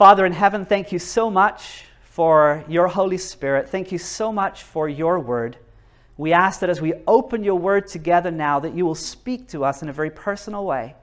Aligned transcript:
Father 0.00 0.24
in 0.24 0.32
heaven, 0.32 0.64
thank 0.64 0.92
you 0.92 0.98
so 0.98 1.30
much 1.30 1.84
for 2.04 2.64
your 2.66 2.88
Holy 2.88 3.18
Spirit. 3.18 3.68
Thank 3.68 3.92
you 3.92 3.98
so 3.98 4.32
much 4.32 4.62
for 4.62 4.88
your 4.88 5.20
word. 5.20 5.58
We 6.16 6.32
ask 6.32 6.60
that 6.60 6.70
as 6.70 6.80
we 6.80 6.94
open 7.06 7.44
your 7.44 7.56
word 7.56 7.86
together 7.86 8.30
now, 8.30 8.60
that 8.60 8.72
you 8.72 8.86
will 8.86 8.94
speak 8.94 9.46
to 9.48 9.62
us 9.62 9.82
in 9.82 9.90
a 9.90 9.92
very 9.92 10.08
personal 10.08 10.64
way. 10.64 10.94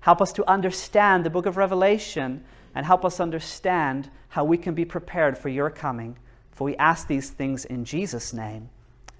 Help 0.00 0.20
us 0.20 0.32
to 0.32 0.50
understand 0.50 1.24
the 1.24 1.30
book 1.30 1.46
of 1.46 1.56
Revelation 1.56 2.42
and 2.74 2.84
help 2.84 3.04
us 3.04 3.20
understand 3.20 4.10
how 4.26 4.42
we 4.42 4.58
can 4.58 4.74
be 4.74 4.84
prepared 4.84 5.38
for 5.38 5.48
your 5.48 5.70
coming. 5.70 6.18
For 6.50 6.64
we 6.64 6.76
ask 6.78 7.06
these 7.06 7.30
things 7.30 7.64
in 7.66 7.84
Jesus' 7.84 8.32
name. 8.32 8.68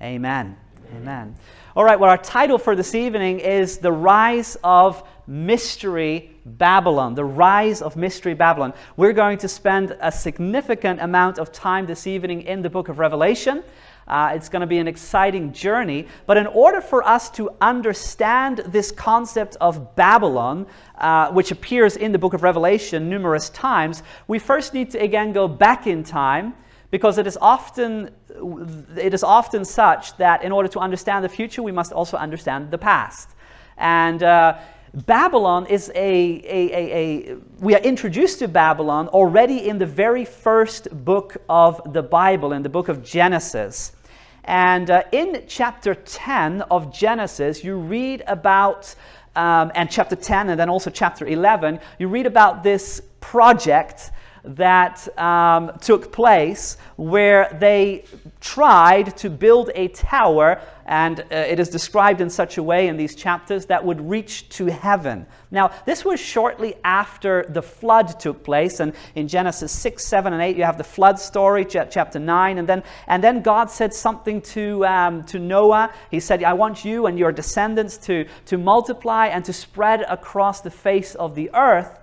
Amen. 0.02 0.56
Amen. 0.96 1.36
All 1.76 1.84
right, 1.84 2.00
well, 2.00 2.10
our 2.10 2.18
title 2.18 2.58
for 2.58 2.74
this 2.74 2.96
evening 2.96 3.38
is 3.38 3.78
The 3.78 3.92
Rise 3.92 4.56
of 4.64 5.08
Mystery 5.26 6.30
Babylon. 6.44 7.14
The 7.14 7.24
Rise 7.24 7.82
of 7.82 7.96
Mystery 7.96 8.34
Babylon. 8.34 8.72
We're 8.96 9.12
going 9.12 9.38
to 9.38 9.48
spend 9.48 9.96
a 10.00 10.10
significant 10.10 11.00
amount 11.00 11.38
of 11.38 11.52
time 11.52 11.86
this 11.86 12.06
evening 12.06 12.42
in 12.42 12.62
the 12.62 12.70
book 12.70 12.88
of 12.88 12.98
Revelation. 12.98 13.62
Uh, 14.06 14.32
it's 14.34 14.48
going 14.48 14.60
to 14.60 14.66
be 14.66 14.78
an 14.78 14.88
exciting 14.88 15.52
journey. 15.52 16.06
But 16.26 16.36
in 16.36 16.46
order 16.46 16.80
for 16.80 17.06
us 17.06 17.30
to 17.30 17.50
understand 17.60 18.58
this 18.66 18.90
concept 18.90 19.56
of 19.60 19.94
Babylon, 19.94 20.66
uh, 20.98 21.30
which 21.30 21.50
appears 21.50 21.96
in 21.96 22.12
the 22.12 22.18
book 22.18 22.34
of 22.34 22.42
Revelation 22.42 23.08
numerous 23.08 23.48
times, 23.50 24.02
we 24.26 24.38
first 24.38 24.74
need 24.74 24.90
to 24.90 24.98
again 24.98 25.32
go 25.32 25.46
back 25.46 25.86
in 25.86 26.02
time 26.02 26.54
because 26.90 27.16
it 27.18 27.26
is 27.26 27.38
often 27.40 28.10
it 28.96 29.14
is 29.14 29.22
often 29.22 29.64
such 29.64 30.16
that 30.16 30.42
in 30.42 30.52
order 30.52 30.68
to 30.68 30.78
understand 30.80 31.24
the 31.24 31.28
future, 31.28 31.62
we 31.62 31.72
must 31.72 31.92
also 31.92 32.16
understand 32.16 32.70
the 32.70 32.78
past. 32.78 33.30
And 33.78 34.22
uh, 34.22 34.58
Babylon 34.94 35.64
is 35.66 35.90
a, 35.94 35.94
a, 35.94 36.70
a, 36.70 37.32
a, 37.32 37.36
we 37.60 37.74
are 37.74 37.80
introduced 37.80 38.40
to 38.40 38.48
Babylon 38.48 39.08
already 39.08 39.66
in 39.66 39.78
the 39.78 39.86
very 39.86 40.26
first 40.26 41.04
book 41.06 41.38
of 41.48 41.94
the 41.94 42.02
Bible, 42.02 42.52
in 42.52 42.62
the 42.62 42.68
book 42.68 42.88
of 42.88 43.02
Genesis. 43.02 43.92
And 44.44 44.90
uh, 44.90 45.04
in 45.10 45.44
chapter 45.48 45.94
10 45.94 46.60
of 46.62 46.92
Genesis, 46.92 47.64
you 47.64 47.78
read 47.78 48.22
about, 48.26 48.94
um, 49.34 49.72
and 49.74 49.90
chapter 49.90 50.14
10 50.14 50.50
and 50.50 50.60
then 50.60 50.68
also 50.68 50.90
chapter 50.90 51.26
11, 51.26 51.80
you 51.98 52.08
read 52.08 52.26
about 52.26 52.62
this 52.62 53.00
project 53.20 54.10
that 54.44 55.06
um, 55.18 55.72
took 55.80 56.10
place 56.12 56.76
where 56.96 57.56
they 57.60 58.04
tried 58.40 59.16
to 59.18 59.30
build 59.30 59.70
a 59.74 59.88
tower, 59.88 60.60
and 60.84 61.20
uh, 61.20 61.24
it 61.30 61.60
is 61.60 61.68
described 61.68 62.20
in 62.20 62.28
such 62.28 62.58
a 62.58 62.62
way 62.62 62.88
in 62.88 62.96
these 62.96 63.14
chapters 63.14 63.66
that 63.66 63.84
would 63.84 64.00
reach 64.00 64.48
to 64.48 64.66
heaven. 64.66 65.26
Now, 65.52 65.70
this 65.86 66.04
was 66.04 66.18
shortly 66.18 66.74
after 66.82 67.46
the 67.50 67.62
flood 67.62 68.18
took 68.18 68.42
place, 68.42 68.80
and 68.80 68.94
in 69.14 69.28
Genesis 69.28 69.70
6, 69.70 70.04
7, 70.04 70.32
and 70.32 70.42
8, 70.42 70.56
you 70.56 70.64
have 70.64 70.78
the 70.78 70.84
flood 70.84 71.20
story, 71.20 71.64
chapter 71.64 72.18
9, 72.18 72.58
and 72.58 72.68
then, 72.68 72.82
and 73.06 73.22
then 73.22 73.42
God 73.42 73.70
said 73.70 73.94
something 73.94 74.40
to, 74.42 74.84
um, 74.86 75.24
to 75.26 75.38
Noah. 75.38 75.92
He 76.10 76.18
said, 76.18 76.42
I 76.42 76.52
want 76.52 76.84
you 76.84 77.06
and 77.06 77.16
your 77.16 77.30
descendants 77.30 77.96
to, 77.98 78.26
to 78.46 78.58
multiply 78.58 79.28
and 79.28 79.44
to 79.44 79.52
spread 79.52 80.02
across 80.08 80.62
the 80.62 80.70
face 80.70 81.14
of 81.14 81.36
the 81.36 81.50
earth. 81.54 82.00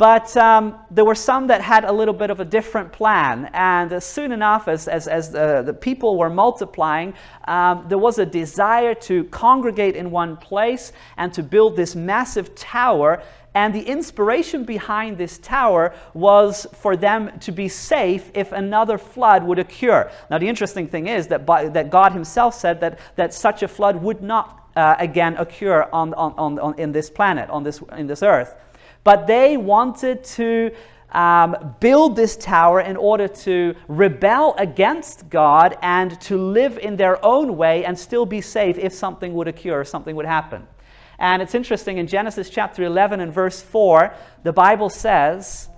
But 0.00 0.34
um, 0.38 0.76
there 0.90 1.04
were 1.04 1.14
some 1.14 1.48
that 1.48 1.60
had 1.60 1.84
a 1.84 1.92
little 1.92 2.14
bit 2.14 2.30
of 2.30 2.40
a 2.40 2.44
different 2.46 2.90
plan. 2.90 3.50
And 3.52 3.92
uh, 3.92 4.00
soon 4.00 4.32
enough, 4.32 4.66
as, 4.66 4.88
as, 4.88 5.06
as 5.06 5.30
the, 5.30 5.62
the 5.62 5.74
people 5.74 6.16
were 6.16 6.30
multiplying, 6.30 7.12
um, 7.46 7.84
there 7.86 7.98
was 7.98 8.18
a 8.18 8.24
desire 8.24 8.94
to 8.94 9.24
congregate 9.24 9.96
in 9.96 10.10
one 10.10 10.38
place 10.38 10.94
and 11.18 11.34
to 11.34 11.42
build 11.42 11.76
this 11.76 11.94
massive 11.94 12.54
tower. 12.54 13.22
And 13.54 13.74
the 13.74 13.82
inspiration 13.82 14.64
behind 14.64 15.18
this 15.18 15.36
tower 15.36 15.92
was 16.14 16.66
for 16.72 16.96
them 16.96 17.38
to 17.40 17.52
be 17.52 17.68
safe 17.68 18.30
if 18.32 18.52
another 18.52 18.96
flood 18.96 19.44
would 19.44 19.58
occur. 19.58 20.10
Now, 20.30 20.38
the 20.38 20.48
interesting 20.48 20.88
thing 20.88 21.08
is 21.08 21.26
that, 21.26 21.44
by, 21.44 21.68
that 21.68 21.90
God 21.90 22.12
Himself 22.12 22.54
said 22.54 22.80
that, 22.80 23.00
that 23.16 23.34
such 23.34 23.62
a 23.62 23.68
flood 23.68 23.96
would 23.96 24.22
not 24.22 24.66
uh, 24.76 24.94
again 24.98 25.36
occur 25.36 25.86
on, 25.92 26.14
on, 26.14 26.32
on, 26.38 26.58
on, 26.58 26.78
in 26.78 26.90
this 26.90 27.10
planet, 27.10 27.50
on 27.50 27.64
this, 27.64 27.82
in 27.98 28.06
this 28.06 28.22
earth. 28.22 28.54
But 29.04 29.26
they 29.26 29.56
wanted 29.56 30.24
to 30.24 30.72
um, 31.12 31.74
build 31.80 32.16
this 32.16 32.36
tower 32.36 32.80
in 32.80 32.96
order 32.96 33.26
to 33.28 33.74
rebel 33.88 34.54
against 34.58 35.28
God 35.28 35.76
and 35.82 36.20
to 36.22 36.36
live 36.36 36.78
in 36.78 36.96
their 36.96 37.24
own 37.24 37.56
way 37.56 37.84
and 37.84 37.98
still 37.98 38.26
be 38.26 38.40
safe 38.40 38.78
if 38.78 38.92
something 38.92 39.34
would 39.34 39.48
occur, 39.48 39.84
something 39.84 40.14
would 40.16 40.26
happen. 40.26 40.66
And 41.18 41.42
it's 41.42 41.54
interesting 41.54 41.98
in 41.98 42.06
Genesis 42.06 42.48
chapter 42.48 42.82
11 42.82 43.20
and 43.20 43.32
verse 43.32 43.60
4, 43.60 44.14
the 44.42 44.52
Bible 44.52 44.88
says, 44.88 45.68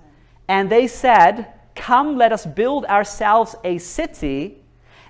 And 0.48 0.70
they 0.70 0.86
said, 0.86 1.52
Come, 1.74 2.16
let 2.16 2.32
us 2.32 2.46
build 2.46 2.84
ourselves 2.84 3.56
a 3.64 3.78
city 3.78 4.61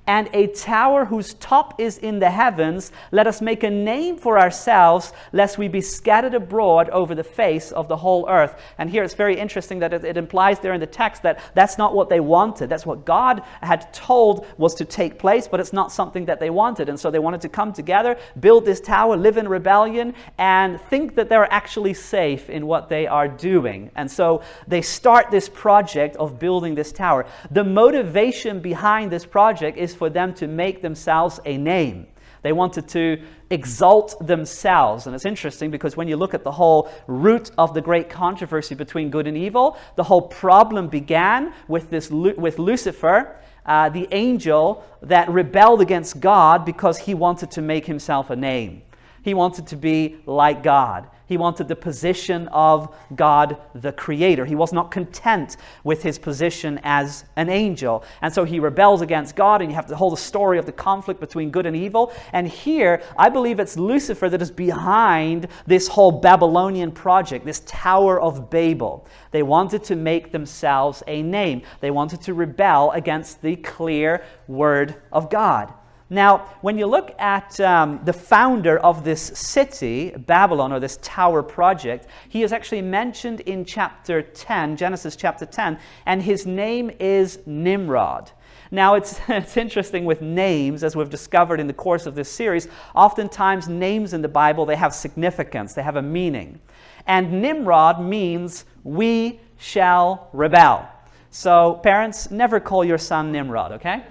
and 0.06 0.28
a 0.32 0.48
tower 0.48 1.04
whose 1.04 1.34
top 1.34 1.80
is 1.80 1.98
in 1.98 2.18
the 2.18 2.30
heavens. 2.30 2.90
Let 3.12 3.26
us 3.26 3.40
make 3.40 3.62
a 3.62 3.70
name 3.70 4.16
for 4.16 4.38
ourselves, 4.38 5.12
lest 5.32 5.58
we 5.58 5.68
be 5.68 5.80
scattered 5.80 6.34
abroad 6.34 6.90
over 6.90 7.14
the 7.14 7.22
face 7.22 7.70
of 7.70 7.86
the 7.86 7.96
whole 7.96 8.28
earth. 8.28 8.60
And 8.78 8.90
here 8.90 9.04
it's 9.04 9.14
very 9.14 9.38
interesting 9.38 9.78
that 9.78 9.92
it, 9.92 10.16
implies 10.16 10.58
there 10.58 10.72
in 10.72 10.80
the 10.80 10.86
text 10.86 11.22
that 11.22 11.40
that's 11.54 11.78
not 11.78 11.94
what 11.94 12.08
they 12.08 12.20
wanted. 12.20 12.68
That's 12.68 12.84
what 12.84 13.04
God 13.04 13.42
had 13.62 13.92
told 13.92 14.46
was 14.58 14.74
to 14.74 14.84
take 14.84 15.18
place, 15.18 15.46
but 15.46 15.60
it's 15.60 15.72
not 15.72 15.92
something 15.92 16.26
that 16.26 16.40
they 16.40 16.50
wanted. 16.50 16.88
And 16.88 16.98
so 16.98 17.10
they 17.10 17.18
wanted 17.18 17.40
to 17.42 17.48
come 17.48 17.72
together, 17.72 18.18
build 18.40 18.64
this 18.64 18.80
tower, 18.80 19.16
live 19.16 19.36
in 19.36 19.48
rebellion, 19.48 20.14
and 20.38 20.80
think 20.80 21.14
that 21.14 21.28
they're 21.28 21.52
actually 21.52 21.94
safe 21.94 22.50
in 22.50 22.66
what 22.66 22.88
they 22.88 23.06
are 23.06 23.28
doing. 23.28 23.90
And 23.94 24.10
so 24.10 24.42
they 24.66 24.82
start 24.82 25.30
this 25.30 25.48
project 25.48 26.16
of 26.16 26.38
building 26.38 26.74
this 26.74 26.90
tower. 26.90 27.26
The 27.50 27.64
motivation 27.64 28.60
behind 28.60 29.10
this 29.10 29.24
project 29.24 29.78
is 29.78 29.91
for 29.94 30.10
them 30.10 30.34
to 30.34 30.46
make 30.46 30.82
themselves 30.82 31.40
a 31.44 31.56
name. 31.56 32.06
They 32.42 32.52
wanted 32.52 32.88
to 32.88 33.22
exalt 33.50 34.26
themselves. 34.26 35.06
And 35.06 35.14
it's 35.14 35.24
interesting 35.24 35.70
because 35.70 35.96
when 35.96 36.08
you 36.08 36.16
look 36.16 36.34
at 36.34 36.42
the 36.42 36.50
whole 36.50 36.90
root 37.06 37.50
of 37.56 37.72
the 37.72 37.80
great 37.80 38.10
controversy 38.10 38.74
between 38.74 39.10
good 39.10 39.26
and 39.26 39.36
evil, 39.36 39.76
the 39.96 40.02
whole 40.02 40.22
problem 40.22 40.88
began 40.88 41.54
with, 41.68 41.88
this, 41.90 42.10
with 42.10 42.58
Lucifer, 42.58 43.36
uh, 43.64 43.88
the 43.88 44.08
angel 44.10 44.84
that 45.02 45.28
rebelled 45.28 45.80
against 45.80 46.18
God 46.18 46.64
because 46.64 46.98
he 46.98 47.14
wanted 47.14 47.50
to 47.52 47.62
make 47.62 47.86
himself 47.86 48.30
a 48.30 48.36
name. 48.36 48.82
He 49.22 49.34
wanted 49.34 49.68
to 49.68 49.76
be 49.76 50.16
like 50.26 50.64
God. 50.64 51.08
He 51.32 51.38
wanted 51.38 51.66
the 51.66 51.76
position 51.76 52.46
of 52.48 52.94
God 53.16 53.56
the 53.74 53.90
Creator. 53.90 54.44
He 54.44 54.54
was 54.54 54.70
not 54.70 54.90
content 54.90 55.56
with 55.82 56.02
his 56.02 56.18
position 56.18 56.78
as 56.82 57.24
an 57.36 57.48
angel. 57.48 58.04
And 58.20 58.30
so 58.30 58.44
he 58.44 58.60
rebels 58.60 59.00
against 59.00 59.34
God, 59.34 59.62
and 59.62 59.70
you 59.70 59.74
have 59.74 59.88
the 59.88 59.96
whole 59.96 60.14
story 60.14 60.58
of 60.58 60.66
the 60.66 60.72
conflict 60.72 61.20
between 61.20 61.50
good 61.50 61.64
and 61.64 61.74
evil. 61.74 62.12
And 62.34 62.46
here, 62.46 63.02
I 63.16 63.30
believe 63.30 63.60
it's 63.60 63.78
Lucifer 63.78 64.28
that 64.28 64.42
is 64.42 64.50
behind 64.50 65.48
this 65.66 65.88
whole 65.88 66.12
Babylonian 66.12 66.92
project, 66.92 67.46
this 67.46 67.62
Tower 67.64 68.20
of 68.20 68.50
Babel. 68.50 69.06
They 69.30 69.42
wanted 69.42 69.84
to 69.84 69.96
make 69.96 70.32
themselves 70.32 71.02
a 71.06 71.22
name, 71.22 71.62
they 71.80 71.90
wanted 71.90 72.20
to 72.20 72.34
rebel 72.34 72.90
against 72.90 73.40
the 73.40 73.56
clear 73.56 74.22
Word 74.48 74.96
of 75.10 75.30
God. 75.30 75.72
Now, 76.12 76.46
when 76.60 76.76
you 76.76 76.84
look 76.84 77.14
at 77.18 77.58
um, 77.60 77.98
the 78.04 78.12
founder 78.12 78.78
of 78.80 79.02
this 79.02 79.22
city, 79.22 80.10
Babylon, 80.10 80.70
or 80.70 80.78
this 80.78 80.98
tower 81.00 81.42
project, 81.42 82.06
he 82.28 82.42
is 82.42 82.52
actually 82.52 82.82
mentioned 82.82 83.40
in 83.40 83.64
chapter 83.64 84.20
10, 84.20 84.76
Genesis 84.76 85.16
chapter 85.16 85.46
10, 85.46 85.78
and 86.04 86.22
his 86.22 86.44
name 86.44 86.90
is 87.00 87.38
Nimrod. 87.46 88.30
Now, 88.70 88.94
it's, 88.94 89.20
it's 89.28 89.56
interesting 89.56 90.04
with 90.04 90.20
names, 90.20 90.84
as 90.84 90.94
we've 90.94 91.08
discovered 91.08 91.60
in 91.60 91.66
the 91.66 91.72
course 91.72 92.04
of 92.04 92.14
this 92.14 92.30
series. 92.30 92.68
Oftentimes, 92.94 93.70
names 93.70 94.12
in 94.12 94.20
the 94.20 94.28
Bible, 94.28 94.66
they 94.66 94.76
have 94.76 94.92
significance, 94.92 95.72
they 95.72 95.82
have 95.82 95.96
a 95.96 96.02
meaning. 96.02 96.60
And 97.06 97.40
Nimrod 97.40 98.02
means, 98.02 98.66
we 98.84 99.40
shall 99.56 100.28
rebel. 100.34 100.86
So, 101.30 101.80
parents, 101.82 102.30
never 102.30 102.60
call 102.60 102.84
your 102.84 102.98
son 102.98 103.32
Nimrod, 103.32 103.72
okay? 103.72 104.02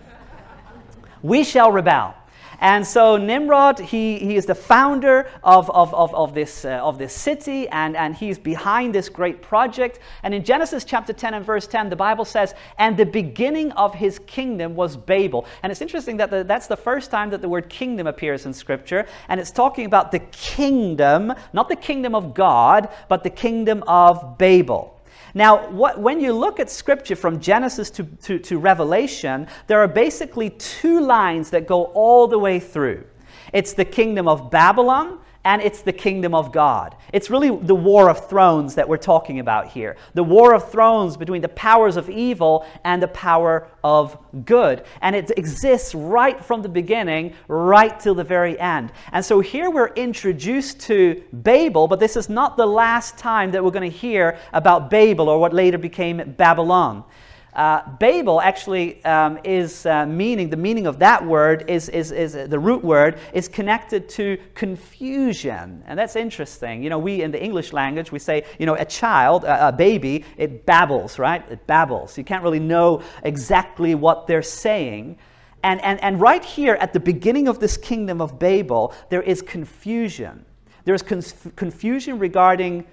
We 1.22 1.44
shall 1.44 1.72
rebel. 1.72 2.16
And 2.62 2.86
so 2.86 3.18
Nimrod, 3.18 3.80
he, 3.80 4.20
he 4.20 4.36
is 4.36 4.46
the 4.46 4.54
founder 4.54 5.28
of, 5.44 5.68
of, 5.72 5.92
of, 5.96 6.14
of, 6.14 6.36
this, 6.36 6.64
uh, 6.64 6.80
of 6.84 7.00
this 7.00 7.12
city, 7.12 7.68
and, 7.70 7.98
and 7.98 8.16
he's 8.16 8.38
behind 8.38 8.94
this 8.94 9.10
great 9.10 9.42
project. 9.42 9.98
And 10.22 10.32
in 10.32 10.44
Genesis 10.44 10.84
chapter 10.84 11.12
10 11.12 11.34
and 11.34 11.44
verse 11.44 11.66
10, 11.66 11.90
the 11.90 11.96
Bible 11.96 12.24
says, 12.24 12.54
And 12.78 12.96
the 12.96 13.06
beginning 13.06 13.72
of 13.72 13.96
his 13.96 14.20
kingdom 14.20 14.76
was 14.76 14.96
Babel. 14.96 15.48
And 15.64 15.72
it's 15.72 15.82
interesting 15.82 16.18
that 16.18 16.30
the, 16.30 16.44
that's 16.44 16.68
the 16.68 16.78
first 16.78 17.10
time 17.10 17.32
that 17.32 17.42
the 17.42 17.50
word 17.50 17.68
kingdom 17.68 18.06
appears 18.06 18.46
in 18.46 18.54
Scripture. 18.54 19.08
And 19.28 19.40
it's 19.40 19.52
talking 19.52 19.88
about 19.88 20.12
the 20.12 20.20
kingdom, 20.20 21.34
not 21.54 21.68
the 21.68 21.76
kingdom 21.76 22.14
of 22.14 22.36
God, 22.36 22.90
but 23.10 23.24
the 23.24 23.32
kingdom 23.32 23.84
of 23.88 24.38
Babel. 24.38 24.91
Now, 25.34 25.70
what, 25.70 26.00
when 26.00 26.20
you 26.20 26.34
look 26.34 26.60
at 26.60 26.70
scripture 26.70 27.16
from 27.16 27.40
Genesis 27.40 27.90
to, 27.92 28.04
to, 28.04 28.40
to 28.40 28.60
Revelation, 28.60 29.48
there 29.68 29.80
are 29.80 29.88
basically 29.88 30.50
two 30.52 31.00
lines 31.02 31.50
that 31.52 31.68
go 31.68 31.86
all 31.86 32.28
the 32.28 32.40
way 32.40 32.60
through. 32.60 33.06
It's 33.54 33.74
the 33.74 33.86
kingdom 33.86 34.28
of 34.28 34.52
Babylon 34.52 35.20
and 35.44 35.62
it's 35.62 35.82
the 35.82 35.94
kingdom 35.94 36.36
of 36.36 36.52
God. 36.52 36.96
It's 37.14 37.30
really 37.30 37.50
the 37.50 37.76
war 37.76 38.10
of 38.10 38.30
thrones 38.30 38.76
that 38.76 38.88
we're 38.88 38.98
talking 38.98 39.40
about 39.40 39.68
here. 39.68 39.98
The 40.14 40.24
war 40.24 40.54
of 40.54 40.72
thrones 40.72 41.18
between 41.18 41.42
the 41.42 41.50
powers 41.50 41.98
of 41.98 42.10
evil 42.10 42.66
and 42.84 43.02
the 43.02 43.08
power 43.08 43.68
of 43.84 44.18
good. 44.46 44.84
And 45.02 45.16
it 45.16 45.32
exists 45.38 45.96
right 45.96 46.44
from 46.44 46.62
the 46.62 46.70
beginning, 46.70 47.34
right 47.48 48.00
till 48.00 48.14
the 48.14 48.24
very 48.24 48.60
end. 48.60 48.92
And 49.12 49.26
so 49.26 49.40
here 49.40 49.70
we're 49.70 49.94
introduced 49.94 50.80
to 50.82 51.24
Babel, 51.34 51.88
but 51.88 52.00
this 52.00 52.16
is 52.16 52.30
not 52.30 52.56
the 52.56 52.68
last 52.68 53.18
time 53.18 53.52
that 53.52 53.64
we're 53.64 53.72
going 53.72 53.90
to 53.90 53.98
hear 53.98 54.38
about 54.54 54.90
Babel 54.90 55.28
or 55.28 55.40
what 55.40 55.54
later 55.54 55.80
became 55.80 56.36
Babylon. 56.38 57.04
Uh, 57.54 57.82
Babel 57.98 58.40
actually 58.40 59.04
um, 59.04 59.38
is 59.44 59.86
uh, 59.86 60.06
meaning, 60.06 60.50
the 60.50 60.58
meaning 60.58 60.88
of 60.88 61.00
that 61.00 61.26
word 61.26 61.66
is, 61.70 61.90
is, 61.90 62.12
is 62.12 62.34
uh, 62.34 62.48
the 62.48 62.58
root 62.58 62.82
word 62.82 63.20
is 63.34 63.50
connected 63.50 64.08
to 64.10 64.38
confusion. 64.56 65.84
And 65.86 66.00
that's 66.00 66.16
interesting. 66.16 66.82
You 66.82 66.90
know, 66.90 67.00
we 67.00 67.22
in 67.22 67.32
the 67.32 67.44
English 67.44 67.74
language, 67.74 68.12
we 68.12 68.20
say, 68.20 68.46
you 68.58 68.66
know, 68.66 68.76
a 68.76 68.86
child, 68.86 69.44
a, 69.44 69.68
a 69.68 69.72
baby, 69.72 70.24
it 70.38 70.66
babbles, 70.66 71.20
right? 71.20 71.44
It 71.52 71.68
babbles. 71.68 72.18
You 72.18 72.24
can't 72.24 72.44
really 72.44 72.60
know 72.60 73.02
exactly 73.24 73.96
what 73.96 74.28
they're 74.28 74.42
saying. 74.42 75.18
And, 75.64 75.82
and, 75.82 76.02
and 76.02 76.22
right 76.22 76.44
here 76.44 76.76
at 76.76 76.94
the 76.94 77.00
beginning 77.00 77.48
of 77.48 77.60
this 77.60 77.78
kingdom 77.78 78.22
of 78.22 78.40
Babel, 78.40 78.94
there 79.10 79.22
is 79.22 79.42
confusion. 79.42 80.46
There 80.86 80.96
is 80.96 81.02
conf- 81.02 81.56
confusion 81.56 82.18
regarding 82.18 82.86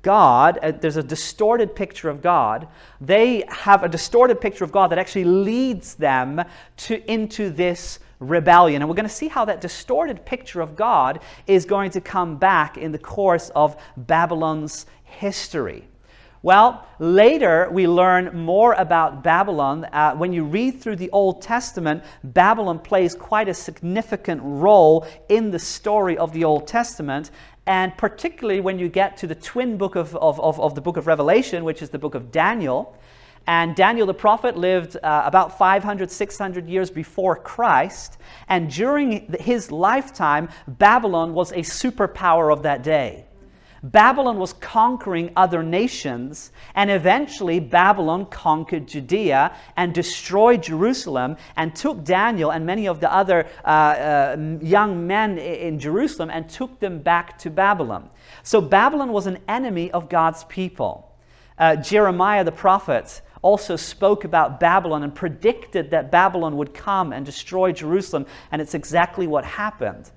God, 0.00 0.58
uh, 0.62 0.72
there's 0.72 0.96
a 0.96 1.02
distorted 1.02 1.76
picture 1.76 2.08
of 2.08 2.22
God. 2.22 2.66
They 3.00 3.44
have 3.48 3.82
a 3.82 3.88
distorted 3.88 4.40
picture 4.40 4.64
of 4.64 4.72
God 4.72 4.88
that 4.88 4.98
actually 4.98 5.24
leads 5.24 5.94
them 5.96 6.42
to, 6.78 7.12
into 7.12 7.50
this 7.50 7.98
rebellion. 8.18 8.80
And 8.80 8.88
we're 8.88 8.94
going 8.94 9.08
to 9.08 9.14
see 9.14 9.28
how 9.28 9.44
that 9.44 9.60
distorted 9.60 10.24
picture 10.24 10.60
of 10.60 10.76
God 10.76 11.20
is 11.46 11.66
going 11.66 11.90
to 11.90 12.00
come 12.00 12.36
back 12.36 12.78
in 12.78 12.92
the 12.92 12.98
course 12.98 13.50
of 13.50 13.76
Babylon's 13.96 14.86
history. 15.04 15.86
Well, 16.44 16.84
later 16.98 17.68
we 17.70 17.86
learn 17.86 18.36
more 18.36 18.72
about 18.72 19.22
Babylon. 19.22 19.84
Uh, 19.84 20.16
when 20.16 20.32
you 20.32 20.42
read 20.42 20.80
through 20.80 20.96
the 20.96 21.10
Old 21.10 21.40
Testament, 21.40 22.02
Babylon 22.24 22.80
plays 22.80 23.14
quite 23.14 23.48
a 23.48 23.54
significant 23.54 24.40
role 24.42 25.06
in 25.28 25.52
the 25.52 25.58
story 25.60 26.18
of 26.18 26.32
the 26.32 26.42
Old 26.42 26.66
Testament. 26.66 27.30
And 27.66 27.96
particularly 27.96 28.60
when 28.60 28.78
you 28.78 28.88
get 28.88 29.16
to 29.18 29.26
the 29.26 29.34
twin 29.34 29.76
book 29.76 29.94
of, 29.94 30.16
of, 30.16 30.40
of, 30.40 30.58
of 30.60 30.74
the 30.74 30.80
book 30.80 30.96
of 30.96 31.06
Revelation, 31.06 31.64
which 31.64 31.80
is 31.80 31.90
the 31.90 31.98
book 31.98 32.14
of 32.14 32.32
Daniel. 32.32 32.96
And 33.46 33.74
Daniel 33.74 34.06
the 34.06 34.14
prophet 34.14 34.56
lived 34.56 34.96
uh, 34.96 35.22
about 35.24 35.58
500, 35.58 36.10
600 36.10 36.68
years 36.68 36.90
before 36.90 37.36
Christ. 37.36 38.18
And 38.48 38.70
during 38.70 39.32
his 39.40 39.70
lifetime, 39.70 40.48
Babylon 40.66 41.34
was 41.34 41.52
a 41.52 41.58
superpower 41.58 42.52
of 42.52 42.62
that 42.62 42.82
day. 42.82 43.26
Babylon 43.82 44.38
was 44.38 44.52
conquering 44.52 45.32
other 45.34 45.60
nations, 45.62 46.52
and 46.76 46.88
eventually 46.88 47.58
Babylon 47.58 48.26
conquered 48.26 48.86
Judea 48.86 49.56
and 49.76 49.92
destroyed 49.92 50.62
Jerusalem 50.62 51.36
and 51.56 51.74
took 51.74 52.04
Daniel 52.04 52.52
and 52.52 52.64
many 52.64 52.86
of 52.86 53.00
the 53.00 53.12
other 53.12 53.48
uh, 53.64 53.68
uh, 53.68 54.56
young 54.60 55.08
men 55.08 55.36
in 55.38 55.80
Jerusalem 55.80 56.30
and 56.30 56.48
took 56.48 56.78
them 56.78 57.00
back 57.00 57.38
to 57.38 57.50
Babylon. 57.50 58.08
So 58.44 58.60
Babylon 58.60 59.12
was 59.12 59.26
an 59.26 59.38
enemy 59.48 59.90
of 59.90 60.08
God's 60.08 60.44
people. 60.44 61.12
Uh, 61.58 61.74
Jeremiah 61.74 62.44
the 62.44 62.52
prophet 62.52 63.20
also 63.42 63.74
spoke 63.74 64.22
about 64.22 64.60
Babylon 64.60 65.02
and 65.02 65.12
predicted 65.12 65.90
that 65.90 66.12
Babylon 66.12 66.56
would 66.56 66.72
come 66.72 67.12
and 67.12 67.26
destroy 67.26 67.72
Jerusalem, 67.72 68.26
and 68.52 68.62
it's 68.62 68.74
exactly 68.74 69.26
what 69.26 69.44
happened. 69.44 70.10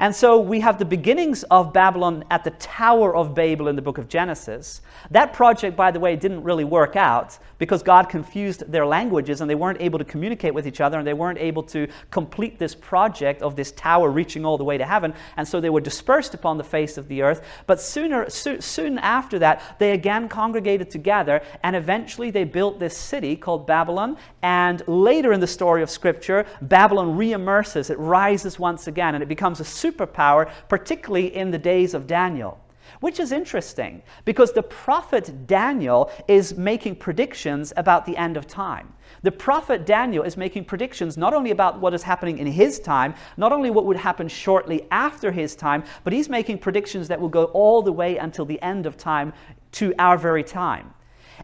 And 0.00 0.14
so 0.14 0.38
we 0.38 0.60
have 0.60 0.78
the 0.78 0.84
beginnings 0.84 1.42
of 1.44 1.72
Babylon 1.72 2.24
at 2.30 2.44
the 2.44 2.50
Tower 2.52 3.16
of 3.16 3.34
Babel 3.34 3.68
in 3.68 3.76
the 3.76 3.82
book 3.82 3.98
of 3.98 4.08
Genesis. 4.08 4.80
That 5.10 5.32
project, 5.32 5.76
by 5.76 5.90
the 5.90 5.98
way, 5.98 6.14
didn't 6.14 6.44
really 6.44 6.64
work 6.64 6.94
out 6.94 7.38
because 7.58 7.82
God 7.82 8.08
confused 8.08 8.70
their 8.70 8.86
languages 8.86 9.40
and 9.40 9.50
they 9.50 9.54
weren't 9.54 9.80
able 9.80 9.98
to 9.98 10.04
communicate 10.04 10.54
with 10.54 10.66
each 10.66 10.80
other 10.80 10.98
and 10.98 11.06
they 11.06 11.14
weren't 11.14 11.38
able 11.38 11.62
to 11.64 11.88
complete 12.10 12.58
this 12.58 12.74
project 12.74 13.42
of 13.42 13.56
this 13.56 13.72
tower 13.72 14.10
reaching 14.10 14.44
all 14.44 14.56
the 14.56 14.64
way 14.64 14.78
to 14.78 14.86
heaven. 14.86 15.12
And 15.36 15.46
so 15.46 15.60
they 15.60 15.70
were 15.70 15.80
dispersed 15.80 16.34
upon 16.34 16.58
the 16.58 16.64
face 16.64 16.96
of 16.96 17.08
the 17.08 17.22
earth. 17.22 17.44
But 17.66 17.80
sooner, 17.80 18.30
so, 18.30 18.60
soon 18.60 18.98
after 18.98 19.38
that, 19.40 19.76
they 19.78 19.92
again 19.92 20.28
congregated 20.28 20.90
together 20.90 21.42
and 21.62 21.74
eventually 21.74 22.30
they 22.30 22.44
built 22.44 22.78
this 22.78 22.96
city 22.96 23.36
called 23.36 23.66
Babylon. 23.66 24.16
And 24.42 24.82
later 24.86 25.32
in 25.32 25.40
the 25.40 25.46
story 25.46 25.82
of 25.82 25.90
Scripture, 25.90 26.46
Babylon 26.62 27.18
reimmerses, 27.18 27.90
it 27.90 27.98
rises 27.98 28.58
once 28.58 28.86
again 28.86 29.14
and 29.14 29.22
it 29.22 29.28
becomes 29.28 29.60
a 29.60 29.64
superpower, 29.64 30.50
particularly 30.68 31.34
in 31.34 31.50
the 31.50 31.58
days 31.58 31.94
of 31.94 32.06
Daniel. 32.06 32.60
Which 33.00 33.20
is 33.20 33.32
interesting 33.32 34.02
because 34.24 34.52
the 34.52 34.62
prophet 34.62 35.46
Daniel 35.46 36.10
is 36.26 36.56
making 36.56 36.96
predictions 36.96 37.72
about 37.76 38.06
the 38.06 38.16
end 38.16 38.36
of 38.36 38.46
time. 38.46 38.92
The 39.22 39.32
prophet 39.32 39.86
Daniel 39.86 40.24
is 40.24 40.36
making 40.36 40.64
predictions 40.64 41.16
not 41.16 41.34
only 41.34 41.50
about 41.50 41.80
what 41.80 41.94
is 41.94 42.02
happening 42.02 42.38
in 42.38 42.46
his 42.46 42.78
time, 42.78 43.14
not 43.36 43.52
only 43.52 43.70
what 43.70 43.86
would 43.86 43.96
happen 43.96 44.28
shortly 44.28 44.86
after 44.90 45.32
his 45.32 45.56
time, 45.56 45.84
but 46.04 46.12
he's 46.12 46.28
making 46.28 46.58
predictions 46.58 47.08
that 47.08 47.20
will 47.20 47.28
go 47.28 47.44
all 47.46 47.82
the 47.82 47.92
way 47.92 48.16
until 48.16 48.44
the 48.44 48.60
end 48.62 48.86
of 48.86 48.96
time 48.96 49.32
to 49.72 49.94
our 49.98 50.16
very 50.16 50.44
time. 50.44 50.92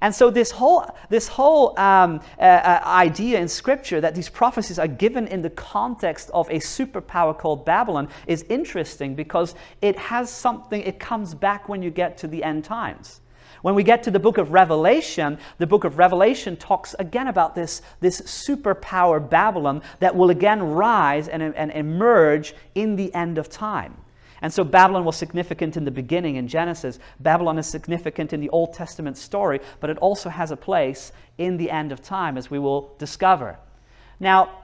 And 0.01 0.15
so, 0.15 0.31
this 0.31 0.51
whole, 0.51 0.85
this 1.09 1.29
whole 1.29 1.79
um, 1.79 2.21
uh, 2.39 2.43
uh, 2.43 2.83
idea 2.85 3.41
in 3.41 3.49
Scripture 3.49 4.01
that 4.01 4.15
these 4.15 4.29
prophecies 4.29 4.79
are 4.79 4.89
given 4.89 5.27
in 5.29 5.43
the 5.43 5.51
context 5.51 6.31
of 6.35 6.49
a 6.51 6.59
superpower 6.59 7.37
called 7.37 7.65
Babylon 7.65 8.09
is 8.27 8.45
interesting 8.49 9.15
because 9.15 9.55
it 9.83 9.97
has 9.99 10.31
something, 10.31 10.83
it 10.83 10.99
comes 10.99 11.35
back 11.35 11.69
when 11.69 11.83
you 11.83 11.91
get 11.91 12.19
to 12.19 12.27
the 12.27 12.43
end 12.43 12.65
times. 12.65 13.21
When 13.63 13.75
we 13.75 13.83
get 13.83 14.03
to 14.03 14.11
the 14.11 14.21
book 14.21 14.37
of 14.37 14.53
Revelation, 14.53 15.39
the 15.57 15.67
book 15.67 15.85
of 15.85 15.97
Revelation 15.97 16.55
talks 16.55 16.95
again 16.99 17.29
about 17.29 17.55
this, 17.55 17.81
this 18.01 18.21
superpower 18.21 19.27
Babylon 19.27 19.81
that 20.01 20.15
will 20.15 20.29
again 20.29 20.63
rise 20.63 21.29
and, 21.29 21.43
and 21.43 21.71
emerge 21.71 22.55
in 22.75 22.97
the 22.97 23.15
end 23.15 23.39
of 23.39 23.49
time. 23.49 23.97
And 24.45 24.53
so 24.53 24.63
Babylon 24.63 25.07
was 25.07 25.17
significant 25.17 25.79
in 25.79 25.87
the 25.87 25.91
beginning 25.91 26.37
in 26.37 26.49
Genesis. 26.49 26.99
Babylon 27.19 27.59
is 27.59 27.67
significant 27.67 28.35
in 28.35 28.41
the 28.41 28.51
Old 28.51 28.75
Testament 28.75 29.17
story, 29.17 29.59
but 29.81 29.89
it 29.89 29.97
also 29.97 30.29
has 30.29 30.51
a 30.51 30.57
place 30.57 31.13
in 31.39 31.57
the 31.57 31.71
end 31.71 31.93
of 31.93 32.03
time, 32.03 32.37
as 32.37 32.51
we 32.51 32.59
will 32.59 32.95
discover. 32.99 33.57
Now, 34.21 34.64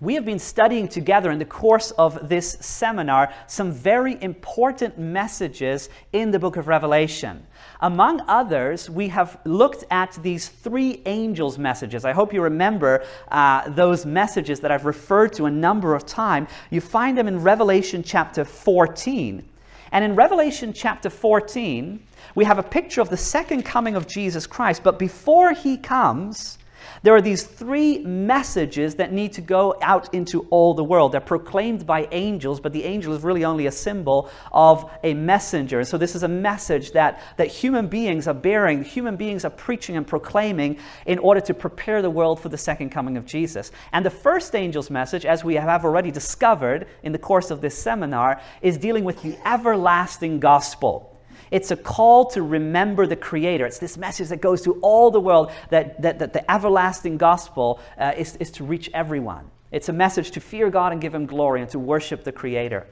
we 0.00 0.14
have 0.14 0.24
been 0.24 0.38
studying 0.38 0.88
together 0.88 1.30
in 1.30 1.38
the 1.38 1.44
course 1.44 1.90
of 1.92 2.28
this 2.28 2.56
seminar 2.60 3.32
some 3.46 3.70
very 3.70 4.20
important 4.22 4.98
messages 4.98 5.90
in 6.12 6.30
the 6.30 6.38
book 6.38 6.56
of 6.56 6.68
Revelation. 6.68 7.46
Among 7.80 8.22
others, 8.26 8.88
we 8.88 9.08
have 9.08 9.38
looked 9.44 9.84
at 9.90 10.18
these 10.22 10.48
three 10.48 11.02
angels' 11.04 11.58
messages. 11.58 12.06
I 12.06 12.12
hope 12.12 12.32
you 12.32 12.42
remember 12.42 13.04
uh, 13.30 13.68
those 13.68 14.06
messages 14.06 14.60
that 14.60 14.70
I've 14.70 14.86
referred 14.86 15.34
to 15.34 15.44
a 15.44 15.50
number 15.50 15.94
of 15.94 16.06
times. 16.06 16.48
You 16.70 16.80
find 16.80 17.16
them 17.16 17.28
in 17.28 17.42
Revelation 17.42 18.02
chapter 18.02 18.44
14. 18.44 19.46
And 19.92 20.04
in 20.04 20.14
Revelation 20.14 20.72
chapter 20.72 21.10
14, 21.10 22.00
we 22.34 22.44
have 22.44 22.58
a 22.58 22.62
picture 22.62 23.00
of 23.00 23.10
the 23.10 23.16
second 23.16 23.64
coming 23.64 23.96
of 23.96 24.06
Jesus 24.06 24.46
Christ. 24.46 24.82
But 24.82 24.98
before 24.98 25.52
he 25.52 25.76
comes, 25.76 26.58
there 27.02 27.14
are 27.14 27.22
these 27.22 27.44
three 27.44 27.98
messages 27.98 28.96
that 28.96 29.12
need 29.12 29.32
to 29.34 29.40
go 29.40 29.74
out 29.80 30.12
into 30.12 30.46
all 30.50 30.74
the 30.74 30.84
world. 30.84 31.12
They're 31.12 31.20
proclaimed 31.20 31.86
by 31.86 32.08
angels, 32.12 32.60
but 32.60 32.72
the 32.72 32.84
angel 32.84 33.14
is 33.14 33.22
really 33.22 33.44
only 33.44 33.66
a 33.66 33.72
symbol 33.72 34.30
of 34.52 34.90
a 35.02 35.14
messenger. 35.14 35.82
So 35.84 35.96
this 35.96 36.14
is 36.14 36.22
a 36.22 36.28
message 36.28 36.92
that, 36.92 37.22
that 37.38 37.48
human 37.48 37.88
beings 37.88 38.28
are 38.28 38.34
bearing, 38.34 38.84
human 38.84 39.16
beings 39.16 39.46
are 39.46 39.50
preaching 39.50 39.96
and 39.96 40.06
proclaiming 40.06 40.78
in 41.06 41.18
order 41.18 41.40
to 41.40 41.54
prepare 41.54 42.02
the 42.02 42.10
world 42.10 42.38
for 42.40 42.50
the 42.50 42.58
second 42.58 42.90
coming 42.90 43.16
of 43.16 43.24
Jesus. 43.24 43.72
And 43.92 44.04
the 44.04 44.10
first 44.10 44.54
angel's 44.54 44.90
message, 44.90 45.24
as 45.24 45.42
we 45.42 45.54
have 45.54 45.84
already 45.84 46.10
discovered 46.10 46.86
in 47.02 47.12
the 47.12 47.18
course 47.18 47.50
of 47.50 47.62
this 47.62 47.78
seminar, 47.78 48.40
is 48.60 48.76
dealing 48.76 49.04
with 49.04 49.22
the 49.22 49.38
everlasting 49.46 50.40
gospel. 50.40 51.10
It's 51.50 51.70
a 51.70 51.76
call 51.76 52.26
to 52.30 52.42
remember 52.42 53.06
the 53.06 53.16
Creator. 53.16 53.66
It's 53.66 53.78
this 53.78 53.96
message 53.96 54.28
that 54.28 54.40
goes 54.40 54.62
to 54.62 54.74
all 54.80 55.10
the 55.10 55.20
world 55.20 55.50
that, 55.70 56.00
that, 56.02 56.18
that 56.18 56.32
the 56.32 56.50
everlasting 56.50 57.18
gospel 57.18 57.80
uh, 57.98 58.12
is, 58.16 58.36
is 58.36 58.50
to 58.52 58.64
reach 58.64 58.90
everyone. 58.94 59.50
It's 59.72 59.88
a 59.88 59.92
message 59.92 60.32
to 60.32 60.40
fear 60.40 60.70
God 60.70 60.92
and 60.92 61.00
give 61.00 61.14
Him 61.14 61.26
glory 61.26 61.60
and 61.60 61.70
to 61.70 61.78
worship 61.78 62.24
the 62.24 62.32
Creator. 62.32 62.86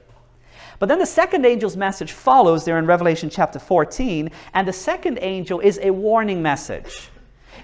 But 0.79 0.87
then 0.87 0.99
the 0.99 1.05
second 1.05 1.45
angel's 1.45 1.75
message 1.75 2.11
follows 2.11 2.63
there 2.65 2.77
in 2.77 2.85
Revelation 2.85 3.29
chapter 3.29 3.59
14, 3.59 4.31
and 4.53 4.67
the 4.67 4.73
second 4.73 5.19
angel 5.21 5.59
is 5.59 5.79
a 5.81 5.91
warning 5.91 6.41
message. 6.41 7.09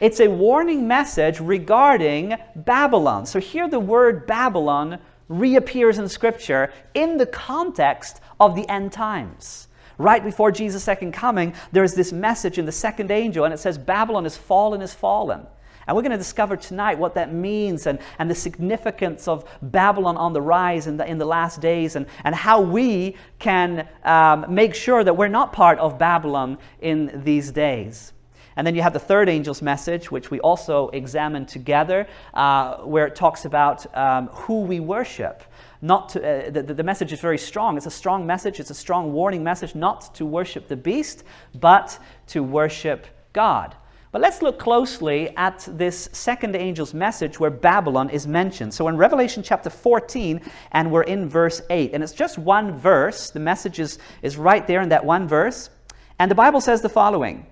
It's 0.01 0.20
a 0.20 0.27
warning 0.27 0.88
message 0.88 1.39
regarding 1.39 2.36
Babylon. 2.56 3.25
So 3.25 3.39
here 3.39 3.70
the 3.70 3.80
word 3.80 4.27
Babylon 4.27 5.00
reappears 5.30 5.98
in 5.98 6.10
Scripture 6.10 6.74
in 6.94 7.18
the 7.18 7.25
context 7.25 8.20
of 8.39 8.56
the 8.56 8.70
end 8.70 8.92
times. 8.92 9.64
Right 9.98 10.24
before 10.24 10.52
Jesus' 10.52 10.84
second 10.84 11.14
coming, 11.14 11.54
there's 11.72 11.94
this 11.94 12.12
message 12.12 12.58
in 12.58 12.66
the 12.66 12.72
second 12.72 13.12
angel, 13.12 13.46
and 13.46 13.54
it 13.54 13.60
says, 13.60 13.78
Babylon 13.78 14.25
is 14.25 14.36
fallen, 14.36 14.82
is 14.82 14.94
fallen. 14.94 15.46
And 15.88 15.96
we're 15.96 16.02
going 16.02 16.12
to 16.12 16.18
discover 16.18 16.58
tonight 16.58 16.98
what 16.98 17.14
that 17.14 17.32
means 17.34 17.86
and, 17.86 18.00
and 18.18 18.30
the 18.30 18.36
significance 18.36 19.28
of 19.28 19.48
Babylon 19.62 20.18
on 20.18 20.34
the 20.34 20.42
rise 20.42 20.88
in 20.88 20.98
the, 20.98 21.08
in 21.08 21.20
the 21.20 21.25
last 21.25 21.62
days 21.62 21.96
and, 21.96 22.08
and 22.24 22.34
how 22.34 22.60
we 22.60 23.16
can 23.38 23.88
um, 24.04 24.46
make 24.50 24.74
sure 24.74 25.04
that 25.04 25.16
we're 25.16 25.28
not 25.28 25.54
part 25.54 25.78
of 25.78 26.00
Babylon 26.00 26.58
in 26.82 27.22
these 27.24 27.52
days. 27.52 28.14
And 28.56 28.66
then 28.66 28.74
you 28.74 28.82
have 28.82 28.94
the 28.94 29.00
third 29.00 29.28
angel's 29.28 29.62
message, 29.62 30.10
which 30.10 30.32
we 30.32 30.40
also 30.40 30.88
examine 30.90 31.46
together, 31.46 32.08
uh, 32.34 32.78
where 32.78 33.06
it 33.06 33.16
talks 33.16 33.46
about 33.46 33.86
um, 33.96 34.28
who 34.28 34.62
we 34.62 34.80
worship. 34.80 35.44
Not 35.86 36.10
to, 36.10 36.48
uh, 36.48 36.50
the, 36.50 36.63
the 36.63 36.84
message 36.84 37.13
is 37.13 37.20
very 37.20 37.38
strong. 37.38 37.77
It's 37.77 37.86
a 37.86 37.92
strong 37.92 38.25
message, 38.25 38.60
it's 38.60 38.72
a 38.72 38.75
strong 38.75 39.13
warning 39.13 39.44
message 39.44 39.75
not 39.75 40.15
to 40.15 40.25
worship 40.25 40.68
the 40.68 40.75
beast, 40.75 41.24
but 41.54 42.00
to 42.27 42.42
worship 42.42 43.06
God. 43.34 43.75
But 44.12 44.22
let's 44.22 44.42
look 44.42 44.58
closely 44.58 45.30
at 45.38 45.68
this 45.72 46.10
second 46.12 46.56
angel's 46.56 46.96
message 46.96 47.39
where 47.39 47.51
Babylon 47.51 48.10
is 48.10 48.25
mentioned. 48.25 48.74
So 48.74 48.88
in 48.88 48.98
Revelation 48.98 49.44
chapter 49.44 49.70
14, 49.70 50.42
and 50.72 50.92
we're 50.92 51.04
in 51.04 51.30
verse 51.30 51.62
8, 51.70 51.92
and 51.94 52.01
it's 52.01 52.13
just 52.13 52.39
one 52.39 52.75
verse. 52.75 53.30
The 53.30 53.39
message 53.39 53.80
is, 53.80 54.00
is 54.24 54.38
right 54.38 54.65
there 54.65 54.82
in 54.82 54.89
that 54.89 55.06
one 55.06 55.27
verse. 55.27 55.70
And 56.18 56.32
the 56.32 56.36
Bible 56.36 56.62
says 56.62 56.82
the 56.82 56.89
following 56.89 57.46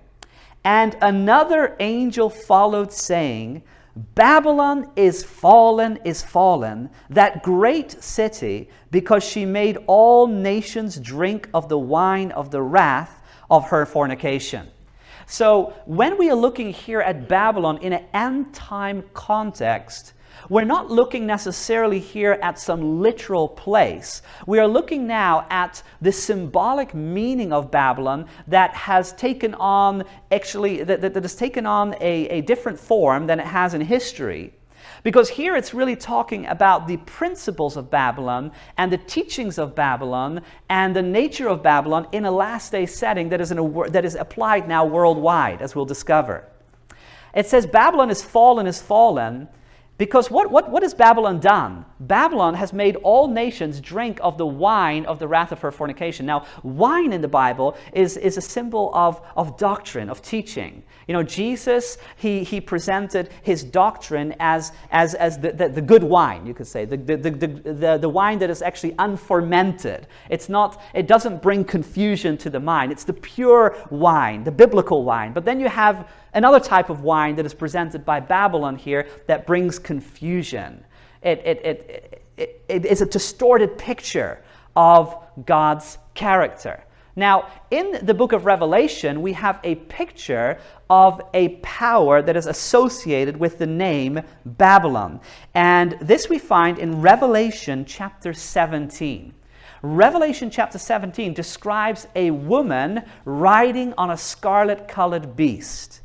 And 0.64 0.96
another 1.02 1.76
angel 1.78 2.30
followed, 2.30 2.92
saying, 2.92 3.62
Babylon 3.96 4.90
is 4.96 5.22
fallen, 5.22 5.98
is 6.04 6.20
fallen, 6.20 6.90
that 7.10 7.44
great 7.44 8.02
city, 8.02 8.68
because 8.90 9.22
she 9.22 9.44
made 9.44 9.78
all 9.86 10.26
nations 10.26 10.96
drink 10.96 11.48
of 11.54 11.68
the 11.68 11.78
wine 11.78 12.32
of 12.32 12.50
the 12.50 12.60
wrath 12.60 13.22
of 13.50 13.68
her 13.68 13.86
fornication. 13.86 14.68
So, 15.26 15.74
when 15.86 16.18
we 16.18 16.28
are 16.28 16.34
looking 16.34 16.72
here 16.72 17.00
at 17.00 17.28
Babylon 17.28 17.78
in 17.78 17.92
an 17.92 18.04
end 18.12 18.52
time 18.52 19.04
context, 19.14 20.13
we're 20.48 20.64
not 20.64 20.90
looking 20.90 21.26
necessarily 21.26 21.98
here 21.98 22.38
at 22.42 22.58
some 22.58 23.00
literal 23.00 23.48
place. 23.48 24.22
We 24.46 24.58
are 24.58 24.68
looking 24.68 25.06
now 25.06 25.46
at 25.50 25.82
the 26.00 26.12
symbolic 26.12 26.94
meaning 26.94 27.52
of 27.52 27.70
Babylon 27.70 28.26
that 28.48 28.74
has 28.74 29.12
taken 29.12 29.54
on, 29.54 30.04
actually, 30.30 30.82
that, 30.82 31.00
that 31.00 31.22
has 31.22 31.34
taken 31.34 31.66
on 31.66 31.94
a, 32.00 32.28
a 32.28 32.40
different 32.42 32.78
form 32.78 33.26
than 33.26 33.40
it 33.40 33.46
has 33.46 33.74
in 33.74 33.80
history. 33.80 34.52
Because 35.02 35.28
here 35.28 35.54
it's 35.54 35.74
really 35.74 35.96
talking 35.96 36.46
about 36.46 36.86
the 36.86 36.96
principles 36.98 37.76
of 37.76 37.90
Babylon 37.90 38.52
and 38.78 38.90
the 38.90 38.98
teachings 38.98 39.58
of 39.58 39.74
Babylon 39.74 40.40
and 40.68 40.96
the 40.96 41.02
nature 41.02 41.48
of 41.48 41.62
Babylon 41.62 42.08
in 42.12 42.24
a 42.24 42.30
last 42.30 42.72
day 42.72 42.86
setting 42.86 43.28
that 43.28 43.40
is, 43.40 43.50
in 43.50 43.58
a, 43.58 43.90
that 43.90 44.04
is 44.04 44.14
applied 44.14 44.66
now 44.66 44.84
worldwide, 44.84 45.60
as 45.60 45.74
we'll 45.74 45.84
discover. 45.84 46.48
It 47.34 47.46
says 47.46 47.66
Babylon 47.66 48.10
is 48.10 48.22
fallen, 48.22 48.66
is 48.66 48.80
fallen 48.80 49.48
because 49.96 50.28
what, 50.28 50.50
what, 50.50 50.70
what 50.70 50.82
has 50.82 50.92
Babylon 50.92 51.38
done? 51.38 51.84
Babylon 52.00 52.54
has 52.54 52.72
made 52.72 52.96
all 52.96 53.28
nations 53.28 53.80
drink 53.80 54.18
of 54.22 54.36
the 54.38 54.46
wine 54.46 55.06
of 55.06 55.20
the 55.20 55.28
wrath 55.28 55.52
of 55.52 55.60
her 55.60 55.70
fornication. 55.70 56.26
Now, 56.26 56.46
wine 56.64 57.12
in 57.12 57.20
the 57.20 57.28
Bible 57.28 57.76
is, 57.92 58.16
is 58.16 58.36
a 58.36 58.40
symbol 58.40 58.90
of, 58.92 59.24
of 59.36 59.56
doctrine, 59.56 60.10
of 60.10 60.20
teaching. 60.20 60.82
You 61.06 61.12
know, 61.12 61.22
Jesus, 61.22 61.96
he, 62.16 62.42
he 62.42 62.60
presented 62.60 63.30
his 63.42 63.62
doctrine 63.62 64.34
as, 64.40 64.72
as, 64.90 65.14
as 65.14 65.38
the, 65.38 65.52
the, 65.52 65.68
the 65.68 65.82
good 65.82 66.02
wine, 66.02 66.44
you 66.44 66.54
could 66.54 66.66
say, 66.66 66.84
the, 66.84 66.96
the, 66.96 67.16
the, 67.16 67.46
the, 67.46 67.98
the 67.98 68.08
wine 68.08 68.40
that 68.40 68.50
is 68.50 68.62
actually 68.62 68.96
unfermented. 68.98 70.08
It's 70.28 70.48
not, 70.48 70.82
it 70.92 71.06
doesn't 71.06 71.40
bring 71.40 71.64
confusion 71.64 72.36
to 72.38 72.50
the 72.50 72.60
mind. 72.60 72.90
It's 72.90 73.04
the 73.04 73.12
pure 73.12 73.76
wine, 73.90 74.42
the 74.42 74.52
biblical 74.52 75.04
wine. 75.04 75.32
But 75.32 75.44
then 75.44 75.60
you 75.60 75.68
have 75.68 76.08
another 76.34 76.60
type 76.60 76.90
of 76.90 77.02
wine 77.02 77.36
that 77.36 77.46
is 77.46 77.54
presented 77.54 78.04
by 78.04 78.20
Babylon 78.20 78.76
here 78.76 79.06
that 79.26 79.46
brings 79.46 79.78
confusion. 79.78 80.84
It, 81.22 81.40
it, 81.44 81.64
it, 81.64 82.22
it, 82.36 82.64
it 82.68 82.84
is 82.84 83.00
a 83.00 83.06
distorted 83.06 83.78
picture 83.78 84.42
of 84.76 85.16
God's 85.46 85.98
character. 86.14 86.84
Now, 87.16 87.48
in 87.70 88.04
the 88.04 88.14
book 88.14 88.32
of 88.32 88.44
Revelation, 88.44 89.22
we 89.22 89.34
have 89.34 89.60
a 89.62 89.76
picture 89.76 90.58
of 90.90 91.22
a 91.32 91.48
power 91.62 92.20
that 92.22 92.36
is 92.36 92.46
associated 92.46 93.36
with 93.36 93.58
the 93.58 93.66
name 93.66 94.20
Babylon. 94.44 95.20
And 95.54 95.96
this 96.00 96.28
we 96.28 96.38
find 96.38 96.78
in 96.78 97.00
Revelation 97.00 97.84
chapter 97.84 98.32
17. 98.32 99.32
Revelation 99.82 100.50
chapter 100.50 100.78
17 100.78 101.34
describes 101.34 102.08
a 102.16 102.32
woman 102.32 103.02
riding 103.24 103.92
on 103.96 104.10
a 104.10 104.16
scarlet 104.16 104.88
colored 104.88 105.36
beast. 105.36 106.00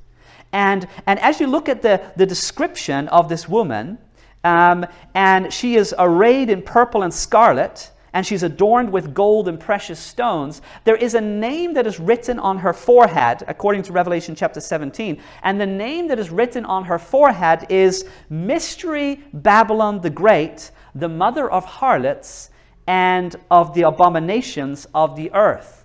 And, 0.52 0.88
and 1.06 1.20
as 1.20 1.40
you 1.40 1.48
look 1.48 1.70
at 1.70 1.82
the, 1.82 2.02
the 2.16 2.26
description 2.26 3.08
of 3.10 3.30
this 3.30 3.48
woman, 3.48 3.98
um, 4.44 4.86
and 5.14 5.54
she 5.54 5.76
is 5.76 5.94
arrayed 5.98 6.50
in 6.50 6.62
purple 6.62 7.04
and 7.04 7.14
scarlet, 7.14 7.92
and 8.14 8.26
she's 8.26 8.44
adorned 8.44 8.92
with 8.92 9.14
gold 9.14 9.48
and 9.48 9.60
precious 9.60 10.00
stones. 10.00 10.62
There 10.84 10.96
is 10.96 11.14
a 11.14 11.22
name 11.22 11.74
that 11.76 11.86
is 11.86 12.00
written 12.00 12.40
on 12.40 12.58
her 12.58 12.74
forehead, 12.74 13.44
according 13.48 13.84
to 13.84 13.94
Revelation 13.94 14.36
chapter 14.36 14.60
17. 14.60 15.22
And 15.44 15.62
the 15.62 15.68
name 15.68 16.08
that 16.08 16.20
is 16.20 16.30
written 16.32 16.66
on 16.66 16.86
her 16.86 16.98
forehead 16.98 17.68
is 17.70 18.06
Mystery 18.30 19.24
Babylon 19.34 20.02
the 20.02 20.10
Great, 20.10 20.72
the 20.96 21.10
mother 21.10 21.50
of 21.50 21.66
harlots 21.66 22.50
and 22.88 23.36
of 23.52 23.76
the 23.76 23.84
abominations 23.84 24.88
of 24.96 25.16
the 25.16 25.32
earth. 25.34 25.79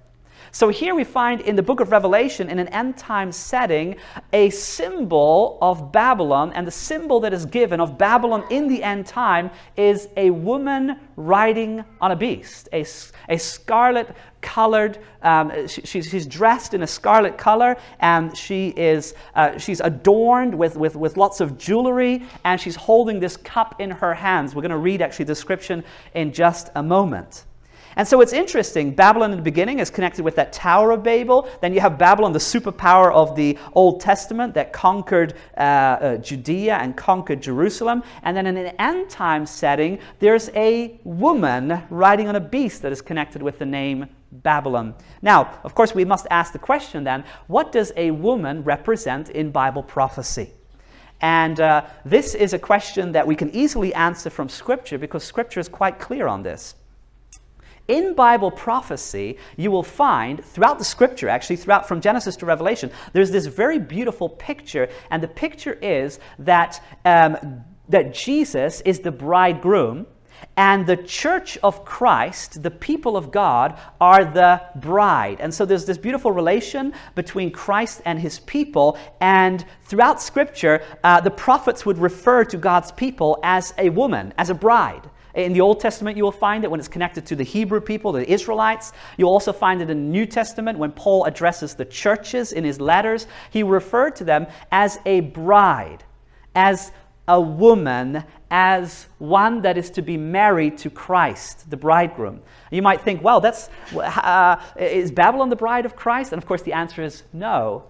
So 0.54 0.68
here 0.68 0.94
we 0.94 1.02
find 1.02 1.40
in 1.40 1.56
the 1.56 1.64
book 1.64 1.80
of 1.80 1.90
Revelation, 1.90 2.48
in 2.48 2.60
an 2.60 2.68
end 2.68 2.96
time 2.96 3.32
setting, 3.32 3.96
a 4.32 4.50
symbol 4.50 5.58
of 5.60 5.90
Babylon, 5.90 6.52
and 6.54 6.64
the 6.64 6.70
symbol 6.70 7.18
that 7.20 7.32
is 7.32 7.44
given 7.44 7.80
of 7.80 7.98
Babylon 7.98 8.44
in 8.50 8.68
the 8.68 8.80
end 8.80 9.04
time 9.04 9.50
is 9.76 10.06
a 10.16 10.30
woman 10.30 11.00
riding 11.16 11.84
on 12.00 12.12
a 12.12 12.16
beast, 12.16 12.68
a, 12.72 12.86
a 13.28 13.36
scarlet 13.36 14.14
colored, 14.42 14.98
um, 15.22 15.66
she, 15.66 15.80
she's, 15.80 16.08
she's, 16.08 16.24
dressed 16.24 16.72
in 16.72 16.84
a 16.84 16.86
scarlet 16.86 17.36
color, 17.36 17.76
and 17.98 18.36
she 18.36 18.68
is, 18.76 19.14
uh, 19.34 19.58
she's 19.58 19.80
adorned 19.80 20.54
with, 20.54 20.76
with, 20.76 20.94
with 20.94 21.16
lots 21.16 21.40
of 21.40 21.58
jewelry, 21.58 22.22
and 22.44 22.60
she's 22.60 22.76
holding 22.76 23.18
this 23.18 23.36
cup 23.36 23.80
in 23.80 23.90
her 23.90 24.14
hands. 24.14 24.54
We're 24.54 24.62
going 24.62 24.70
to 24.70 24.76
read 24.76 25.02
actually 25.02 25.24
the 25.24 25.32
description 25.32 25.82
in 26.14 26.32
just 26.32 26.70
a 26.76 26.82
moment. 26.82 27.44
And 27.96 28.06
so 28.06 28.20
it's 28.20 28.32
interesting. 28.32 28.90
Babylon 28.90 29.30
in 29.30 29.36
the 29.36 29.42
beginning 29.42 29.78
is 29.78 29.90
connected 29.90 30.24
with 30.24 30.36
that 30.36 30.52
Tower 30.52 30.90
of 30.90 31.02
Babel. 31.02 31.48
Then 31.60 31.72
you 31.72 31.80
have 31.80 31.98
Babylon, 31.98 32.32
the 32.32 32.38
superpower 32.38 33.12
of 33.12 33.36
the 33.36 33.58
Old 33.74 34.00
Testament 34.00 34.54
that 34.54 34.72
conquered 34.72 35.34
uh, 35.56 35.60
uh, 35.60 36.16
Judea 36.18 36.76
and 36.76 36.96
conquered 36.96 37.40
Jerusalem. 37.40 38.02
And 38.22 38.36
then 38.36 38.46
in 38.46 38.56
an 38.56 38.74
end 38.78 39.10
time 39.10 39.46
setting, 39.46 39.98
there's 40.18 40.50
a 40.54 40.98
woman 41.04 41.82
riding 41.90 42.28
on 42.28 42.36
a 42.36 42.40
beast 42.40 42.82
that 42.82 42.92
is 42.92 43.00
connected 43.00 43.42
with 43.42 43.58
the 43.58 43.66
name 43.66 44.06
Babylon. 44.32 44.94
Now, 45.22 45.60
of 45.62 45.74
course, 45.74 45.94
we 45.94 46.04
must 46.04 46.26
ask 46.30 46.52
the 46.52 46.58
question 46.58 47.04
then 47.04 47.24
what 47.46 47.70
does 47.70 47.92
a 47.96 48.10
woman 48.10 48.64
represent 48.64 49.30
in 49.30 49.50
Bible 49.50 49.82
prophecy? 49.82 50.50
And 51.20 51.60
uh, 51.60 51.86
this 52.04 52.34
is 52.34 52.52
a 52.52 52.58
question 52.58 53.12
that 53.12 53.26
we 53.26 53.36
can 53.36 53.50
easily 53.54 53.94
answer 53.94 54.30
from 54.30 54.48
Scripture 54.48 54.98
because 54.98 55.22
Scripture 55.22 55.60
is 55.60 55.68
quite 55.68 55.98
clear 55.98 56.26
on 56.26 56.42
this. 56.42 56.74
In 57.86 58.14
Bible 58.14 58.50
prophecy, 58.50 59.36
you 59.56 59.70
will 59.70 59.82
find 59.82 60.42
throughout 60.42 60.78
the 60.78 60.84
scripture, 60.84 61.28
actually, 61.28 61.56
throughout 61.56 61.86
from 61.86 62.00
Genesis 62.00 62.34
to 62.36 62.46
Revelation, 62.46 62.90
there's 63.12 63.30
this 63.30 63.46
very 63.46 63.78
beautiful 63.78 64.28
picture, 64.28 64.88
and 65.10 65.22
the 65.22 65.28
picture 65.28 65.74
is 65.82 66.18
that, 66.38 66.82
um, 67.04 67.62
that 67.90 68.14
Jesus 68.14 68.80
is 68.82 69.00
the 69.00 69.12
bridegroom. 69.12 70.06
And 70.56 70.86
the 70.86 70.96
church 70.96 71.58
of 71.58 71.84
Christ, 71.84 72.62
the 72.62 72.70
people 72.70 73.16
of 73.16 73.30
God, 73.30 73.78
are 74.00 74.24
the 74.24 74.62
bride. 74.76 75.38
And 75.40 75.52
so 75.52 75.64
there's 75.64 75.84
this 75.84 75.98
beautiful 75.98 76.32
relation 76.32 76.92
between 77.14 77.50
Christ 77.50 78.02
and 78.04 78.18
his 78.18 78.40
people. 78.40 78.98
And 79.20 79.64
throughout 79.82 80.20
Scripture, 80.20 80.82
uh, 81.02 81.20
the 81.20 81.30
prophets 81.30 81.86
would 81.86 81.98
refer 81.98 82.44
to 82.44 82.56
God's 82.56 82.92
people 82.92 83.38
as 83.42 83.74
a 83.78 83.90
woman, 83.90 84.34
as 84.36 84.50
a 84.50 84.54
bride. 84.54 85.08
In 85.34 85.52
the 85.52 85.60
Old 85.60 85.80
Testament, 85.80 86.16
you 86.16 86.22
will 86.22 86.32
find 86.32 86.62
it 86.62 86.70
when 86.70 86.78
it's 86.78 86.88
connected 86.88 87.26
to 87.26 87.36
the 87.36 87.42
Hebrew 87.42 87.80
people, 87.80 88.12
the 88.12 88.30
Israelites. 88.30 88.92
You'll 89.16 89.30
also 89.30 89.52
find 89.52 89.82
it 89.82 89.90
in 89.90 89.98
the 89.98 90.08
New 90.18 90.26
Testament 90.26 90.78
when 90.78 90.92
Paul 90.92 91.24
addresses 91.24 91.74
the 91.74 91.84
churches 91.84 92.52
in 92.52 92.62
his 92.62 92.80
letters. 92.80 93.26
He 93.50 93.62
referred 93.62 94.14
to 94.16 94.24
them 94.24 94.46
as 94.70 94.98
a 95.04 95.20
bride, 95.20 96.04
as 96.54 96.92
a 97.26 97.40
woman, 97.40 98.22
as 98.50 99.06
one 99.18 99.62
that 99.62 99.76
is 99.76 99.90
to 99.90 100.02
be 100.02 100.16
married 100.16 100.78
to 100.78 100.90
Christ, 100.90 101.68
the 101.68 101.76
bridegroom. 101.76 102.40
You 102.70 102.82
might 102.82 103.00
think, 103.00 103.22
well, 103.22 103.40
that's, 103.40 103.70
uh, 103.96 104.60
is 104.78 105.10
Babylon 105.10 105.48
the 105.48 105.56
bride 105.56 105.86
of 105.86 105.96
Christ? 105.96 106.32
And 106.32 106.40
of 106.40 106.46
course, 106.46 106.62
the 106.62 106.74
answer 106.74 107.02
is 107.02 107.24
no. 107.32 107.84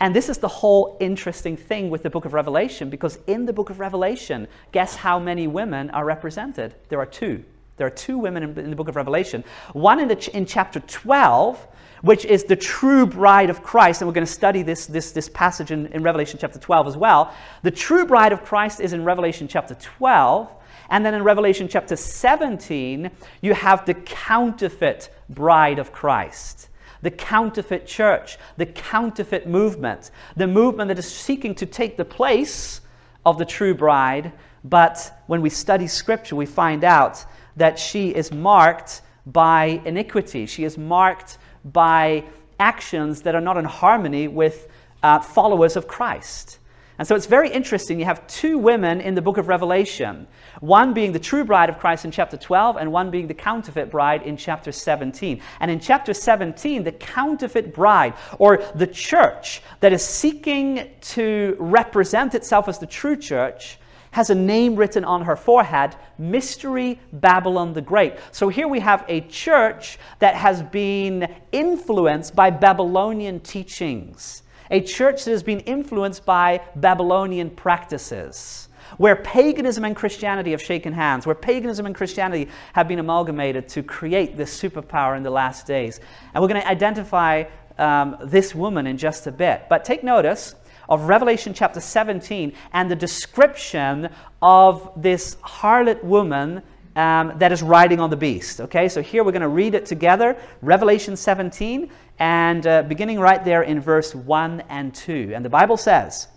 And 0.00 0.14
this 0.14 0.28
is 0.28 0.38
the 0.38 0.48
whole 0.48 0.96
interesting 1.00 1.56
thing 1.56 1.88
with 1.88 2.02
the 2.02 2.10
book 2.10 2.24
of 2.24 2.34
Revelation, 2.34 2.90
because 2.90 3.18
in 3.26 3.46
the 3.46 3.52
book 3.52 3.70
of 3.70 3.80
Revelation, 3.80 4.46
guess 4.72 4.94
how 4.94 5.18
many 5.18 5.46
women 5.46 5.90
are 5.90 6.04
represented? 6.04 6.74
There 6.88 7.00
are 7.00 7.06
two. 7.06 7.44
There 7.76 7.86
are 7.86 7.90
two 7.90 8.18
women 8.18 8.42
in, 8.42 8.70
the 8.70 8.76
book 8.76 8.88
of 8.88 8.96
Revelation. 8.96 9.44
One 9.72 10.00
in, 10.00 10.08
the, 10.08 10.36
in 10.36 10.46
chapter 10.46 10.80
12, 10.80 11.66
which 12.02 12.24
is 12.24 12.44
the 12.44 12.56
true 12.56 13.06
bride 13.06 13.50
of 13.50 13.62
Christ, 13.62 14.00
and 14.00 14.08
we're 14.08 14.14
going 14.14 14.26
to 14.26 14.32
study 14.32 14.62
this, 14.62 14.86
this, 14.86 15.12
this 15.12 15.28
passage 15.28 15.70
in, 15.70 15.86
in 15.88 16.02
Revelation 16.02 16.38
chapter 16.40 16.58
12 16.58 16.88
as 16.88 16.96
well. 16.96 17.34
The 17.62 17.70
true 17.70 18.06
bride 18.06 18.32
of 18.32 18.44
Christ 18.44 18.80
is 18.80 18.92
in 18.92 19.04
Revelation 19.04 19.48
chapter 19.48 19.74
12. 19.74 20.50
And 20.88 21.04
then 21.04 21.14
in 21.14 21.22
Revelation 21.22 21.68
chapter 21.68 21.96
17, 21.96 23.10
you 23.42 23.54
have 23.54 23.84
the 23.86 23.94
counterfeit 23.94 25.10
bride 25.28 25.78
of 25.78 25.92
Christ, 25.92 26.68
the 27.02 27.10
counterfeit 27.10 27.86
church, 27.86 28.38
the 28.56 28.66
counterfeit 28.66 29.46
movement, 29.46 30.10
the 30.36 30.46
movement 30.46 30.88
that 30.88 30.98
is 30.98 31.10
seeking 31.10 31.54
to 31.56 31.66
take 31.66 31.96
the 31.96 32.04
place 32.04 32.80
of 33.24 33.38
the 33.38 33.44
true 33.44 33.74
bride. 33.74 34.32
But 34.64 35.22
when 35.26 35.42
we 35.42 35.50
study 35.50 35.86
scripture, 35.86 36.36
we 36.36 36.46
find 36.46 36.84
out 36.84 37.24
that 37.56 37.78
she 37.78 38.10
is 38.10 38.32
marked 38.32 39.02
by 39.26 39.80
iniquity. 39.84 40.46
She 40.46 40.64
is 40.64 40.78
marked 40.78 41.38
by 41.64 42.24
actions 42.58 43.22
that 43.22 43.34
are 43.34 43.40
not 43.40 43.56
in 43.56 43.64
harmony 43.64 44.28
with 44.28 44.68
uh, 45.02 45.20
followers 45.20 45.76
of 45.76 45.86
Christ. 45.86 46.58
And 46.98 47.06
so 47.06 47.14
it's 47.14 47.26
very 47.26 47.50
interesting. 47.50 47.98
You 47.98 48.06
have 48.06 48.26
two 48.26 48.56
women 48.56 49.00
in 49.00 49.14
the 49.14 49.22
book 49.22 49.36
of 49.36 49.48
Revelation, 49.48 50.26
one 50.60 50.94
being 50.94 51.12
the 51.12 51.18
true 51.18 51.44
bride 51.44 51.68
of 51.68 51.78
Christ 51.78 52.04
in 52.04 52.10
chapter 52.10 52.36
12, 52.36 52.76
and 52.76 52.90
one 52.90 53.10
being 53.10 53.26
the 53.26 53.34
counterfeit 53.34 53.90
bride 53.90 54.22
in 54.22 54.36
chapter 54.36 54.72
17. 54.72 55.42
And 55.60 55.70
in 55.70 55.78
chapter 55.78 56.14
17, 56.14 56.84
the 56.84 56.92
counterfeit 56.92 57.74
bride, 57.74 58.14
or 58.38 58.64
the 58.74 58.86
church 58.86 59.62
that 59.80 59.92
is 59.92 60.02
seeking 60.02 60.88
to 61.00 61.56
represent 61.58 62.34
itself 62.34 62.68
as 62.68 62.78
the 62.78 62.86
true 62.86 63.16
church, 63.16 63.78
has 64.16 64.30
a 64.30 64.34
name 64.34 64.76
written 64.76 65.04
on 65.04 65.22
her 65.22 65.36
forehead 65.36 65.94
Mystery 66.16 66.98
Babylon 67.12 67.74
the 67.74 67.82
Great. 67.82 68.14
So 68.32 68.48
here 68.48 68.66
we 68.66 68.80
have 68.80 69.04
a 69.08 69.20
church 69.20 69.98
that 70.20 70.34
has 70.34 70.62
been 70.62 71.34
influenced 71.52 72.34
by 72.34 72.48
Babylonian 72.48 73.40
teachings, 73.40 74.42
a 74.70 74.80
church 74.80 75.24
that 75.24 75.30
has 75.30 75.42
been 75.42 75.60
influenced 75.60 76.24
by 76.24 76.60
Babylonian 76.74 77.50
practices. 77.50 78.68
Where 78.98 79.16
paganism 79.16 79.84
and 79.84 79.96
Christianity 79.96 80.52
have 80.52 80.62
shaken 80.62 80.92
hands, 80.92 81.26
where 81.26 81.34
paganism 81.34 81.86
and 81.86 81.94
Christianity 81.94 82.48
have 82.72 82.86
been 82.86 83.00
amalgamated 83.00 83.68
to 83.70 83.82
create 83.82 84.36
this 84.36 84.60
superpower 84.60 85.16
in 85.16 85.24
the 85.24 85.30
last 85.30 85.66
days. 85.66 85.98
And 86.32 86.40
we're 86.40 86.48
going 86.48 86.62
to 86.62 86.68
identify 86.68 87.44
um, 87.78 88.16
this 88.22 88.54
woman 88.54 88.86
in 88.86 88.96
just 88.96 89.26
a 89.26 89.32
bit. 89.32 89.64
But 89.68 89.84
take 89.84 90.04
notice 90.04 90.54
of 90.88 91.08
Revelation 91.08 91.52
chapter 91.52 91.80
17 91.80 92.52
and 92.72 92.90
the 92.90 92.96
description 92.96 94.08
of 94.40 94.90
this 94.96 95.34
harlot 95.36 96.02
woman 96.04 96.62
um, 96.94 97.34
that 97.36 97.52
is 97.52 97.62
riding 97.62 98.00
on 98.00 98.08
the 98.08 98.16
beast. 98.16 98.60
Okay, 98.60 98.88
so 98.88 99.02
here 99.02 99.22
we're 99.22 99.32
going 99.32 99.42
to 99.42 99.48
read 99.48 99.74
it 99.74 99.84
together 99.84 100.36
Revelation 100.62 101.14
17, 101.16 101.90
and 102.18 102.66
uh, 102.66 102.82
beginning 102.82 103.20
right 103.20 103.44
there 103.44 103.62
in 103.62 103.80
verse 103.80 104.14
1 104.14 104.62
and 104.68 104.94
2. 104.94 105.32
And 105.34 105.44
the 105.44 105.50
Bible 105.50 105.76
says, 105.76 106.28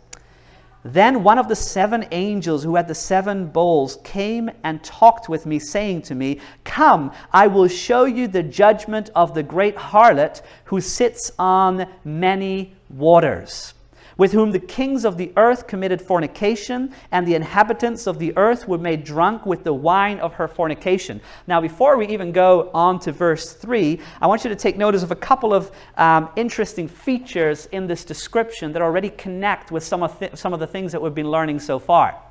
Then 0.83 1.23
one 1.23 1.37
of 1.39 1.47
the 1.47 1.55
seven 1.55 2.05
angels 2.11 2.63
who 2.63 2.75
had 2.75 2.87
the 2.87 2.95
seven 2.95 3.47
bowls 3.47 3.97
came 4.03 4.49
and 4.63 4.83
talked 4.83 5.29
with 5.29 5.45
me, 5.45 5.59
saying 5.59 6.03
to 6.03 6.15
me, 6.15 6.39
Come, 6.63 7.11
I 7.31 7.47
will 7.47 7.67
show 7.67 8.05
you 8.05 8.27
the 8.27 8.43
judgment 8.43 9.09
of 9.15 9.33
the 9.33 9.43
great 9.43 9.75
harlot 9.75 10.41
who 10.65 10.81
sits 10.81 11.31
on 11.39 11.87
many 12.03 12.75
waters 12.89 13.73
with 14.19 14.33
whom 14.33 14.51
the 14.51 14.59
kings 14.59 15.05
of 15.05 15.15
the 15.15 15.31
earth 15.37 15.65
committed 15.65 16.01
fornication, 16.01 16.93
and 17.13 17.25
the 17.25 17.35
inhabitants 17.35 18.05
of 18.05 18.19
the 18.19 18.35
earth 18.35 18.67
were 18.67 18.77
made 18.77 19.05
drunk 19.05 19.45
with 19.45 19.63
the 19.63 19.73
wine 19.73 20.19
of 20.19 20.33
her 20.33 20.45
fornication. 20.45 21.21
Now, 21.47 21.61
before 21.61 21.95
we 21.95 22.05
even 22.09 22.33
go 22.33 22.69
on 22.73 22.99
to 22.99 23.13
verse 23.13 23.53
3, 23.53 23.97
I 24.21 24.27
want 24.27 24.43
you 24.43 24.49
to 24.49 24.57
take 24.57 24.77
notice 24.77 25.03
of 25.03 25.11
a 25.11 25.15
couple 25.15 25.53
of 25.53 25.71
um, 25.95 26.29
interesting 26.35 26.85
features 26.85 27.67
in 27.67 27.87
this 27.87 28.03
description 28.03 28.73
that 28.73 28.81
already 28.81 29.09
connect 29.11 29.71
with 29.71 29.85
some 29.85 30.03
of, 30.03 30.19
th- 30.19 30.35
some 30.35 30.51
of 30.51 30.59
the 30.59 30.67
things 30.67 30.91
that 30.91 31.01
we've 31.01 31.15
been 31.15 31.31
learning 31.31 31.61
so 31.61 31.79
far. 31.79 32.21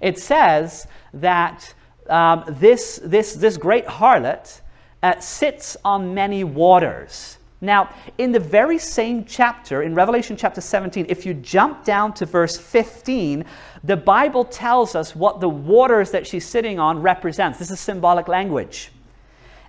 It 0.00 0.18
says 0.18 0.86
that 1.12 1.74
um, 2.08 2.44
this, 2.48 2.98
this, 3.04 3.34
this 3.34 3.58
great 3.58 3.84
harlot 3.84 4.62
uh, 5.02 5.20
sits 5.20 5.76
on 5.84 6.14
many 6.14 6.42
waters. 6.42 7.36
Now, 7.64 7.90
in 8.18 8.32
the 8.32 8.40
very 8.40 8.78
same 8.78 9.24
chapter, 9.24 9.82
in 9.82 9.94
Revelation 9.94 10.36
chapter 10.36 10.60
17, 10.60 11.06
if 11.08 11.24
you 11.24 11.34
jump 11.34 11.84
down 11.84 12.14
to 12.14 12.26
verse 12.26 12.56
15, 12.56 13.44
the 13.82 13.96
Bible 13.96 14.44
tells 14.44 14.94
us 14.94 15.16
what 15.16 15.40
the 15.40 15.48
waters 15.48 16.10
that 16.10 16.26
she's 16.26 16.46
sitting 16.46 16.78
on 16.78 17.00
represents. 17.02 17.58
This 17.58 17.70
is 17.70 17.80
symbolic 17.80 18.28
language. 18.28 18.90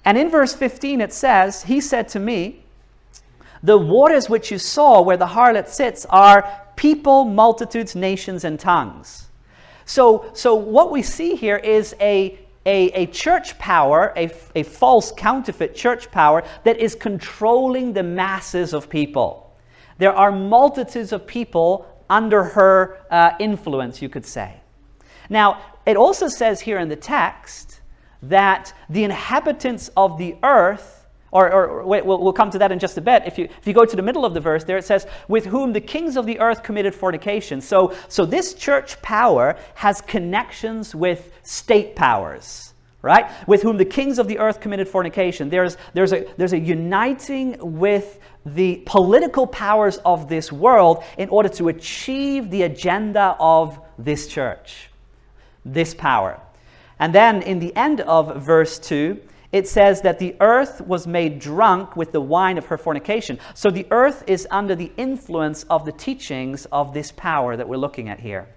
And 0.03 0.17
in 0.17 0.29
verse 0.29 0.53
15, 0.53 1.01
it 1.01 1.13
says, 1.13 1.63
He 1.63 1.81
said 1.81 2.07
to 2.09 2.19
me, 2.19 2.63
The 3.63 3.77
waters 3.77 4.29
which 4.29 4.51
you 4.51 4.59
saw 4.59 5.01
where 5.01 5.17
the 5.17 5.27
harlot 5.27 5.67
sits 5.67 6.05
are 6.07 6.61
people, 6.75 7.25
multitudes, 7.25 7.95
nations, 7.95 8.43
and 8.43 8.59
tongues. 8.59 9.27
So, 9.85 10.29
so 10.33 10.55
what 10.55 10.91
we 10.91 11.01
see 11.01 11.35
here 11.35 11.57
is 11.57 11.95
a 11.99 12.39
a, 12.65 12.87
a 12.93 13.05
church 13.07 13.57
power, 13.59 14.13
a, 14.15 14.31
a 14.55 14.63
false 14.63 15.11
counterfeit 15.11 15.75
church 15.75 16.09
power 16.11 16.43
that 16.63 16.77
is 16.77 16.95
controlling 16.95 17.93
the 17.93 18.03
masses 18.03 18.73
of 18.73 18.89
people. 18.89 19.55
There 19.97 20.13
are 20.13 20.31
multitudes 20.31 21.11
of 21.11 21.25
people 21.27 21.85
under 22.09 22.43
her 22.43 22.97
uh, 23.09 23.31
influence, 23.39 24.01
you 24.01 24.09
could 24.09 24.25
say. 24.25 24.59
Now, 25.29 25.61
it 25.85 25.97
also 25.97 26.27
says 26.27 26.61
here 26.61 26.79
in 26.79 26.89
the 26.89 26.95
text 26.95 27.81
that 28.23 28.73
the 28.89 29.03
inhabitants 29.03 29.89
of 29.95 30.17
the 30.17 30.35
earth 30.43 30.94
or, 31.31 31.51
or 31.51 31.85
wait, 31.85 32.05
we'll, 32.05 32.21
we'll, 32.21 32.33
come 32.33 32.49
to 32.51 32.59
that 32.59 32.71
in 32.71 32.79
just 32.79 32.97
a 32.97 33.01
bit. 33.01 33.23
If 33.25 33.37
you, 33.37 33.45
if 33.45 33.67
you 33.67 33.73
go 33.73 33.85
to 33.85 33.95
the 33.95 34.01
middle 34.01 34.25
of 34.25 34.33
the 34.33 34.39
verse 34.39 34.63
there, 34.63 34.77
it 34.77 34.85
says, 34.85 35.05
with 35.27 35.45
whom 35.45 35.73
the 35.73 35.81
kings 35.81 36.15
of 36.17 36.25
the 36.25 36.39
earth 36.39 36.63
committed 36.63 36.95
fornication. 36.95 37.61
So, 37.61 37.93
so 38.07 38.25
this 38.25 38.53
church 38.53 39.01
power 39.01 39.57
has 39.73 40.01
connections 40.01 40.95
with 40.95 41.31
state 41.43 41.95
powers 41.95 42.73
right? 43.05 43.29
With 43.47 43.61
whom 43.61 43.77
the 43.77 43.85
kings 43.85 44.17
of 44.17 44.27
the 44.27 44.39
earth 44.39 44.59
committed 44.59 44.87
fornication. 44.87 45.51
There's, 45.51 45.77
there's, 45.93 46.11
a, 46.11 46.25
there's 46.37 46.53
a 46.53 46.59
uniting 46.59 47.55
with 47.77 48.19
the 48.47 48.81
political 48.87 49.45
powers 49.45 49.97
of 49.97 50.27
this 50.27 50.51
world 50.51 51.03
in 51.15 51.29
order 51.29 51.47
to 51.49 51.67
achieve 51.67 52.49
the 52.49 52.63
agenda 52.63 53.35
of 53.39 53.79
this 53.99 54.25
church, 54.25 54.89
this 55.63 55.93
power. 55.93 56.41
And 56.97 57.13
then 57.13 57.43
in 57.43 57.59
the 57.59 57.75
end 57.75 58.01
of 58.01 58.43
verse 58.43 58.79
2, 58.79 59.21
it 59.55 59.69
says 59.69 60.01
that 60.01 60.19
the 60.19 60.35
earth 60.41 60.81
was 60.81 61.07
made 61.07 61.39
drunk 61.39 61.95
with 61.95 62.11
the 62.11 62.19
wine 62.19 62.57
of 62.57 62.65
her 62.65 62.77
fornication. 62.77 63.39
So 63.53 63.71
the 63.71 63.87
earth 63.89 64.21
is 64.27 64.45
under 64.51 64.75
the 64.75 64.91
influence 64.97 65.63
of 65.69 65.85
the 65.85 65.93
teachings 65.93 66.65
of 66.73 66.93
this 66.93 67.13
power 67.13 67.55
that 67.55 67.65
we're 67.65 67.77
looking 67.77 68.09
at 68.09 68.19
here. 68.19 68.49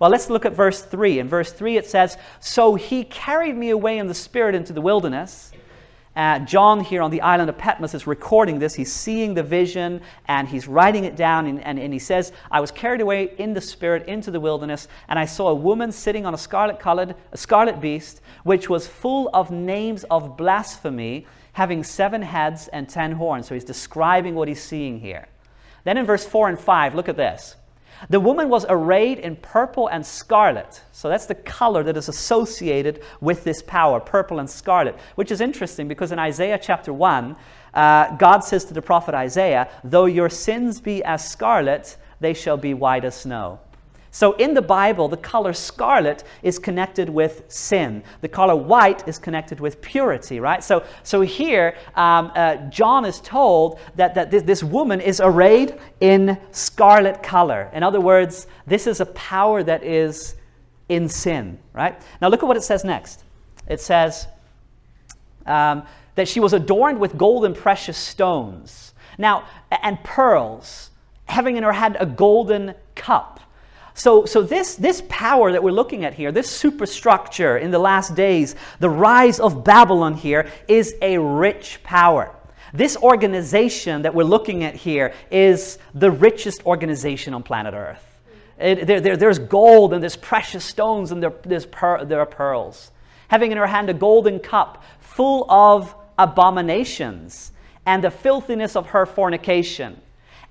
Well, 0.00 0.10
let's 0.10 0.28
look 0.28 0.44
at 0.44 0.52
verse 0.52 0.82
3. 0.82 1.20
In 1.20 1.28
verse 1.28 1.52
3, 1.52 1.76
it 1.76 1.86
says, 1.86 2.18
So 2.40 2.74
he 2.74 3.04
carried 3.04 3.56
me 3.56 3.70
away 3.70 3.98
in 3.98 4.08
the 4.08 4.14
spirit 4.14 4.56
into 4.56 4.72
the 4.72 4.80
wilderness 4.80 5.52
uh, 6.20 6.38
John, 6.40 6.80
here 6.80 7.00
on 7.00 7.10
the 7.10 7.22
island 7.22 7.48
of 7.48 7.56
Patmos, 7.56 7.94
is 7.94 8.06
recording 8.06 8.58
this. 8.58 8.74
He's 8.74 8.92
seeing 8.92 9.32
the 9.32 9.42
vision 9.42 10.02
and 10.28 10.46
he's 10.46 10.68
writing 10.68 11.04
it 11.04 11.16
down. 11.16 11.46
And, 11.46 11.64
and, 11.64 11.78
and, 11.78 11.94
he 11.94 11.98
says, 11.98 12.32
I 12.50 12.60
was 12.60 12.70
carried 12.70 13.00
away 13.00 13.32
in 13.38 13.54
the 13.54 13.60
Spirit 13.62 14.06
into 14.06 14.30
the 14.30 14.38
wilderness, 14.38 14.86
and 15.08 15.18
I 15.18 15.24
saw 15.24 15.48
a 15.48 15.54
woman 15.54 15.90
sitting 15.90 16.26
on 16.26 16.34
a 16.34 16.38
scarlet 16.38 16.78
colored, 16.78 17.14
a 17.32 17.38
scarlet 17.38 17.80
beast, 17.80 18.20
which 18.44 18.68
was 18.68 18.86
full 18.86 19.30
of 19.32 19.50
names 19.50 20.04
of 20.10 20.36
blasphemy, 20.36 21.26
having 21.54 21.82
seven 21.82 22.20
heads 22.20 22.68
and 22.68 22.86
ten 22.86 23.12
horns. 23.12 23.48
So 23.48 23.54
he's 23.54 23.64
describing 23.64 24.34
what 24.34 24.46
he's 24.46 24.62
seeing 24.62 25.00
here. 25.00 25.26
Then 25.84 25.96
in 25.96 26.04
verse 26.04 26.26
4 26.26 26.50
and 26.50 26.60
5, 26.60 26.94
look 26.94 27.08
at 27.08 27.16
this. 27.16 27.56
The 28.08 28.20
woman 28.20 28.48
was 28.48 28.64
arrayed 28.68 29.18
in 29.18 29.36
purple 29.36 29.88
and 29.88 30.04
scarlet. 30.04 30.82
So 30.92 31.08
that's 31.08 31.26
the 31.26 31.34
color 31.34 31.82
that 31.82 31.96
is 31.96 32.08
associated 32.08 33.02
with 33.20 33.44
this 33.44 33.62
power, 33.62 34.00
purple 34.00 34.38
and 34.38 34.48
scarlet, 34.48 34.96
which 35.16 35.30
is 35.30 35.40
interesting 35.40 35.86
because 35.88 36.12
in 36.12 36.18
Isaiah 36.18 36.58
chapter 36.60 36.92
1, 36.92 37.36
uh, 37.74 38.16
God 38.16 38.40
says 38.40 38.64
to 38.66 38.74
the 38.74 38.82
prophet 38.82 39.14
Isaiah, 39.14 39.68
Though 39.84 40.06
your 40.06 40.30
sins 40.30 40.80
be 40.80 41.04
as 41.04 41.28
scarlet, 41.28 41.96
they 42.20 42.34
shall 42.34 42.56
be 42.56 42.74
white 42.74 43.04
as 43.04 43.14
snow. 43.20 43.60
So 44.12 44.32
in 44.32 44.54
the 44.54 44.62
Bible, 44.62 45.08
the 45.08 45.16
color 45.16 45.52
scarlet 45.52 46.24
is 46.42 46.58
connected 46.58 47.08
with 47.08 47.44
sin. 47.48 48.02
The 48.22 48.28
color 48.28 48.56
white 48.56 49.06
is 49.06 49.18
connected 49.18 49.60
with 49.60 49.80
purity, 49.80 50.40
right? 50.40 50.64
So, 50.64 50.84
so 51.04 51.20
here, 51.20 51.76
um, 51.94 52.32
uh, 52.34 52.56
John 52.70 53.04
is 53.04 53.20
told 53.20 53.78
that, 53.94 54.14
that 54.16 54.30
this, 54.30 54.42
this 54.42 54.64
woman 54.64 55.00
is 55.00 55.20
arrayed 55.20 55.78
in 56.00 56.38
scarlet 56.50 57.22
color. 57.22 57.70
In 57.72 57.84
other 57.84 58.00
words, 58.00 58.48
this 58.66 58.88
is 58.88 59.00
a 59.00 59.06
power 59.06 59.62
that 59.62 59.84
is 59.84 60.34
in 60.88 61.08
sin, 61.08 61.58
right? 61.72 62.00
Now 62.20 62.28
look 62.28 62.42
at 62.42 62.46
what 62.46 62.56
it 62.56 62.64
says 62.64 62.84
next. 62.84 63.22
It 63.68 63.80
says 63.80 64.26
um, 65.46 65.84
that 66.16 66.26
she 66.26 66.40
was 66.40 66.52
adorned 66.52 66.98
with 66.98 67.16
gold 67.16 67.44
and 67.44 67.54
precious 67.54 67.96
stones. 67.96 68.92
Now, 69.18 69.44
and 69.70 70.02
pearls, 70.02 70.90
having 71.26 71.56
in 71.56 71.62
her 71.62 71.72
hand 71.72 71.96
a 72.00 72.06
golden 72.06 72.74
cup. 72.96 73.39
So, 74.00 74.24
so 74.24 74.40
this, 74.40 74.76
this 74.76 75.02
power 75.10 75.52
that 75.52 75.62
we're 75.62 75.72
looking 75.72 76.06
at 76.06 76.14
here, 76.14 76.32
this 76.32 76.50
superstructure 76.50 77.58
in 77.58 77.70
the 77.70 77.78
last 77.78 78.14
days, 78.14 78.56
the 78.78 78.88
rise 78.88 79.38
of 79.38 79.62
Babylon 79.62 80.14
here, 80.14 80.50
is 80.68 80.94
a 81.02 81.18
rich 81.18 81.82
power. 81.82 82.34
This 82.72 82.96
organization 82.96 84.00
that 84.00 84.14
we're 84.14 84.24
looking 84.24 84.64
at 84.64 84.74
here 84.74 85.12
is 85.30 85.76
the 85.92 86.10
richest 86.10 86.64
organization 86.64 87.34
on 87.34 87.42
planet 87.42 87.74
Earth. 87.74 88.02
It, 88.58 88.86
there, 88.86 89.02
there, 89.02 89.18
there's 89.18 89.38
gold 89.38 89.92
and 89.92 90.02
there's 90.02 90.16
precious 90.16 90.64
stones 90.64 91.12
and 91.12 91.22
there, 91.22 91.34
there's 91.42 91.66
per, 91.66 92.02
there 92.02 92.20
are 92.20 92.26
pearls. 92.26 92.92
Having 93.28 93.52
in 93.52 93.58
her 93.58 93.66
hand 93.66 93.90
a 93.90 93.94
golden 93.94 94.38
cup 94.38 94.82
full 95.00 95.44
of 95.50 95.94
abominations 96.18 97.52
and 97.84 98.02
the 98.02 98.10
filthiness 98.10 98.76
of 98.76 98.86
her 98.86 99.04
fornication. 99.04 100.00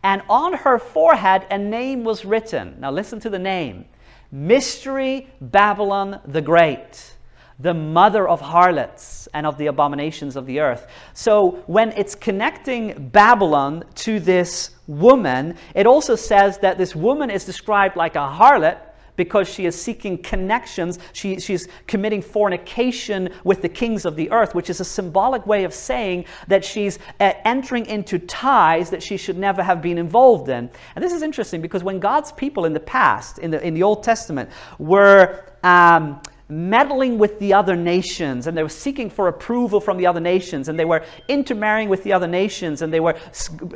And 0.04 0.22
on 0.30 0.54
her 0.54 0.80
forehead 0.80 1.46
a 1.50 1.58
name 1.58 2.04
was 2.04 2.26
written. 2.26 2.78
Now 2.80 2.92
listen 2.92 3.20
to 3.22 3.30
the 3.30 3.40
name 3.40 3.86
Mystery 4.32 5.28
Babylon 5.42 6.22
the 6.26 6.42
Great, 6.42 7.16
the 7.60 7.74
mother 7.74 8.28
of 8.28 8.40
harlots 8.40 9.28
and 9.34 9.46
of 9.46 9.58
the 9.58 9.68
abominations 9.68 10.36
of 10.36 10.46
the 10.46 10.60
earth. 10.60 10.88
So 11.14 11.64
when 11.68 11.92
it's 11.94 12.16
connecting 12.16 13.10
Babylon 13.10 13.84
to 13.96 14.20
this 14.20 14.72
woman, 14.88 15.58
it 15.76 15.86
also 15.86 16.16
says 16.16 16.60
that 16.60 16.78
this 16.78 16.96
woman 16.96 17.30
is 17.30 17.44
described 17.44 17.96
like 17.96 18.16
a 18.16 18.20
harlot 18.28 18.78
because 19.20 19.50
she 19.50 19.66
is 19.66 19.80
seeking 19.80 20.18
connections. 20.18 20.98
She, 21.12 21.42
she's 21.42 21.68
committing 21.88 22.22
fornication 22.22 23.34
with 23.44 23.62
the 23.62 23.68
kings 23.68 24.06
of 24.06 24.16
the 24.16 24.32
earth, 24.32 24.56
which 24.56 24.70
is 24.70 24.80
a 24.80 24.86
symbolic 24.86 25.46
way 25.46 25.66
of 25.66 25.74
saying 25.74 26.24
that 26.48 26.64
she's 26.64 27.00
uh, 27.20 27.34
entering 27.44 27.86
into 27.88 28.18
ties 28.18 28.90
that 28.92 29.04
she 29.04 29.18
should 29.18 29.38
never 29.38 29.62
have 29.62 29.82
been 29.82 29.98
involved 29.98 30.48
in. 30.48 30.70
And 30.96 31.04
this 31.04 31.12
is 31.12 31.22
interesting 31.22 31.62
because 31.62 31.84
when 31.84 32.00
God's 32.00 32.32
people 32.32 32.64
in 32.64 32.72
the 32.72 32.80
past, 32.80 33.40
in 33.40 33.52
the, 33.52 33.62
in 33.62 33.74
the 33.74 33.84
Old 33.84 34.04
Testament, 34.04 34.50
were. 34.78 35.44
Um, 35.64 36.22
meddling 36.50 37.20
with 37.20 37.38
the 37.38 37.54
other 37.54 37.76
nations 37.76 38.48
and 38.48 38.58
they 38.58 38.64
were 38.64 38.70
seeking 38.70 39.08
for 39.08 39.28
approval 39.28 39.80
from 39.80 39.98
the 39.98 40.08
other 40.08 40.20
nations 40.20 40.68
and 40.68 40.80
they 40.80 40.86
were 40.86 41.06
intermarrying 41.28 41.90
with 41.90 42.04
the 42.04 42.12
other 42.12 42.28
nations 42.28 42.82
and 42.82 42.92
they 42.92 43.00
were 43.00 43.16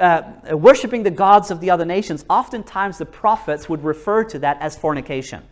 uh, 0.02 0.24
worshiping 0.52 1.04
the 1.04 1.12
gods 1.12 1.52
of 1.52 1.60
the 1.62 1.70
other 1.70 1.86
nations, 1.86 2.26
oftentimes 2.32 2.98
the 2.98 3.06
prophets 3.06 3.70
would 3.70 3.84
refer 3.84 4.24
to 4.24 4.40
that 4.40 4.60
as 4.60 4.76
fornication. 4.76 5.44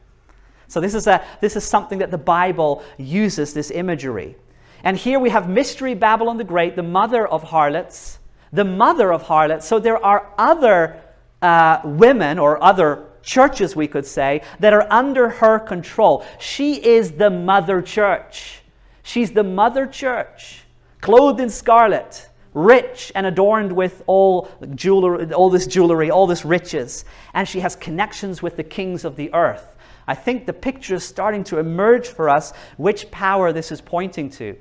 So 0.67 0.79
this 0.79 0.95
is, 0.95 1.05
a, 1.05 1.23
this 1.41 1.55
is 1.55 1.63
something 1.63 1.99
that 1.99 2.09
the 2.09 2.17
Bible 2.17 2.83
uses, 2.97 3.53
this 3.53 3.69
imagery. 3.69 4.35
And 4.83 4.97
here 4.97 5.19
we 5.19 5.29
have 5.29 5.47
Mystery 5.47 5.93
Babylon 5.93 6.37
the 6.37 6.43
Great, 6.43 6.75
the 6.75 6.81
mother 6.81 7.27
of 7.27 7.43
harlots, 7.43 8.17
the 8.51 8.65
mother 8.65 9.13
of 9.13 9.21
harlots. 9.21 9.67
So 9.67 9.77
there 9.77 10.03
are 10.03 10.33
other 10.39 10.99
uh, 11.41 11.81
women 11.83 12.39
or 12.39 12.63
other 12.63 13.10
churches, 13.23 13.75
we 13.75 13.87
could 13.87 14.05
say, 14.05 14.41
that 14.59 14.73
are 14.73 14.87
under 14.91 15.29
her 15.29 15.59
control. 15.59 16.25
She 16.39 16.75
is 16.75 17.13
the 17.13 17.29
mother 17.29 17.81
church. 17.81 18.61
She's 19.03 19.31
the 19.31 19.43
mother 19.43 19.87
church, 19.87 20.61
clothed 21.01 21.39
in 21.39 21.49
scarlet, 21.49 22.29
rich 22.53 23.11
and 23.15 23.25
adorned 23.25 23.71
with 23.71 24.03
all 24.07 24.49
jewelry, 24.75 25.33
all 25.33 25.49
this 25.49 25.67
jewelry, 25.67 26.11
all 26.11 26.27
this 26.27 26.45
riches, 26.45 27.05
and 27.33 27.47
she 27.47 27.59
has 27.61 27.75
connections 27.75 28.41
with 28.41 28.57
the 28.57 28.63
kings 28.63 29.05
of 29.05 29.15
the 29.15 29.33
earth. 29.33 29.75
I 30.07 30.15
think 30.15 30.45
the 30.45 30.53
picture 30.53 30.95
is 30.95 31.03
starting 31.03 31.43
to 31.45 31.59
emerge 31.59 32.07
for 32.07 32.29
us 32.29 32.53
which 32.77 33.09
power 33.11 33.53
this 33.53 33.71
is 33.71 33.81
pointing 33.81 34.29
to. 34.31 34.57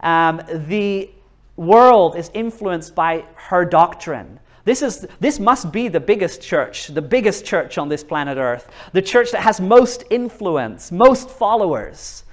Um, 0.00 0.42
the 0.48 1.10
world 1.56 2.16
is 2.16 2.30
influenced 2.34 2.94
by 2.94 3.24
her 3.34 3.64
doctrine. 3.64 4.38
This, 4.64 4.82
is, 4.82 5.06
this 5.20 5.38
must 5.38 5.72
be 5.72 5.88
the 5.88 6.00
biggest 6.00 6.42
church, 6.42 6.88
the 6.88 7.02
biggest 7.02 7.44
church 7.44 7.78
on 7.78 7.88
this 7.88 8.04
planet 8.04 8.36
Earth, 8.36 8.70
the 8.92 9.02
church 9.02 9.30
that 9.32 9.42
has 9.42 9.60
most 9.60 10.04
influence, 10.10 10.92
most 10.92 11.30
followers, 11.30 12.24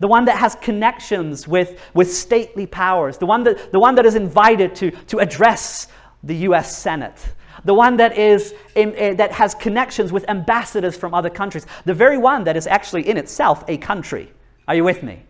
the 0.00 0.08
one 0.08 0.24
that 0.24 0.36
has 0.36 0.56
connections 0.56 1.46
with, 1.46 1.80
with 1.94 2.12
stately 2.12 2.66
powers, 2.66 3.18
the 3.18 3.26
one 3.26 3.44
that, 3.44 3.72
the 3.72 3.78
one 3.78 3.94
that 3.94 4.04
is 4.04 4.14
invited 4.14 4.74
to, 4.76 4.90
to 4.90 5.18
address 5.18 5.88
the 6.24 6.34
US 6.48 6.76
Senate, 6.76 7.34
the 7.64 7.74
one 7.74 7.96
that, 7.96 8.18
is 8.18 8.54
in, 8.74 8.90
uh, 8.90 9.14
that 9.14 9.32
has 9.32 9.54
connections 9.54 10.12
with 10.12 10.28
ambassadors 10.28 10.96
from 10.96 11.14
other 11.14 11.30
countries, 11.30 11.66
the 11.84 11.94
very 11.94 12.18
one 12.18 12.44
that 12.44 12.56
is 12.56 12.66
actually 12.66 13.08
in 13.08 13.16
itself 13.16 13.64
a 13.68 13.78
country. 13.78 14.32
Are 14.68 14.74
you 14.74 14.84
with 14.84 15.02
me? 15.02 15.22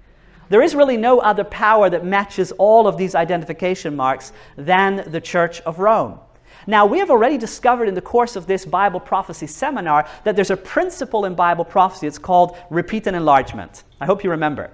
There 0.49 0.63
is 0.63 0.75
really 0.75 0.97
no 0.97 1.19
other 1.19 1.45
power 1.45 1.91
that 1.91 2.05
matches 2.05 2.53
all 2.53 2.87
of 2.87 2.97
these 2.97 3.15
identification 3.15 3.97
marks 3.97 4.33
than 4.57 5.11
the 5.11 5.21
Church 5.21 5.61
of 5.63 5.81
Rome. 5.81 6.21
Now, 6.67 6.85
we 6.85 6.99
have 6.99 7.11
already 7.11 7.39
discovered 7.39 7.89
in 7.89 7.95
the 7.95 8.01
course 8.01 8.35
of 8.35 8.47
this 8.47 8.67
Bible 8.67 8.99
prophecy 8.99 9.47
seminar 9.47 10.09
that 10.25 10.35
there's 10.35 10.51
a 10.51 10.57
principle 10.57 11.25
in 11.25 11.35
Bible 11.35 11.65
prophecy. 11.65 12.09
It's 12.09 12.19
called 12.19 12.57
repeat 12.71 13.07
and 13.07 13.17
enlargement. 13.17 13.85
I 14.01 14.07
hope 14.07 14.25
you 14.25 14.31
remember. 14.31 14.71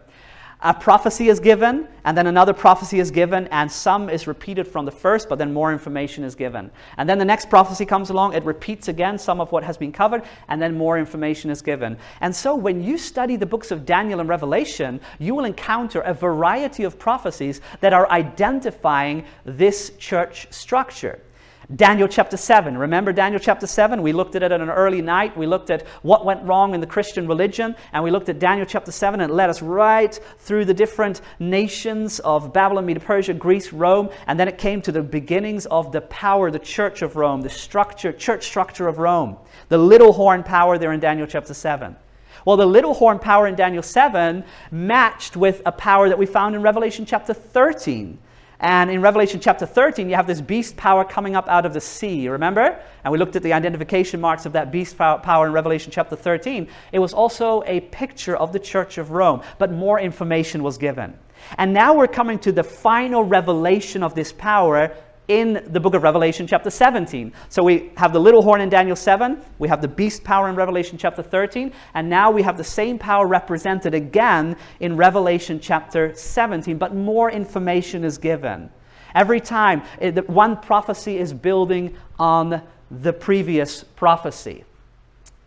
A 0.65 0.73
prophecy 0.73 1.29
is 1.29 1.41
given, 1.41 1.89
and 2.05 2.17
then 2.17 2.29
another 2.29 2.53
prophecy 2.53 3.01
is 3.01 3.11
given, 3.11 3.49
and 3.49 3.71
some 3.71 4.09
is 4.09 4.29
repeated 4.29 4.67
from 4.67 4.85
the 4.85 4.93
first, 4.93 5.29
but 5.29 5.37
then 5.37 5.53
more 5.53 5.73
information 5.73 6.23
is 6.23 6.37
given. 6.37 6.71
And 6.99 7.11
then 7.11 7.19
the 7.19 7.25
next 7.25 7.51
prophecy 7.51 7.85
comes 7.85 8.11
along, 8.11 8.35
it 8.35 8.45
repeats 8.45 8.87
again 8.87 9.19
some 9.19 9.41
of 9.41 9.51
what 9.51 9.65
has 9.65 9.77
been 9.77 9.91
covered, 9.91 10.23
and 10.49 10.63
then 10.63 10.79
more 10.79 11.01
information 11.01 11.51
is 11.51 11.63
given. 11.63 11.99
And 12.21 12.35
so 12.35 12.55
when 12.55 12.81
you 12.81 12.97
study 12.97 13.35
the 13.35 13.45
books 13.45 13.73
of 13.73 13.85
Daniel 13.85 14.21
and 14.21 14.29
Revelation, 14.29 15.01
you 15.19 15.35
will 15.35 15.47
encounter 15.47 16.01
a 16.03 16.15
variety 16.15 16.85
of 16.85 16.97
prophecies 16.97 17.61
that 17.81 17.93
are 17.93 18.09
identifying 18.11 19.25
this 19.45 19.91
church 19.99 20.47
structure. 20.53 21.21
Daniel 21.77 22.09
chapter 22.09 22.37
7. 22.37 22.77
Remember 22.77 23.13
Daniel 23.13 23.41
chapter 23.41 23.67
7? 23.67 24.03
We 24.03 24.13
looked 24.13 24.35
at 24.35 24.43
it 24.43 24.51
at 24.51 24.61
an 24.61 24.69
early 24.69 25.01
night. 25.01 25.37
We 25.37 25.47
looked 25.47 25.71
at 25.71 25.87
what 26.03 26.25
went 26.25 26.43
wrong 26.43 26.75
in 26.75 26.81
the 26.81 26.87
Christian 26.87 27.29
religion, 27.29 27.77
and 27.93 28.03
we 28.03 28.11
looked 28.11 28.29
at 28.29 28.39
Daniel 28.39 28.67
chapter 28.67 28.91
7, 28.91 29.21
and 29.21 29.31
it 29.31 29.35
led 29.35 29.49
us 29.49 29.63
right 29.63 30.19
through 30.39 30.65
the 30.65 30.75
different 30.75 31.21
nations 31.39 32.19
of 32.21 32.53
Babylon, 32.53 32.87
Medo 32.87 33.01
Persia, 33.01 33.35
Greece, 33.35 33.73
Rome, 33.73 34.11
and 34.27 34.39
then 34.39 34.49
it 34.49 34.59
came 34.59 34.83
to 34.83 34.93
the 34.93 35.03
beginnings 35.03 35.67
of 35.67 35.93
the 35.93 36.01
power, 36.03 36.51
the 36.51 36.59
church 36.59 37.03
of 37.03 37.17
Rome, 37.17 37.43
the 37.43 37.51
structure, 37.51 38.13
church 38.13 38.45
structure 38.45 38.89
of 38.89 38.99
Rome, 38.99 39.37
the 39.69 39.79
little 39.79 40.13
horn 40.13 40.43
power 40.43 40.79
there 40.79 40.93
in 40.93 41.01
Daniel 41.01 41.27
chapter 41.27 41.55
7. 41.55 41.97
Well, 42.45 42.57
the 42.57 42.67
little 42.67 42.95
horn 42.95 43.21
power 43.21 43.47
in 43.47 43.55
Daniel 43.55 43.85
7 43.85 44.43
matched 44.73 45.37
with 45.37 45.63
a 45.65 45.71
power 45.71 46.09
that 46.09 46.19
we 46.19 46.27
found 46.27 46.57
in 46.57 46.63
Revelation 46.63 47.07
chapter 47.07 47.33
13. 47.33 48.19
And 48.63 48.93
in 48.93 49.01
Revelation 49.01 49.41
chapter 49.41 49.67
13, 49.67 50.09
you 50.09 50.15
have 50.15 50.29
this 50.29 50.41
beast 50.41 50.77
power 50.77 51.05
coming 51.05 51.35
up 51.35 51.49
out 51.49 51.67
of 51.67 51.75
the 51.75 51.81
sea, 51.81 52.29
remember? 52.29 52.81
And 53.03 53.11
we 53.11 53.19
looked 53.19 53.35
at 53.35 53.43
the 53.43 53.53
identification 53.53 54.21
marks 54.21 54.47
of 54.47 54.53
that 54.53 54.71
beast 54.71 54.97
power 54.97 55.47
in 55.49 55.53
Revelation 55.53 55.91
chapter 55.91 56.15
13. 56.15 56.69
It 56.93 57.01
was 57.01 57.13
also 57.13 57.65
a 57.67 57.81
picture 57.81 58.37
of 58.37 58.53
the 58.53 58.61
church 58.61 58.99
of 58.99 59.11
Rome, 59.11 59.43
but 59.59 59.73
more 59.73 59.99
information 59.99 60.63
was 60.63 60.79
given. 60.79 61.19
And 61.59 61.75
now 61.75 61.93
we're 61.95 62.07
coming 62.07 62.39
to 62.39 62.53
the 62.53 62.63
final 62.63 63.25
revelation 63.25 64.05
of 64.05 64.15
this 64.15 64.33
power 64.33 64.95
in 65.41 65.65
the 65.69 65.81
book 65.81 65.95
of 65.95 66.03
Revelation, 66.03 66.47
chapter 66.47 66.69
17. 66.69 67.33
So 67.49 67.63
we 67.63 67.91
have 67.97 68.13
the 68.13 68.21
little 68.21 68.43
horn 68.43 68.61
in 68.61 68.69
Daniel 68.69 68.95
7, 68.95 69.43
we 69.59 69.67
have 69.67 69.81
the 69.81 69.89
beast 69.89 70.23
power 70.23 70.51
in 70.51 70.55
Revelation, 70.55 70.99
chapter 70.99 71.23
13, 71.23 71.73
and 71.95 72.11
now 72.11 72.31
we 72.31 72.43
have 72.43 72.59
the 72.59 72.65
same 72.65 72.99
power 72.99 73.27
represented 73.27 73.95
again 73.95 74.57
in 74.81 74.95
Revelation, 74.95 75.59
chapter 75.59 76.15
17, 76.15 76.77
but 76.77 76.95
more 76.95 77.31
information 77.31 78.05
is 78.05 78.19
given. 78.19 78.71
Every 79.15 79.41
time, 79.41 79.83
eh, 80.03 80.09
it, 80.15 80.29
one 80.29 80.59
prophecy 80.59 81.17
is 81.17 81.33
building 81.33 81.97
on 82.19 82.61
the 82.91 83.15
previous 83.15 83.85
prophecy. 83.85 84.65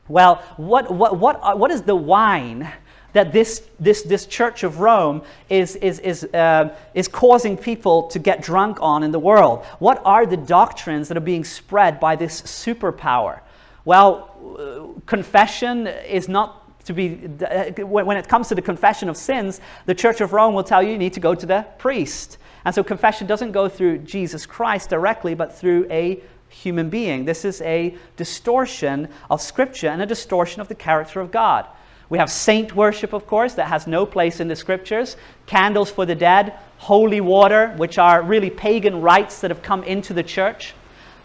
Well, 0.07 0.43
what, 0.57 0.91
what, 0.91 1.19
what, 1.19 1.39
uh, 1.43 1.55
what 1.55 1.69
is 1.69 1.83
the 1.83 1.95
wine 1.95 2.71
that 3.15 3.31
this, 3.31 3.63
this, 3.79 4.01
this 4.01 4.25
church 4.25 4.63
of 4.63 4.81
Rome 4.81 5.21
is, 5.49 5.77
is, 5.77 5.99
is, 5.99 6.25
uh, 6.25 6.75
is 6.93 7.07
causing 7.07 7.55
people 7.55 8.03
to 8.09 8.19
get 8.19 8.41
drunk 8.41 8.77
on 8.81 9.03
in 9.03 9.11
the 9.13 9.19
world? 9.19 9.63
What 9.79 10.01
are 10.03 10.25
the 10.25 10.35
doctrines 10.35 11.07
that 11.07 11.15
are 11.15 11.21
being 11.21 11.45
spread 11.45 11.97
by 11.97 12.17
this 12.17 12.41
superpower? 12.41 13.39
Well, 13.85 14.35
uh, 14.59 14.99
confession 15.05 15.87
is 15.87 16.27
not 16.27 16.61
to 16.87 16.93
be, 16.93 17.29
uh, 17.49 17.85
when 17.85 18.17
it 18.17 18.27
comes 18.27 18.49
to 18.49 18.55
the 18.55 18.61
confession 18.61 19.07
of 19.07 19.15
sins, 19.15 19.61
the 19.85 19.95
Church 19.95 20.19
of 20.19 20.33
Rome 20.33 20.53
will 20.53 20.65
tell 20.65 20.83
you 20.83 20.91
you 20.91 20.97
need 20.97 21.13
to 21.13 21.21
go 21.21 21.33
to 21.33 21.45
the 21.45 21.65
priest. 21.77 22.37
And 22.65 22.75
so 22.75 22.83
confession 22.83 23.27
doesn't 23.27 23.53
go 23.53 23.69
through 23.69 23.99
Jesus 23.99 24.45
Christ 24.45 24.89
directly, 24.89 25.35
but 25.35 25.57
through 25.57 25.87
a 25.89 26.19
human 26.49 26.89
being. 26.89 27.23
This 27.23 27.45
is 27.45 27.61
a 27.61 27.95
distortion 28.17 29.07
of 29.29 29.41
Scripture 29.41 29.87
and 29.87 30.01
a 30.01 30.05
distortion 30.05 30.59
of 30.59 30.67
the 30.67 30.75
character 30.75 31.21
of 31.21 31.31
God. 31.31 31.65
We 32.09 32.19
have 32.19 32.31
saint 32.31 32.75
worship, 32.75 33.13
of 33.13 33.25
course, 33.25 33.53
that 33.55 33.67
has 33.67 33.87
no 33.87 34.05
place 34.05 34.39
in 34.39 34.47
the 34.47 34.55
scriptures, 34.55 35.17
candles 35.47 35.89
for 35.89 36.05
the 36.05 36.15
dead, 36.15 36.53
holy 36.77 37.21
water, 37.21 37.69
which 37.77 37.97
are 37.97 38.21
really 38.21 38.49
pagan 38.49 39.01
rites 39.01 39.41
that 39.41 39.49
have 39.49 39.63
come 39.63 39.83
into 39.83 40.13
the 40.13 40.23
church, 40.23 40.73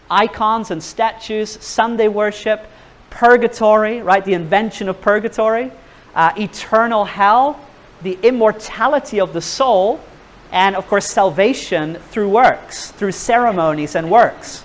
icons 0.09 0.71
and 0.71 0.81
statues, 0.81 1.49
Sunday 1.63 2.07
worship, 2.07 2.65
purgatory, 3.11 4.01
right, 4.01 4.25
the 4.25 4.33
invention 4.33 4.89
of 4.89 4.99
purgatory, 5.01 5.71
uh, 6.15 6.31
eternal 6.37 7.05
hell, 7.05 7.59
the 8.01 8.17
immortality 8.23 9.19
of 9.19 9.33
the 9.33 9.41
soul, 9.41 9.99
and 10.51 10.75
of 10.75 10.87
course, 10.87 11.05
salvation 11.05 11.95
through 12.09 12.29
works, 12.29 12.91
through 12.91 13.11
ceremonies 13.11 13.95
and 13.95 14.09
works. 14.09 14.63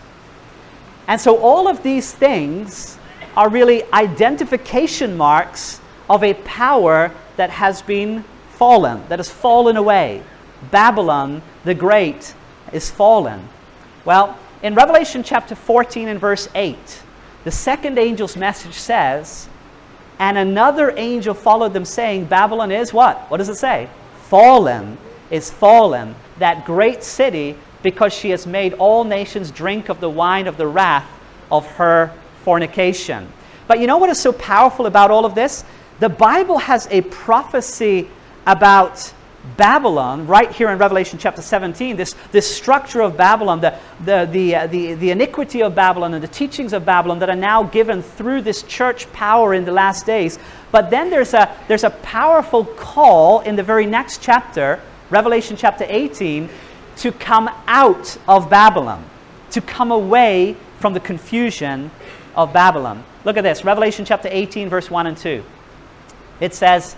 And 1.09 1.21
so, 1.21 1.39
all 1.39 1.69
of 1.69 1.83
these 1.83 2.13
things 2.13 2.99
are 3.37 3.49
really 3.49 3.85
identification 3.93 5.17
marks 5.17 5.81
of 6.09 6.23
a 6.23 6.35
power 6.35 7.13
that 7.37 7.51
has 7.51 7.83
been 7.83 8.25
fallen, 8.51 9.03
that 9.09 9.19
has 9.19 9.31
fallen 9.31 9.77
away. 9.77 10.23
Babylon 10.71 11.43
the 11.65 11.75
Great 11.75 12.35
is 12.73 12.91
fallen. 12.91 13.49
Well, 14.05 14.39
in 14.63 14.75
Revelation 14.75 15.23
chapter 15.23 15.55
14 15.55 16.09
and 16.09 16.21
verse 16.21 16.49
8, 16.55 17.03
the 17.45 17.51
second 17.51 17.99
angel's 17.99 18.37
message 18.37 18.75
says, 18.75 19.49
And 20.19 20.39
another 20.39 20.93
angel 20.97 21.35
followed 21.35 21.73
them, 21.73 21.85
saying, 21.85 22.25
Babylon 22.25 22.73
is 22.73 22.93
what? 22.93 23.31
What 23.31 23.37
does 23.37 23.49
it 23.49 23.57
say? 23.57 23.89
Fallen 24.23 24.99
is 25.31 25.51
fallen, 25.51 26.15
that 26.39 26.65
great 26.65 27.03
city, 27.03 27.57
because 27.83 28.13
she 28.13 28.31
has 28.31 28.47
made 28.47 28.75
all 28.75 29.05
nations 29.05 29.51
drink 29.51 29.89
of 29.89 30.01
the 30.01 30.11
wine 30.11 30.47
of 30.47 30.57
the 30.57 30.67
wrath 30.67 31.09
of 31.51 31.67
her 31.73 32.13
fornication. 32.43 33.29
But 33.69 33.81
you 33.81 33.87
know 33.87 33.99
what 33.99 34.11
is 34.11 34.19
so 34.19 34.33
powerful 34.33 34.87
about 34.87 35.11
all 35.11 35.25
of 35.25 35.35
this? 35.35 35.65
The 35.99 36.09
Bible 36.11 36.59
has 36.59 36.87
a 36.91 37.01
prophecy 37.01 38.09
about 38.47 39.13
Babylon, 39.57 40.27
right 40.27 40.51
here 40.53 40.69
in 40.69 40.79
Revelation 40.79 41.19
chapter 41.19 41.41
17, 41.41 41.97
this, 41.97 42.15
this 42.33 42.55
structure 42.55 43.01
of 43.01 43.17
Babylon, 43.17 43.61
the, 43.61 43.79
the, 44.05 44.29
the, 44.31 44.57
uh, 44.57 44.67
the, 44.67 44.95
the 44.95 45.11
iniquity 45.11 45.63
of 45.63 45.75
Babylon 45.75 46.13
and 46.13 46.23
the 46.23 46.29
teachings 46.29 46.75
of 46.75 46.85
Babylon 46.85 47.21
that 47.21 47.31
are 47.31 47.37
now 47.37 47.63
given 47.63 48.03
through 48.03 48.43
this 48.43 48.63
church 48.65 49.11
power 49.13 49.55
in 49.55 49.65
the 49.65 49.73
last 49.73 50.05
days. 50.05 50.39
But 50.71 50.91
then 50.91 51.09
there's 51.09 51.33
a, 51.33 51.57
there's 51.69 51.85
a 51.85 51.91
powerful 51.91 52.65
call 52.65 53.41
in 53.41 53.57
the 53.57 53.63
very 53.63 53.87
next 53.87 54.21
chapter, 54.21 54.81
Revelation 55.09 55.57
chapter 55.57 55.87
18, 55.89 56.51
to 56.97 57.13
come 57.13 57.49
out 57.67 58.19
of 58.29 58.51
Babylon, 58.51 59.03
to 59.53 59.63
come 59.63 59.93
away 59.93 60.57
from 60.79 60.93
the 60.93 61.01
confusion 61.01 61.91
of 62.35 62.53
Babylon. 62.53 63.03
Look 63.25 63.39
at 63.39 63.45
this 63.45 63.65
Revelation 63.65 64.05
chapter 64.05 64.29
18, 64.31 64.69
verse 64.69 64.91
1 64.91 65.07
and 65.07 65.17
2. 65.17 65.43
It 66.41 66.55
says, 66.55 66.97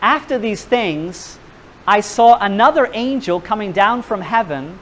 After 0.00 0.38
these 0.38 0.64
things, 0.64 1.38
I 1.86 2.00
saw 2.00 2.38
another 2.38 2.88
angel 2.92 3.40
coming 3.40 3.72
down 3.72 4.02
from 4.02 4.20
heaven, 4.20 4.78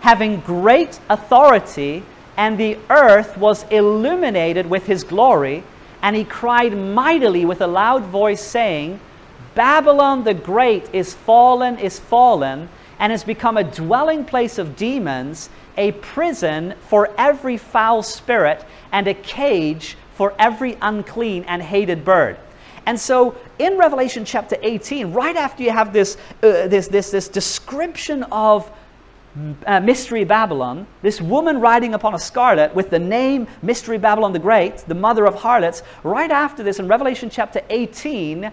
having 0.00 0.40
great 0.40 0.98
authority, 1.08 2.02
and 2.36 2.56
the 2.56 2.78
earth 2.88 3.36
was 3.36 3.64
illuminated 3.70 4.68
with 4.68 4.86
his 4.86 5.04
glory. 5.04 5.64
And 6.00 6.14
he 6.14 6.24
cried 6.24 6.76
mightily 6.76 7.44
with 7.44 7.60
a 7.60 7.66
loud 7.66 8.04
voice, 8.04 8.42
saying, 8.42 9.00
Babylon 9.54 10.22
the 10.22 10.34
Great 10.34 10.88
is 10.92 11.14
fallen, 11.14 11.78
is 11.78 11.98
fallen, 11.98 12.68
and 13.00 13.10
has 13.10 13.24
become 13.24 13.56
a 13.56 13.64
dwelling 13.64 14.24
place 14.24 14.58
of 14.58 14.76
demons, 14.76 15.50
a 15.76 15.92
prison 15.92 16.74
for 16.88 17.10
every 17.18 17.56
foul 17.56 18.02
spirit, 18.02 18.64
and 18.92 19.08
a 19.08 19.14
cage 19.14 19.96
for 20.14 20.34
every 20.38 20.76
unclean 20.80 21.44
and 21.44 21.62
hated 21.62 22.04
bird. 22.04 22.38
And 22.88 22.98
so 22.98 23.36
in 23.58 23.76
Revelation 23.76 24.24
chapter 24.24 24.56
18, 24.62 25.12
right 25.12 25.36
after 25.36 25.62
you 25.62 25.70
have 25.70 25.92
this, 25.92 26.16
uh, 26.42 26.68
this, 26.68 26.88
this, 26.88 27.10
this 27.10 27.28
description 27.28 28.22
of 28.32 28.70
uh, 29.66 29.78
Mystery 29.80 30.24
Babylon, 30.24 30.86
this 31.02 31.20
woman 31.20 31.60
riding 31.60 31.92
upon 31.92 32.14
a 32.14 32.18
scarlet 32.18 32.74
with 32.74 32.88
the 32.88 32.98
name 32.98 33.46
Mystery 33.60 33.98
Babylon 33.98 34.32
the 34.32 34.38
Great, 34.38 34.78
the 34.88 34.94
mother 34.94 35.26
of 35.26 35.34
harlots, 35.34 35.82
right 36.02 36.30
after 36.30 36.62
this 36.62 36.78
in 36.78 36.88
Revelation 36.88 37.28
chapter 37.28 37.60
18, 37.68 38.50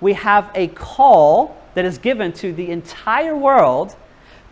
we 0.00 0.14
have 0.14 0.50
a 0.54 0.68
call 0.68 1.54
that 1.74 1.84
is 1.84 1.98
given 1.98 2.32
to 2.32 2.54
the 2.54 2.70
entire 2.70 3.36
world 3.36 3.96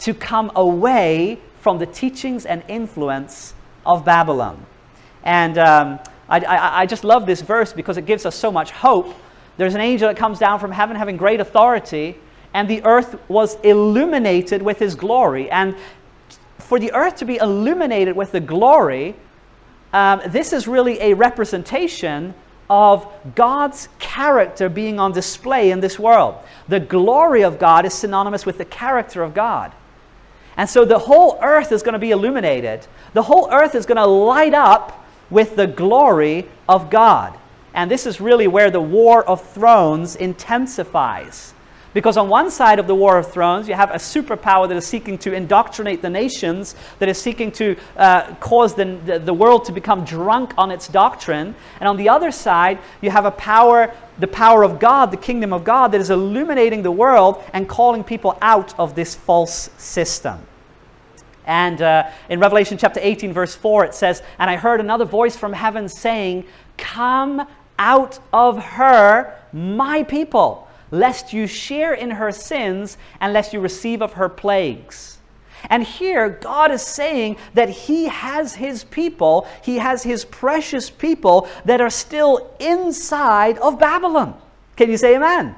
to 0.00 0.12
come 0.12 0.52
away 0.54 1.38
from 1.62 1.78
the 1.78 1.86
teachings 1.86 2.44
and 2.44 2.62
influence 2.68 3.54
of 3.86 4.04
Babylon. 4.04 4.66
And 5.22 5.56
um, 5.56 6.00
I, 6.28 6.40
I, 6.40 6.80
I 6.80 6.86
just 6.86 7.04
love 7.04 7.26
this 7.26 7.42
verse 7.42 7.72
because 7.72 7.96
it 7.96 8.06
gives 8.06 8.26
us 8.26 8.34
so 8.34 8.50
much 8.50 8.70
hope. 8.70 9.14
There's 9.56 9.74
an 9.74 9.80
angel 9.80 10.08
that 10.08 10.16
comes 10.16 10.38
down 10.38 10.60
from 10.60 10.72
heaven 10.72 10.96
having 10.96 11.16
great 11.16 11.40
authority, 11.40 12.16
and 12.52 12.68
the 12.68 12.84
earth 12.84 13.18
was 13.28 13.56
illuminated 13.62 14.62
with 14.62 14.78
his 14.78 14.94
glory. 14.94 15.50
And 15.50 15.76
for 16.58 16.78
the 16.78 16.92
earth 16.92 17.16
to 17.16 17.24
be 17.24 17.36
illuminated 17.36 18.16
with 18.16 18.32
the 18.32 18.40
glory, 18.40 19.14
um, 19.92 20.20
this 20.26 20.52
is 20.52 20.66
really 20.66 21.00
a 21.00 21.14
representation 21.14 22.34
of 22.68 23.06
God's 23.34 23.88
character 23.98 24.68
being 24.68 24.98
on 24.98 25.12
display 25.12 25.70
in 25.70 25.80
this 25.80 25.98
world. 25.98 26.36
The 26.68 26.80
glory 26.80 27.42
of 27.42 27.58
God 27.58 27.86
is 27.86 27.94
synonymous 27.94 28.44
with 28.44 28.58
the 28.58 28.64
character 28.64 29.22
of 29.22 29.34
God. 29.34 29.72
And 30.56 30.68
so 30.68 30.84
the 30.84 30.98
whole 30.98 31.38
earth 31.42 31.70
is 31.70 31.82
going 31.82 31.92
to 31.92 31.98
be 31.98 32.10
illuminated. 32.10 32.86
The 33.12 33.22
whole 33.22 33.48
earth 33.52 33.74
is 33.74 33.86
going 33.86 33.96
to 33.96 34.06
light 34.06 34.54
up 34.54 35.05
with 35.30 35.56
the 35.56 35.66
glory 35.66 36.46
of 36.68 36.90
God. 36.90 37.38
And 37.74 37.90
this 37.90 38.06
is 38.06 38.20
really 38.20 38.46
where 38.46 38.70
the 38.70 38.80
war 38.80 39.22
of 39.24 39.46
thrones 39.50 40.16
intensifies. 40.16 41.52
Because 41.96 42.18
on 42.18 42.28
one 42.28 42.50
side 42.50 42.78
of 42.78 42.86
the 42.86 42.94
War 42.94 43.16
of 43.16 43.32
Thrones, 43.32 43.68
you 43.68 43.74
have 43.74 43.90
a 43.90 43.94
superpower 43.94 44.68
that 44.68 44.76
is 44.76 44.86
seeking 44.86 45.16
to 45.16 45.32
indoctrinate 45.32 46.02
the 46.02 46.10
nations, 46.10 46.74
that 46.98 47.08
is 47.08 47.18
seeking 47.18 47.50
to 47.52 47.74
uh, 47.96 48.34
cause 48.34 48.74
the, 48.74 48.98
the, 49.06 49.18
the, 49.18 49.32
world 49.32 49.64
to 49.64 49.72
become 49.72 50.04
drunk 50.04 50.52
on 50.58 50.70
its 50.70 50.88
doctrine. 50.88 51.54
And 51.80 51.88
on 51.88 51.96
the 51.96 52.10
other 52.10 52.30
side, 52.30 52.80
you 53.00 53.10
have 53.10 53.24
a 53.24 53.30
power, 53.30 53.94
the 54.18 54.26
power 54.26 54.62
of 54.62 54.78
God, 54.78 55.10
the 55.10 55.16
kingdom 55.16 55.54
of 55.54 55.64
God, 55.64 55.92
that 55.92 56.00
is 56.02 56.10
illuminating 56.10 56.82
the 56.82 56.92
world 56.92 57.42
and 57.54 57.66
calling 57.66 58.04
people 58.04 58.36
out 58.42 58.78
of 58.78 58.94
this 58.94 59.14
false 59.14 59.70
system. 59.78 60.38
And 61.46 61.80
uh, 61.80 62.10
in 62.28 62.40
Revelation 62.40 62.76
chapter 62.76 63.00
18, 63.02 63.32
verse 63.32 63.54
4, 63.54 63.84
it 63.84 63.94
says, 63.94 64.22
And 64.38 64.50
I 64.50 64.56
heard 64.56 64.80
another 64.80 65.04
voice 65.04 65.36
from 65.36 65.52
heaven 65.52 65.88
saying, 65.88 66.44
Come 66.76 67.46
out 67.78 68.18
of 68.32 68.62
her, 68.62 69.34
my 69.52 70.02
people, 70.02 70.68
lest 70.90 71.32
you 71.32 71.46
share 71.46 71.94
in 71.94 72.10
her 72.10 72.32
sins 72.32 72.98
and 73.20 73.32
lest 73.32 73.52
you 73.52 73.60
receive 73.60 74.02
of 74.02 74.14
her 74.14 74.28
plagues. 74.28 75.18
And 75.70 75.82
here, 75.82 76.28
God 76.28 76.70
is 76.70 76.82
saying 76.82 77.36
that 77.54 77.68
He 77.68 78.06
has 78.06 78.54
His 78.54 78.84
people, 78.84 79.46
He 79.62 79.78
has 79.78 80.02
His 80.02 80.24
precious 80.24 80.90
people 80.90 81.48
that 81.64 81.80
are 81.80 81.90
still 81.90 82.54
inside 82.60 83.58
of 83.58 83.78
Babylon. 83.78 84.40
Can 84.76 84.90
you 84.90 84.96
say 84.96 85.16
amen? 85.16 85.56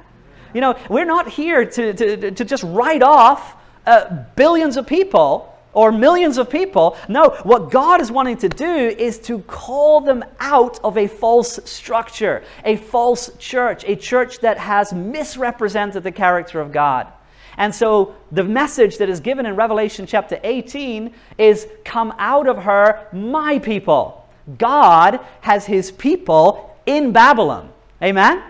You 0.53 0.61
know, 0.61 0.77
we're 0.89 1.05
not 1.05 1.27
here 1.27 1.65
to, 1.65 1.93
to, 1.93 2.31
to 2.31 2.45
just 2.45 2.63
write 2.63 3.03
off 3.03 3.55
uh, 3.85 4.23
billions 4.35 4.77
of 4.77 4.87
people 4.87 5.55
or 5.79 5.93
millions 5.93 6.37
of 6.37 6.49
people. 6.49 6.97
No, 7.07 7.29
what 7.43 7.71
God 7.71 8.01
is 8.01 8.11
wanting 8.11 8.35
to 8.39 8.49
do 8.49 8.65
is 8.65 9.17
to 9.19 9.39
call 9.43 10.01
them 10.01 10.25
out 10.41 10.77
of 10.83 10.97
a 10.97 11.07
false 11.07 11.57
structure, 11.63 12.43
a 12.65 12.75
false 12.75 13.31
church, 13.39 13.85
a 13.87 13.95
church 13.95 14.39
that 14.39 14.57
has 14.57 14.91
misrepresented 14.91 16.03
the 16.03 16.11
character 16.11 16.59
of 16.59 16.73
God. 16.73 17.07
And 17.55 17.73
so 17.73 18.13
the 18.33 18.43
message 18.43 18.97
that 18.97 19.07
is 19.07 19.21
given 19.21 19.45
in 19.45 19.55
Revelation 19.55 20.05
chapter 20.05 20.37
18 20.43 21.13
is 21.37 21.65
Come 21.85 22.13
out 22.17 22.47
of 22.47 22.57
her, 22.63 23.07
my 23.13 23.57
people. 23.59 24.27
God 24.57 25.21
has 25.39 25.65
his 25.65 25.91
people 25.91 26.77
in 26.85 27.13
Babylon. 27.13 27.71
Amen? 28.03 28.43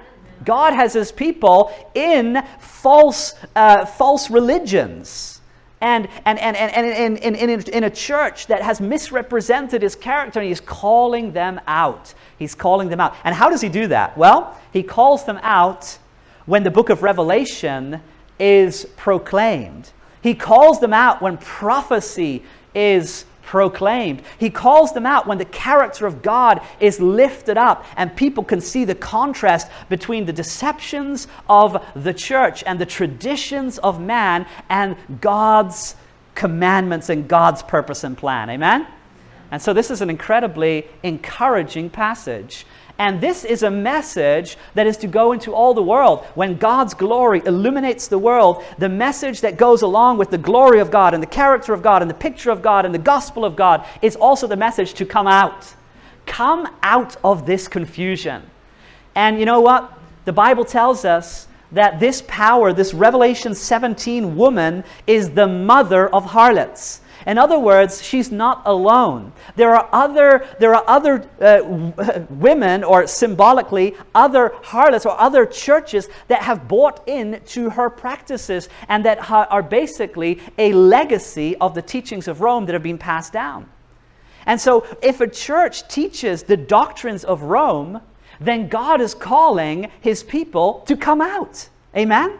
God 0.43 0.73
has 0.73 0.93
his 0.93 1.11
people 1.11 1.71
in 1.93 2.41
false, 2.59 3.35
uh, 3.55 3.85
false 3.85 4.31
religions 4.31 5.38
and, 5.81 6.09
and, 6.25 6.37
and, 6.39 6.57
and, 6.57 6.85
and, 6.85 7.17
in, 7.17 7.35
in, 7.35 7.61
in 7.61 7.83
a 7.85 7.89
church 7.89 8.47
that 8.47 8.61
has 8.61 8.81
misrepresented 8.81 9.81
his 9.81 9.95
character, 9.95 10.39
and 10.39 10.49
he's 10.49 10.59
calling 10.59 11.31
them 11.31 11.59
out. 11.67 12.13
He's 12.37 12.53
calling 12.53 12.89
them 12.89 12.99
out. 12.99 13.15
And 13.23 13.33
how 13.33 13.49
does 13.49 13.61
he 13.61 13.69
do 13.69 13.87
that? 13.87 14.17
Well, 14.17 14.57
he 14.73 14.83
calls 14.83 15.25
them 15.25 15.39
out 15.41 15.97
when 16.45 16.63
the 16.63 16.71
book 16.71 16.89
of 16.89 17.01
Revelation 17.01 18.01
is 18.39 18.85
proclaimed. 18.97 19.91
He 20.21 20.35
calls 20.35 20.79
them 20.79 20.93
out 20.93 21.21
when 21.21 21.37
prophecy 21.37 22.43
is 22.75 23.25
proclaimed. 23.49 24.21
He 24.37 24.51
calls 24.51 24.93
them 24.93 25.07
out 25.07 25.25
when 25.25 25.39
the 25.39 25.45
character 25.45 26.05
of 26.05 26.21
God 26.21 26.61
is 26.79 26.99
lifted 26.99 27.57
up 27.57 27.83
and 27.97 28.15
people 28.15 28.43
can 28.43 28.61
see 28.61 28.85
the 28.85 28.93
contrast 28.93 29.71
between 29.89 30.27
the 30.27 30.31
deceptions 30.31 31.27
of 31.49 31.83
the 31.95 32.13
church 32.13 32.63
and 32.67 32.77
the 32.77 32.85
traditions 32.85 33.79
of 33.79 33.99
man 33.99 34.45
and 34.69 34.95
God's 35.19 35.95
commandments 36.35 37.09
and 37.09 37.27
God's 37.27 37.63
purpose 37.63 38.03
and 38.03 38.15
plan. 38.15 38.51
Amen? 38.51 38.85
And 39.49 39.59
so 39.59 39.73
this 39.73 39.89
is 39.89 40.01
an 40.01 40.11
incredibly 40.11 40.85
encouraging 41.01 41.89
passage. 41.89 42.67
And 42.99 43.21
this 43.21 43.45
is 43.45 43.63
a 43.63 43.71
message 43.71 44.57
that 44.75 44.85
is 44.85 44.97
to 44.97 45.07
go 45.07 45.31
into 45.31 45.53
all 45.53 45.73
the 45.73 45.81
world. 45.81 46.25
When 46.35 46.57
God's 46.57 46.93
glory 46.93 47.41
illuminates 47.45 48.09
the 48.09 48.19
world, 48.19 48.61
the 48.77 48.89
message 48.89 49.39
that 49.41 49.57
goes 49.57 49.81
along 49.81 50.17
with 50.17 50.31
the 50.31 50.37
glory 50.37 50.81
of 50.81 50.91
God 50.91 51.13
and 51.13 51.23
the 51.23 51.27
character 51.27 51.73
of 51.73 51.81
God 51.81 52.01
and 52.01 52.11
the 52.11 52.15
picture 52.15 52.51
of 52.51 52.61
God 52.61 52.85
and 52.85 52.93
the 52.93 52.99
gospel 52.99 53.45
of 53.45 53.55
God 53.55 53.87
is 54.01 54.17
also 54.17 54.47
the 54.47 54.57
message 54.57 54.93
to 54.95 55.05
come 55.05 55.27
out. 55.27 55.73
Come 56.25 56.67
out 56.83 57.15
of 57.23 57.45
this 57.45 57.69
confusion. 57.69 58.43
And 59.15 59.39
you 59.39 59.45
know 59.45 59.61
what? 59.61 59.97
The 60.25 60.33
Bible 60.33 60.65
tells 60.65 61.05
us 61.05 61.47
that 61.71 62.01
this 62.01 62.21
power, 62.27 62.73
this 62.73 62.93
Revelation 62.93 63.55
17 63.55 64.35
woman, 64.35 64.83
is 65.07 65.29
the 65.29 65.47
mother 65.47 66.13
of 66.13 66.25
harlots. 66.25 66.99
In 67.27 67.37
other 67.37 67.59
words, 67.59 68.01
she's 68.01 68.31
not 68.31 68.61
alone. 68.65 69.33
There 69.55 69.75
are 69.75 69.89
other, 69.91 70.47
there 70.59 70.73
are 70.73 70.83
other 70.87 71.29
uh, 71.41 72.23
women, 72.29 72.83
or 72.83 73.07
symbolically, 73.07 73.95
other 74.15 74.53
harlots 74.63 75.05
or 75.05 75.19
other 75.19 75.45
churches 75.45 76.07
that 76.27 76.43
have 76.43 76.67
bought 76.67 77.07
into 77.07 77.69
her 77.69 77.89
practices 77.89 78.69
and 78.87 79.03
that 79.05 79.19
ha- 79.19 79.47
are 79.49 79.63
basically 79.63 80.39
a 80.57 80.71
legacy 80.73 81.55
of 81.57 81.75
the 81.75 81.81
teachings 81.81 82.27
of 82.27 82.41
Rome 82.41 82.65
that 82.67 82.73
have 82.73 82.83
been 82.83 82.97
passed 82.97 83.33
down. 83.33 83.69
And 84.45 84.59
so, 84.59 84.85
if 85.01 85.21
a 85.21 85.27
church 85.27 85.87
teaches 85.87 86.43
the 86.43 86.57
doctrines 86.57 87.23
of 87.23 87.43
Rome, 87.43 88.01
then 88.39 88.69
God 88.69 89.01
is 89.01 89.13
calling 89.13 89.91
his 89.99 90.23
people 90.23 90.83
to 90.87 90.95
come 90.95 91.21
out. 91.21 91.67
Amen? 91.95 92.39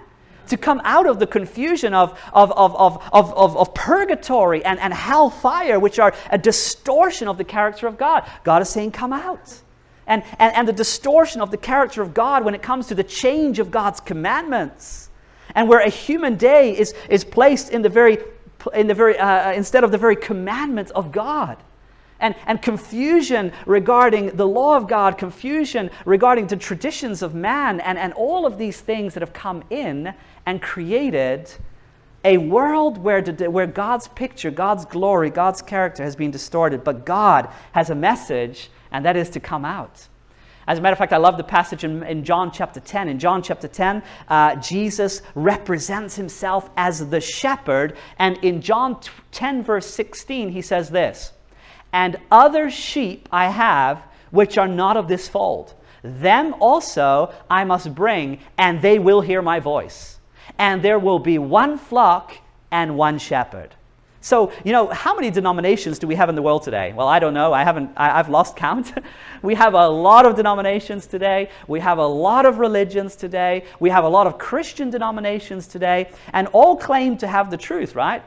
To 0.50 0.58
come 0.58 0.82
out 0.84 1.08
of 1.08 1.20
the 1.20 1.28
confusion 1.28 1.94
of, 1.94 2.20
of, 2.34 2.52
of, 2.52 2.76
of, 2.76 3.34
of, 3.34 3.58
of, 3.58 3.74
purgatory 3.74 4.64
and, 4.66 4.80
and 4.80 4.94
hellfire, 4.94 5.80
which 5.80 6.00
are 6.00 6.14
a 6.30 6.38
distortion 6.38 7.28
of 7.28 7.38
the 7.38 7.44
character 7.44 7.88
of 7.88 7.98
God. 7.98 8.30
God 8.44 8.62
is 8.62 8.70
saying, 8.70 8.92
Come 8.92 9.14
out. 9.14 9.62
And, 10.08 10.24
and, 10.40 10.56
and 10.56 10.68
the 10.68 10.74
distortion 10.74 11.40
of 11.40 11.52
the 11.52 11.58
character 11.58 12.02
of 12.02 12.14
God 12.16 12.44
when 12.44 12.56
it 12.56 12.64
comes 12.64 12.88
to 12.88 12.96
the 12.96 13.04
change 13.04 13.60
of 13.60 13.70
God's 13.70 14.00
commandments. 14.00 15.10
And 15.54 15.70
where 15.70 15.80
a 15.80 15.90
human 15.90 16.36
day 16.36 16.78
is, 16.78 16.94
is 17.10 17.24
placed 17.24 17.70
in 17.70 17.84
the 17.84 17.90
very, 17.90 18.18
in 18.74 18.88
the 18.88 18.94
very, 18.96 19.18
uh, 19.18 19.54
instead 19.54 19.84
of 19.84 19.92
the 19.92 19.98
very 19.98 20.16
commandments 20.16 20.92
of 20.92 21.12
God 21.12 21.58
and, 22.20 22.36
and 22.46 22.62
confusion 22.62 23.52
regarding 23.66 24.36
the 24.36 24.48
law 24.48 24.76
of 24.76 24.88
God, 24.88 25.18
confusion 25.18 25.90
regarding 26.06 26.48
the 26.48 26.58
traditions 26.58 27.22
of 27.22 27.34
man, 27.34 27.80
and, 27.80 27.98
and 27.98 28.14
all 28.14 28.46
of 28.46 28.58
these 28.58 28.80
things 28.82 29.14
that 29.14 29.22
have 29.22 29.34
come 29.34 29.64
in 29.70 30.14
and 30.50 30.64
created 30.64 31.48
a 32.26 32.40
world 32.40 32.98
where, 32.98 33.22
where 33.22 33.68
God's 33.68 34.08
picture, 34.08 34.50
God's 34.50 34.84
glory, 34.84 35.30
God's 35.30 35.62
character 35.62 36.04
has 36.04 36.16
been 36.16 36.32
distorted. 36.32 36.84
But 36.84 37.06
God 37.06 37.50
has 37.74 37.92
a 37.92 37.96
message, 37.96 38.72
and 38.92 39.06
that 39.06 39.16
is 39.16 39.30
to 39.30 39.40
come 39.40 39.64
out. 39.64 40.08
As 40.66 40.80
a 40.80 40.82
matter 40.82 40.94
of 40.94 40.98
fact, 40.98 41.14
I 41.14 41.18
love 41.18 41.38
the 41.38 41.44
passage 41.44 41.84
in, 41.84 42.02
in 42.02 42.24
John 42.24 42.52
chapter 42.52 42.80
10. 42.80 43.10
In 43.10 43.20
John 43.20 43.44
chapter 43.44 43.68
10, 43.68 44.02
uh, 44.28 44.56
Jesus 44.56 45.22
represents 45.36 46.16
himself 46.16 46.72
as 46.76 47.12
the 47.12 47.22
shepherd. 47.22 47.96
And 48.18 48.36
in 48.44 48.60
John 48.60 49.00
10, 49.32 49.64
verse 49.64 49.86
16, 49.86 50.50
he 50.50 50.64
says 50.64 50.90
this 50.90 51.34
and 51.94 52.18
other 52.32 52.72
sheep 52.72 53.30
I 53.32 53.50
have 53.50 54.04
which 54.32 54.58
are 54.58 54.68
not 54.68 54.98
of 54.98 55.08
this 55.08 55.28
fold. 55.28 55.76
Them 56.04 56.56
also 56.60 57.34
I 57.52 57.66
must 57.66 57.94
bring, 57.94 58.40
and 58.58 58.82
they 58.82 58.98
will 58.98 59.22
hear 59.22 59.44
my 59.44 59.60
voice. 59.60 60.19
And 60.60 60.84
there 60.84 61.00
will 61.00 61.20
be 61.20 61.40
one 61.40 61.78
flock 61.78 62.38
and 62.70 62.96
one 62.96 63.18
shepherd. 63.18 63.76
So, 64.22 64.52
you 64.66 64.74
know, 64.74 64.88
how 64.88 65.16
many 65.16 65.32
denominations 65.32 65.98
do 65.98 66.06
we 66.06 66.16
have 66.16 66.28
in 66.28 66.36
the 66.36 66.42
world 66.42 66.64
today? 66.64 66.92
Well, 66.92 67.08
I 67.08 67.20
don't 67.20 67.34
know. 67.34 67.54
I 67.54 67.64
haven't, 67.64 67.92
I, 67.96 68.18
have 68.18 68.28
lost 68.28 68.58
count. 68.58 68.92
we 69.42 69.56
have 69.56 69.74
a 69.74 69.88
lot 69.88 70.26
of 70.26 70.36
denominations 70.36 71.08
today. 71.08 71.50
We 71.70 71.80
have 71.80 72.00
a 72.00 72.06
lot 72.06 72.46
of 72.46 72.60
religions 72.60 73.16
today. 73.16 73.64
We 73.80 73.90
have 73.90 74.04
a 74.04 74.10
lot 74.10 74.28
of 74.28 74.38
Christian 74.38 74.90
denominations 74.90 75.68
today, 75.68 76.12
and 76.34 76.48
all 76.50 76.76
claim 76.76 77.16
to 77.18 77.28
have 77.28 77.50
the 77.50 77.56
truth, 77.56 77.96
right? 77.96 78.22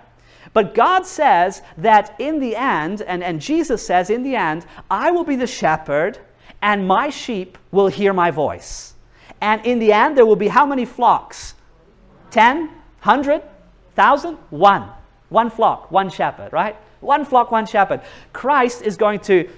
But 0.54 0.74
God 0.74 1.06
says 1.06 1.60
that 1.76 2.16
in 2.18 2.40
the 2.40 2.56
end, 2.56 3.02
and, 3.02 3.22
and 3.22 3.38
Jesus 3.38 3.86
says 3.86 4.08
in 4.08 4.22
the 4.22 4.34
end, 4.34 4.64
I 4.90 5.10
will 5.10 5.24
be 5.24 5.36
the 5.36 5.46
shepherd, 5.46 6.18
and 6.62 6.88
my 6.88 7.10
sheep 7.10 7.58
will 7.70 7.88
hear 7.88 8.14
my 8.14 8.30
voice. 8.30 8.94
And 9.42 9.64
in 9.66 9.78
the 9.78 9.92
end, 9.92 10.16
there 10.16 10.26
will 10.26 10.36
be 10.36 10.48
how 10.48 10.64
many 10.64 10.86
flocks? 10.86 11.54
Ten? 12.32 12.70
Hundred? 13.00 13.42
Thousand? 13.94 14.38
One. 14.50 14.88
One 15.28 15.48
flock, 15.48 15.90
one 15.90 16.10
shepherd, 16.10 16.52
right? 16.52 16.76
One 17.00 17.24
flock, 17.24 17.50
one 17.50 17.66
shepherd. 17.66 18.00
Christ 18.32 18.82
is 18.82 18.96
going 18.96 19.20
to 19.20 19.48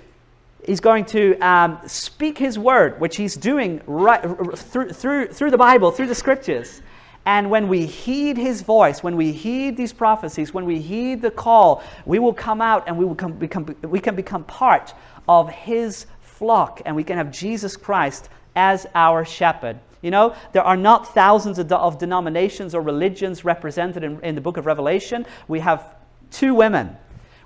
he's 0.66 0.80
going 0.80 1.04
to 1.04 1.38
um, 1.40 1.78
speak 1.86 2.38
his 2.38 2.58
word, 2.58 3.00
which 3.00 3.16
he's 3.16 3.36
doing 3.36 3.82
right, 3.86 4.22
through, 4.56 4.90
through, 4.90 5.28
through 5.28 5.50
the 5.50 5.58
Bible, 5.58 5.90
through 5.90 6.06
the 6.06 6.14
scriptures. 6.14 6.80
And 7.26 7.50
when 7.50 7.68
we 7.68 7.86
heed 7.86 8.36
his 8.36 8.62
voice, 8.62 9.02
when 9.02 9.16
we 9.16 9.32
heed 9.32 9.76
these 9.76 9.92
prophecies, 9.92 10.52
when 10.52 10.64
we 10.64 10.80
heed 10.80 11.22
the 11.22 11.30
call, 11.30 11.82
we 12.04 12.18
will 12.18 12.34
come 12.34 12.60
out 12.60 12.84
and 12.86 12.98
we, 12.98 13.04
will 13.04 13.14
come, 13.14 13.32
become, 13.32 13.74
we 13.82 14.00
can 14.00 14.14
become 14.14 14.44
part 14.44 14.94
of 15.28 15.50
his 15.50 16.06
flock 16.20 16.82
and 16.84 16.94
we 16.94 17.04
can 17.04 17.16
have 17.16 17.30
Jesus 17.30 17.76
Christ 17.76 18.28
as 18.56 18.86
our 18.94 19.24
shepherd. 19.24 19.78
You 20.04 20.10
know, 20.10 20.36
there 20.52 20.62
are 20.62 20.76
not 20.76 21.14
thousands 21.14 21.58
of, 21.58 21.72
of 21.72 21.98
denominations 21.98 22.74
or 22.74 22.82
religions 22.82 23.42
represented 23.42 24.04
in, 24.04 24.20
in 24.20 24.34
the 24.34 24.40
book 24.42 24.58
of 24.58 24.66
Revelation. 24.66 25.24
We 25.48 25.60
have 25.60 25.96
two 26.30 26.54
women, 26.54 26.94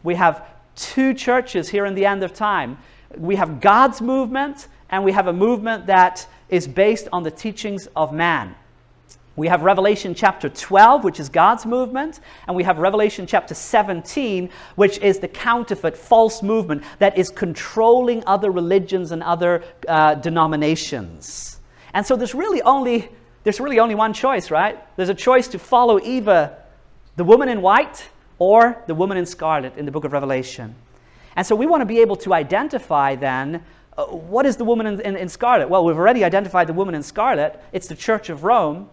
we 0.02 0.16
have 0.16 0.44
two 0.74 1.14
churches 1.14 1.68
here 1.68 1.86
in 1.86 1.94
the 1.94 2.04
end 2.04 2.24
of 2.24 2.34
time. 2.34 2.78
We 3.16 3.36
have 3.36 3.60
God's 3.60 4.00
movement, 4.00 4.66
and 4.90 5.04
we 5.04 5.12
have 5.12 5.28
a 5.28 5.32
movement 5.32 5.86
that 5.86 6.26
is 6.48 6.66
based 6.66 7.06
on 7.12 7.22
the 7.22 7.30
teachings 7.30 7.86
of 7.94 8.12
man. 8.12 8.56
We 9.36 9.46
have 9.46 9.62
Revelation 9.62 10.16
chapter 10.16 10.48
12, 10.48 11.04
which 11.04 11.20
is 11.20 11.28
God's 11.28 11.64
movement, 11.64 12.18
and 12.48 12.56
we 12.56 12.64
have 12.64 12.78
Revelation 12.78 13.24
chapter 13.24 13.54
17, 13.54 14.50
which 14.74 14.98
is 14.98 15.20
the 15.20 15.28
counterfeit, 15.28 15.96
false 15.96 16.42
movement 16.42 16.82
that 16.98 17.16
is 17.16 17.30
controlling 17.30 18.24
other 18.26 18.50
religions 18.50 19.12
and 19.12 19.22
other 19.22 19.62
uh, 19.86 20.16
denominations. 20.16 21.47
And 21.98 22.06
so 22.06 22.14
there's 22.14 22.32
really 22.32 22.62
only 22.62 23.08
there's 23.42 23.58
really 23.58 23.80
only 23.80 23.96
one 23.96 24.12
choice, 24.12 24.52
right? 24.52 24.78
There's 24.96 25.08
a 25.08 25.14
choice 25.16 25.48
to 25.48 25.58
follow 25.58 25.98
either 25.98 26.56
the 27.16 27.24
woman 27.24 27.48
in 27.48 27.60
white 27.60 28.08
or 28.38 28.80
the 28.86 28.94
woman 28.94 29.18
in 29.18 29.26
scarlet 29.26 29.76
in 29.76 29.84
the 29.84 29.90
book 29.90 30.04
of 30.04 30.12
Revelation. 30.12 30.76
And 31.34 31.44
so 31.44 31.56
we 31.56 31.66
want 31.66 31.80
to 31.80 31.86
be 31.86 31.98
able 31.98 32.14
to 32.18 32.34
identify 32.34 33.16
then 33.16 33.64
uh, 33.96 34.04
what 34.04 34.46
is 34.46 34.56
the 34.56 34.64
woman 34.64 34.86
in, 34.86 35.00
in, 35.00 35.16
in 35.16 35.28
scarlet? 35.28 35.68
Well, 35.68 35.84
we've 35.84 35.96
already 35.96 36.22
identified 36.22 36.68
the 36.68 36.72
woman 36.72 36.94
in 36.94 37.02
scarlet. 37.02 37.60
It's 37.72 37.88
the 37.88 37.96
Church 37.96 38.28
of 38.28 38.44
Rome. 38.44 38.88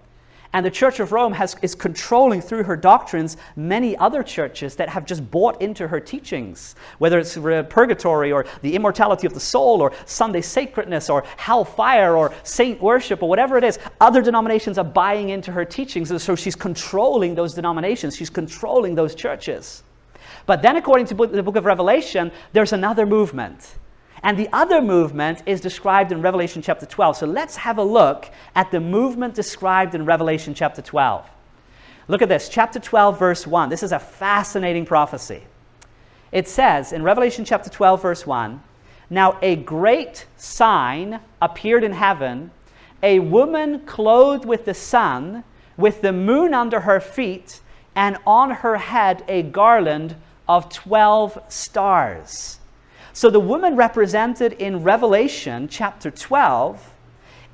And 0.55 0.65
the 0.65 0.71
Church 0.71 1.01
of 1.01 1.11
Rome 1.11 1.33
has, 1.33 1.57
is 1.61 1.75
controlling 1.75 2.39
through 2.39 2.63
her 2.63 2.77
doctrines 2.77 3.35
many 3.57 3.97
other 3.97 4.23
churches 4.23 4.77
that 4.77 4.87
have 4.87 5.05
just 5.05 5.29
bought 5.29 5.61
into 5.61 5.85
her 5.85 5.99
teachings, 5.99 6.75
whether 6.97 7.19
it's 7.19 7.35
purgatory 7.35 8.31
or 8.31 8.45
the 8.61 8.73
immortality 8.73 9.27
of 9.27 9.33
the 9.33 9.39
soul 9.41 9.81
or 9.81 9.91
Sunday 10.05 10.39
sacredness 10.39 11.09
or 11.09 11.25
hellfire 11.35 12.15
or 12.15 12.33
saint 12.43 12.81
worship 12.81 13.21
or 13.21 13.27
whatever 13.27 13.57
it 13.57 13.65
is. 13.65 13.79
Other 13.99 14.21
denominations 14.21 14.77
are 14.77 14.85
buying 14.85 15.27
into 15.27 15.51
her 15.51 15.65
teachings, 15.65 16.09
and 16.11 16.21
so 16.21 16.37
she's 16.37 16.55
controlling 16.55 17.35
those 17.35 17.53
denominations, 17.53 18.15
she's 18.15 18.29
controlling 18.29 18.95
those 18.95 19.13
churches. 19.13 19.83
But 20.45 20.61
then, 20.61 20.77
according 20.77 21.07
to 21.07 21.15
the 21.15 21.43
book 21.43 21.57
of 21.57 21.65
Revelation, 21.65 22.31
there's 22.53 22.71
another 22.71 23.05
movement 23.05 23.75
and 24.23 24.37
the 24.37 24.49
other 24.51 24.81
movement 24.81 25.43
is 25.45 25.61
described 25.61 26.11
in 26.11 26.21
Revelation 26.21 26.61
chapter 26.61 26.85
12. 26.85 27.17
So 27.17 27.25
let's 27.25 27.55
have 27.57 27.77
a 27.77 27.83
look 27.83 28.29
at 28.55 28.71
the 28.71 28.79
movement 28.79 29.35
described 29.35 29.95
in 29.95 30.05
Revelation 30.05 30.53
chapter 30.53 30.81
12. 30.81 31.29
Look 32.07 32.21
at 32.21 32.29
this, 32.29 32.49
chapter 32.49 32.79
12, 32.79 33.17
verse 33.17 33.47
1. 33.47 33.69
This 33.69 33.83
is 33.83 33.91
a 33.91 33.99
fascinating 33.99 34.85
prophecy. 34.85 35.43
It 36.31 36.47
says 36.47 36.91
in 36.93 37.03
Revelation 37.03 37.45
chapter 37.45 37.69
12, 37.69 38.01
verse 38.01 38.27
1 38.27 38.61
Now 39.09 39.37
a 39.41 39.55
great 39.55 40.25
sign 40.37 41.19
appeared 41.41 41.83
in 41.83 41.93
heaven 41.93 42.51
a 43.05 43.19
woman 43.19 43.81
clothed 43.81 44.45
with 44.45 44.65
the 44.65 44.73
sun, 44.73 45.43
with 45.77 46.01
the 46.01 46.11
moon 46.11 46.53
under 46.53 46.79
her 46.79 46.99
feet, 46.99 47.61
and 47.95 48.17
on 48.25 48.49
her 48.49 48.77
head 48.77 49.23
a 49.27 49.43
garland 49.43 50.15
of 50.47 50.69
12 50.69 51.39
stars. 51.47 52.59
So 53.15 53.29
the 53.29 53.39
woman 53.39 53.77
represented 53.77 54.51
in 54.51 54.83
Revelation 54.83 55.69
chapter 55.69 56.11
12 56.11 56.93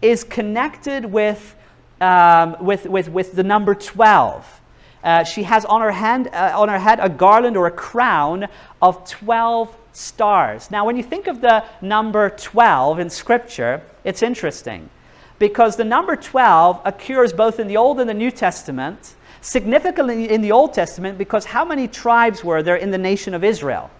is 0.01 0.23
connected 0.23 1.05
with, 1.05 1.55
um, 2.01 2.57
with, 2.59 2.87
with, 2.87 3.09
with 3.09 3.33
the 3.33 3.43
number 3.43 3.75
12. 3.75 4.59
Uh, 5.03 5.23
she 5.23 5.43
has 5.43 5.63
on 5.65 5.81
her, 5.81 5.91
hand, 5.91 6.29
uh, 6.33 6.53
on 6.55 6.67
her 6.67 6.79
head 6.79 6.99
a 6.99 7.09
garland 7.09 7.55
or 7.55 7.67
a 7.67 7.71
crown 7.71 8.47
of 8.81 9.07
12 9.07 9.77
stars. 9.93 10.71
Now, 10.71 10.83
when 10.83 10.97
you 10.97 11.03
think 11.03 11.27
of 11.27 11.41
the 11.41 11.63
number 11.79 12.31
12 12.31 12.97
in 12.97 13.11
Scripture, 13.11 13.83
it's 14.03 14.23
interesting 14.23 14.89
because 15.37 15.75
the 15.75 15.85
number 15.85 16.15
12 16.15 16.81
occurs 16.85 17.33
both 17.33 17.59
in 17.59 17.67
the 17.67 17.77
Old 17.77 17.99
and 17.99 18.09
the 18.09 18.15
New 18.15 18.31
Testament, 18.31 19.13
significantly 19.41 20.27
in 20.27 20.41
the 20.41 20.53
Old 20.53 20.73
Testament 20.73 21.19
because 21.19 21.45
how 21.45 21.63
many 21.63 21.87
tribes 21.87 22.43
were 22.43 22.63
there 22.63 22.77
in 22.77 22.89
the 22.89 22.97
nation 22.97 23.35
of 23.35 23.43
Israel? 23.43 23.91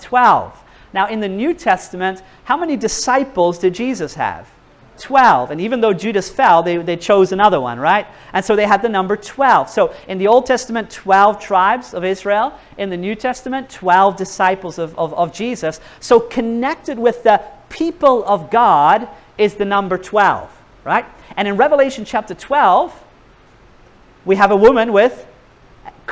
12. 0.00 0.62
Now, 0.94 1.08
in 1.08 1.18
the 1.18 1.28
New 1.28 1.52
Testament, 1.52 2.22
how 2.44 2.56
many 2.56 2.76
disciples 2.76 3.58
did 3.58 3.74
Jesus 3.74 4.14
have? 4.14 4.48
12. 4.98 5.50
And 5.50 5.60
even 5.60 5.80
though 5.80 5.92
Judas 5.92 6.30
fell, 6.30 6.62
they, 6.62 6.76
they 6.76 6.96
chose 6.96 7.32
another 7.32 7.60
one, 7.60 7.80
right? 7.80 8.06
And 8.32 8.44
so 8.44 8.54
they 8.54 8.64
had 8.64 8.80
the 8.80 8.88
number 8.88 9.16
12. 9.16 9.68
So 9.68 9.92
in 10.06 10.18
the 10.18 10.28
Old 10.28 10.46
Testament, 10.46 10.88
12 10.90 11.40
tribes 11.40 11.94
of 11.94 12.04
Israel. 12.04 12.56
In 12.78 12.90
the 12.90 12.96
New 12.96 13.16
Testament, 13.16 13.68
12 13.70 14.16
disciples 14.16 14.78
of, 14.78 14.96
of, 14.96 15.12
of 15.14 15.32
Jesus. 15.32 15.80
So 15.98 16.20
connected 16.20 16.96
with 16.96 17.24
the 17.24 17.42
people 17.70 18.24
of 18.24 18.52
God 18.52 19.08
is 19.36 19.56
the 19.56 19.64
number 19.64 19.98
12, 19.98 20.48
right? 20.84 21.06
And 21.36 21.48
in 21.48 21.56
Revelation 21.56 22.04
chapter 22.04 22.34
12, 22.34 23.02
we 24.24 24.36
have 24.36 24.52
a 24.52 24.56
woman 24.56 24.92
with 24.92 25.26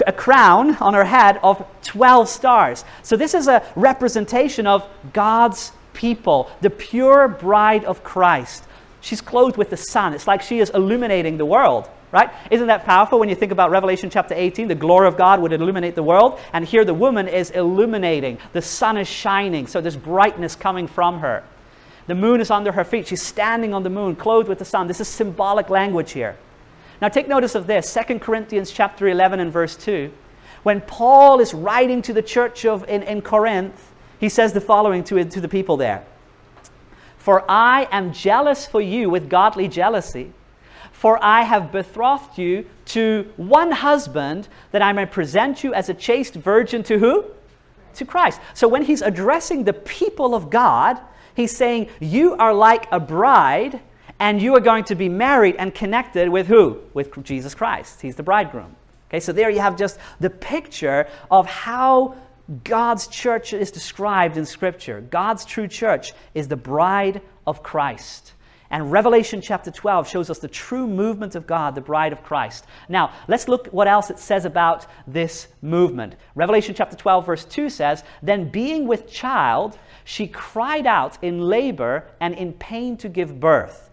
a 0.06 0.12
crown 0.12 0.76
on 0.76 0.94
her 0.94 1.04
head 1.04 1.38
of 1.42 1.64
12 1.82 2.28
stars. 2.28 2.84
So, 3.02 3.16
this 3.16 3.34
is 3.34 3.48
a 3.48 3.62
representation 3.76 4.66
of 4.66 4.88
God's 5.12 5.72
people, 5.92 6.50
the 6.60 6.70
pure 6.70 7.28
bride 7.28 7.84
of 7.84 8.02
Christ. 8.02 8.64
She's 9.00 9.20
clothed 9.20 9.56
with 9.56 9.70
the 9.70 9.76
sun. 9.76 10.14
It's 10.14 10.26
like 10.26 10.42
she 10.42 10.60
is 10.60 10.70
illuminating 10.70 11.36
the 11.36 11.44
world, 11.44 11.88
right? 12.12 12.30
Isn't 12.50 12.68
that 12.68 12.84
powerful 12.84 13.18
when 13.18 13.28
you 13.28 13.34
think 13.34 13.50
about 13.50 13.70
Revelation 13.70 14.10
chapter 14.10 14.34
18? 14.34 14.68
The 14.68 14.76
glory 14.76 15.08
of 15.08 15.16
God 15.16 15.40
would 15.40 15.52
illuminate 15.52 15.96
the 15.96 16.02
world. 16.04 16.38
And 16.52 16.64
here 16.64 16.84
the 16.84 16.94
woman 16.94 17.26
is 17.26 17.50
illuminating. 17.50 18.38
The 18.52 18.62
sun 18.62 18.96
is 18.96 19.08
shining, 19.08 19.66
so 19.66 19.80
there's 19.80 19.96
brightness 19.96 20.54
coming 20.54 20.86
from 20.86 21.18
her. 21.18 21.42
The 22.06 22.14
moon 22.14 22.40
is 22.40 22.50
under 22.50 22.72
her 22.72 22.84
feet. 22.84 23.08
She's 23.08 23.22
standing 23.22 23.74
on 23.74 23.82
the 23.82 23.90
moon, 23.90 24.16
clothed 24.16 24.48
with 24.48 24.58
the 24.58 24.64
sun. 24.64 24.86
This 24.86 25.00
is 25.00 25.08
symbolic 25.08 25.68
language 25.68 26.12
here. 26.12 26.36
Now 27.02 27.08
take 27.08 27.26
notice 27.26 27.56
of 27.56 27.66
this 27.66 27.92
2 27.92 28.20
Corinthians 28.20 28.70
chapter 28.70 29.08
11 29.08 29.40
and 29.40 29.52
verse 29.52 29.74
2. 29.74 30.12
When 30.62 30.80
Paul 30.80 31.40
is 31.40 31.52
writing 31.52 32.00
to 32.02 32.12
the 32.12 32.22
church 32.22 32.64
of, 32.64 32.88
in, 32.88 33.02
in 33.02 33.22
Corinth, 33.22 33.90
he 34.20 34.28
says 34.28 34.52
the 34.52 34.60
following 34.60 35.02
to, 35.04 35.24
to 35.24 35.40
the 35.40 35.48
people 35.48 35.76
there 35.76 36.04
For 37.18 37.44
I 37.50 37.88
am 37.90 38.12
jealous 38.12 38.66
for 38.66 38.80
you 38.80 39.10
with 39.10 39.28
godly 39.28 39.66
jealousy, 39.66 40.32
for 40.92 41.18
I 41.24 41.42
have 41.42 41.72
betrothed 41.72 42.38
you 42.38 42.66
to 42.86 43.28
one 43.36 43.72
husband, 43.72 44.46
that 44.70 44.80
I 44.80 44.92
may 44.92 45.06
present 45.06 45.64
you 45.64 45.74
as 45.74 45.88
a 45.88 45.94
chaste 45.94 46.34
virgin 46.34 46.84
to 46.84 47.00
who? 47.00 47.24
To 47.94 48.04
Christ. 48.04 48.40
So 48.54 48.68
when 48.68 48.84
he's 48.84 49.02
addressing 49.02 49.64
the 49.64 49.72
people 49.72 50.36
of 50.36 50.50
God, 50.50 51.00
he's 51.34 51.56
saying, 51.56 51.88
You 51.98 52.36
are 52.36 52.54
like 52.54 52.86
a 52.92 53.00
bride, 53.00 53.80
and 54.18 54.40
you 54.40 54.54
are 54.54 54.60
going 54.60 54.84
to 54.84 54.94
be 54.94 55.08
married 55.08 55.56
and 55.58 55.74
connected 55.74 56.28
with 56.28 56.46
who? 56.46 56.80
With 56.94 57.22
Jesus 57.24 57.54
Christ. 57.54 58.00
He's 58.00 58.16
the 58.16 58.22
bridegroom. 58.22 58.76
Okay, 59.08 59.20
so 59.20 59.32
there 59.32 59.50
you 59.50 59.60
have 59.60 59.76
just 59.76 59.98
the 60.20 60.30
picture 60.30 61.06
of 61.30 61.46
how 61.46 62.16
God's 62.64 63.06
church 63.06 63.52
is 63.52 63.70
described 63.70 64.36
in 64.36 64.46
Scripture. 64.46 65.00
God's 65.00 65.44
true 65.44 65.68
church 65.68 66.12
is 66.34 66.48
the 66.48 66.56
bride 66.56 67.20
of 67.46 67.62
Christ. 67.62 68.32
And 68.70 68.90
Revelation 68.90 69.42
chapter 69.42 69.70
12 69.70 70.08
shows 70.08 70.30
us 70.30 70.38
the 70.38 70.48
true 70.48 70.86
movement 70.86 71.34
of 71.34 71.46
God, 71.46 71.74
the 71.74 71.82
bride 71.82 72.14
of 72.14 72.22
Christ. 72.22 72.64
Now, 72.88 73.12
let's 73.28 73.46
look 73.46 73.66
what 73.66 73.86
else 73.86 74.08
it 74.08 74.18
says 74.18 74.46
about 74.46 74.86
this 75.06 75.48
movement. 75.60 76.16
Revelation 76.34 76.74
chapter 76.74 76.96
12, 76.96 77.26
verse 77.26 77.44
2 77.44 77.68
says, 77.68 78.02
Then 78.22 78.48
being 78.48 78.86
with 78.86 79.10
child, 79.10 79.78
she 80.04 80.26
cried 80.26 80.86
out 80.86 81.22
in 81.22 81.42
labor 81.42 82.06
and 82.18 82.34
in 82.34 82.54
pain 82.54 82.96
to 82.96 83.10
give 83.10 83.38
birth. 83.38 83.90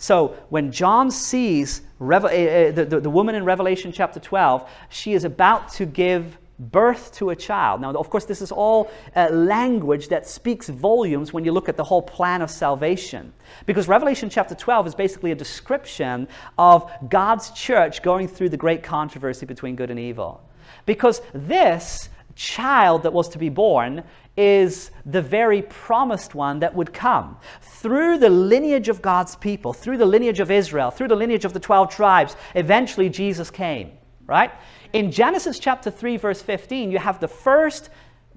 So 0.00 0.34
when 0.48 0.72
John 0.72 1.10
sees 1.10 1.82
Reve- 1.98 2.24
uh, 2.24 2.72
the, 2.72 2.86
the, 2.86 3.00
the 3.00 3.10
woman 3.10 3.34
in 3.34 3.44
Revelation 3.44 3.92
chapter 3.92 4.18
12, 4.18 4.68
she 4.88 5.12
is 5.12 5.24
about 5.24 5.70
to 5.74 5.84
give 5.84 6.38
birth 6.58 7.12
to 7.16 7.30
a 7.30 7.36
child. 7.36 7.82
Now, 7.82 7.92
of 7.92 8.08
course, 8.08 8.24
this 8.24 8.40
is 8.40 8.50
all 8.50 8.90
uh, 9.14 9.28
language 9.28 10.08
that 10.08 10.26
speaks 10.26 10.70
volumes 10.70 11.34
when 11.34 11.44
you 11.44 11.52
look 11.52 11.68
at 11.68 11.76
the 11.76 11.84
whole 11.84 12.00
plan 12.00 12.40
of 12.40 12.50
salvation. 12.50 13.30
Because 13.66 13.88
Revelation 13.88 14.30
chapter 14.30 14.54
12 14.54 14.86
is 14.86 14.94
basically 14.94 15.32
a 15.32 15.34
description 15.34 16.26
of 16.56 16.90
God's 17.10 17.50
church 17.50 18.02
going 18.02 18.26
through 18.26 18.48
the 18.48 18.56
great 18.56 18.82
controversy 18.82 19.44
between 19.44 19.76
good 19.76 19.90
and 19.90 20.00
evil. 20.00 20.42
Because 20.86 21.20
this 21.34 22.08
child 22.40 23.02
that 23.02 23.12
was 23.12 23.28
to 23.28 23.38
be 23.38 23.50
born 23.50 24.02
is 24.34 24.90
the 25.04 25.20
very 25.20 25.60
promised 25.60 26.34
one 26.34 26.60
that 26.60 26.74
would 26.74 26.90
come. 26.90 27.36
Through 27.60 28.16
the 28.16 28.30
lineage 28.30 28.88
of 28.88 29.02
God's 29.02 29.36
people, 29.36 29.74
through 29.74 29.98
the 29.98 30.06
lineage 30.06 30.40
of 30.40 30.50
Israel, 30.50 30.90
through 30.90 31.08
the 31.08 31.16
lineage 31.16 31.44
of 31.44 31.52
the 31.52 31.60
12 31.60 31.90
tribes, 31.90 32.36
eventually 32.54 33.10
Jesus 33.10 33.50
came, 33.50 33.92
right? 34.26 34.50
In 34.94 35.10
Genesis 35.10 35.58
chapter 35.58 35.90
3, 35.90 36.16
verse 36.16 36.40
15, 36.40 36.90
you 36.90 36.98
have 36.98 37.20
the 37.20 37.28
first 37.28 37.90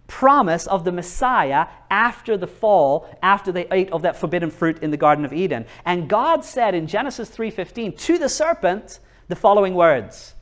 promise 0.08 0.68
of 0.68 0.84
the 0.84 0.91
Messiah 0.91 1.68
after 1.89 2.36
the 2.36 2.47
fall, 2.47 3.08
after 3.24 3.54
they 3.54 3.68
ate 3.72 3.89
of 3.93 4.01
that 4.01 4.18
forbidden 4.18 4.51
fruit 4.51 4.84
in 4.84 4.91
the 4.91 4.97
Garden 4.97 5.24
of 5.24 5.32
Eden. 5.32 5.66
And 5.86 6.10
God 6.10 6.43
said 6.43 6.76
in 6.76 6.88
Genesis 6.88 7.30
3:15 7.30 7.93
to 7.93 8.18
the 8.18 8.28
serpent 8.28 8.99
the 9.30 9.36
following 9.38 9.76
words, 9.76 10.36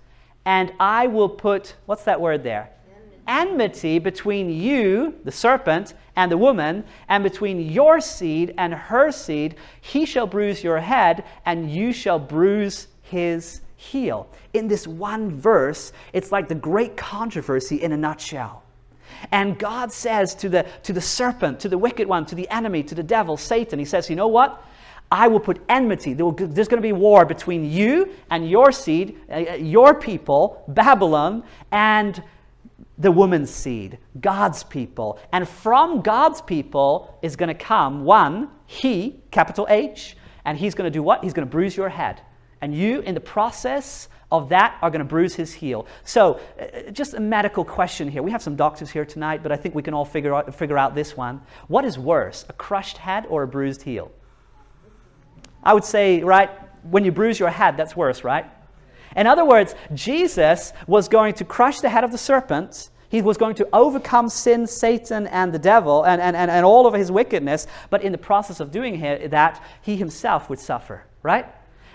"And 0.46 0.74
I 0.80 1.06
will 1.06 1.30
put 1.30 1.76
what's 1.86 2.06
that 2.06 2.20
word 2.20 2.42
there? 2.42 2.72
Enmity 3.32 3.98
between 3.98 4.50
you, 4.50 5.16
the 5.24 5.32
serpent, 5.32 5.94
and 6.18 6.30
the 6.30 6.38
woman, 6.38 6.84
and 7.08 7.24
between 7.24 7.72
your 7.72 8.02
seed 8.02 8.54
and 8.58 8.74
her 8.74 9.10
seed. 9.10 9.56
He 9.80 10.06
shall 10.06 10.28
bruise 10.28 10.62
your 10.62 10.82
head, 10.82 11.24
and 11.46 11.72
you 11.72 11.94
shall 11.94 12.20
bruise 12.20 12.88
his 13.04 13.62
heel. 13.78 14.28
In 14.52 14.68
this 14.68 14.86
one 14.86 15.32
verse, 15.32 15.94
it's 16.12 16.34
like 16.34 16.50
the 16.50 16.56
great 16.56 16.98
controversy 16.98 17.82
in 17.82 17.94
a 17.94 17.98
nutshell. 17.98 18.64
And 19.32 19.58
God 19.58 19.94
says 19.94 20.36
to 20.36 20.50
the, 20.50 20.66
to 20.84 20.92
the 20.92 21.00
serpent, 21.00 21.62
to 21.62 21.70
the 21.70 21.78
wicked 21.78 22.10
one, 22.10 22.26
to 22.26 22.36
the 22.36 22.50
enemy, 22.50 22.84
to 22.84 22.96
the 22.96 23.04
devil, 23.04 23.38
Satan, 23.38 23.80
He 23.80 23.86
says, 23.86 24.10
You 24.10 24.18
know 24.18 24.28
what? 24.28 24.62
I 25.10 25.30
will 25.30 25.40
put 25.40 25.62
enmity. 25.70 26.14
There's 26.14 26.68
going 26.68 26.82
to 26.82 26.82
be 26.82 26.92
war 26.92 27.24
between 27.24 27.64
you 27.64 28.12
and 28.30 28.50
your 28.50 28.74
seed, 28.74 29.22
uh, 29.30 29.36
uh, 29.36 29.54
your 29.54 29.94
people, 29.94 30.66
Babylon, 30.68 31.44
and 31.72 32.22
the 32.98 33.12
woman's 33.12 33.50
seed, 33.50 33.98
God's 34.20 34.64
people. 34.64 35.20
And 35.32 35.48
from 35.48 36.02
God's 36.02 36.42
people 36.42 37.18
is 37.22 37.36
going 37.36 37.50
to 37.50 37.56
come 37.56 38.04
one, 38.04 38.50
He, 38.66 39.22
capital 39.32 39.66
H, 39.70 40.16
and 40.46 40.58
He's 40.58 40.76
going 40.76 40.86
to 40.86 40.92
do 40.92 41.04
what? 41.04 41.24
He's 41.24 41.34
going 41.34 41.48
to 41.48 41.52
bruise 41.52 41.76
your 41.76 41.90
head. 41.90 42.22
And 42.62 42.76
you, 42.76 43.00
in 43.02 43.16
the 43.16 43.22
process 43.22 44.08
of 44.32 44.50
that, 44.50 44.78
are 44.82 44.90
going 44.90 45.00
to 45.00 45.06
bruise 45.06 45.36
his 45.36 45.52
heel. 45.52 45.86
So, 46.06 46.40
uh, 46.60 46.92
just 46.92 47.16
a 47.16 47.20
medical 47.20 47.66
question 47.66 48.08
here. 48.08 48.24
We 48.24 48.32
have 48.32 48.42
some 48.42 48.56
doctors 48.56 48.90
here 48.90 49.04
tonight, 49.04 49.44
but 49.44 49.52
I 49.52 49.58
think 49.58 49.76
we 49.76 49.84
can 49.84 49.94
all 49.94 50.06
figure 50.06 50.34
out, 50.34 50.54
figure 50.56 50.78
out 50.78 50.96
this 50.96 51.18
one. 51.18 51.42
What 51.68 51.84
is 51.84 52.00
worse, 52.00 52.46
a 52.48 52.54
crushed 52.54 52.98
head 52.98 53.26
or 53.28 53.44
a 53.44 53.48
bruised 53.48 53.82
heel? 53.82 54.12
I 55.64 55.74
would 55.74 55.84
say, 55.84 56.24
right, 56.24 56.50
when 56.84 57.04
you 57.04 57.12
bruise 57.12 57.40
your 57.40 57.50
head, 57.50 57.78
that's 57.78 57.96
worse, 57.96 58.24
right? 58.24 58.46
In 59.16 59.28
other 59.28 59.46
words, 59.46 59.76
Jesus 59.94 60.74
was 60.88 61.08
going 61.08 61.34
to 61.36 61.46
crush 61.46 61.80
the 61.82 61.90
head 61.90 62.04
of 62.04 62.12
the 62.12 62.18
serpent. 62.18 62.90
He 63.10 63.22
was 63.22 63.38
going 63.38 63.56
to 63.56 63.68
overcome 63.74 64.30
sin, 64.30 64.66
Satan, 64.66 65.28
and 65.28 65.54
the 65.54 65.60
devil, 65.60 66.04
and, 66.04 66.22
and, 66.22 66.36
and, 66.36 66.50
and 66.50 66.66
all 66.66 66.88
of 66.88 66.94
his 66.94 67.12
wickedness. 67.12 67.68
But 67.90 68.04
in 68.04 68.14
the 68.14 68.18
process 68.18 68.60
of 68.60 68.72
doing 68.72 69.00
that, 69.30 69.64
he 69.82 69.98
himself 69.98 70.50
would 70.50 70.60
suffer, 70.60 71.04
right? 71.22 71.46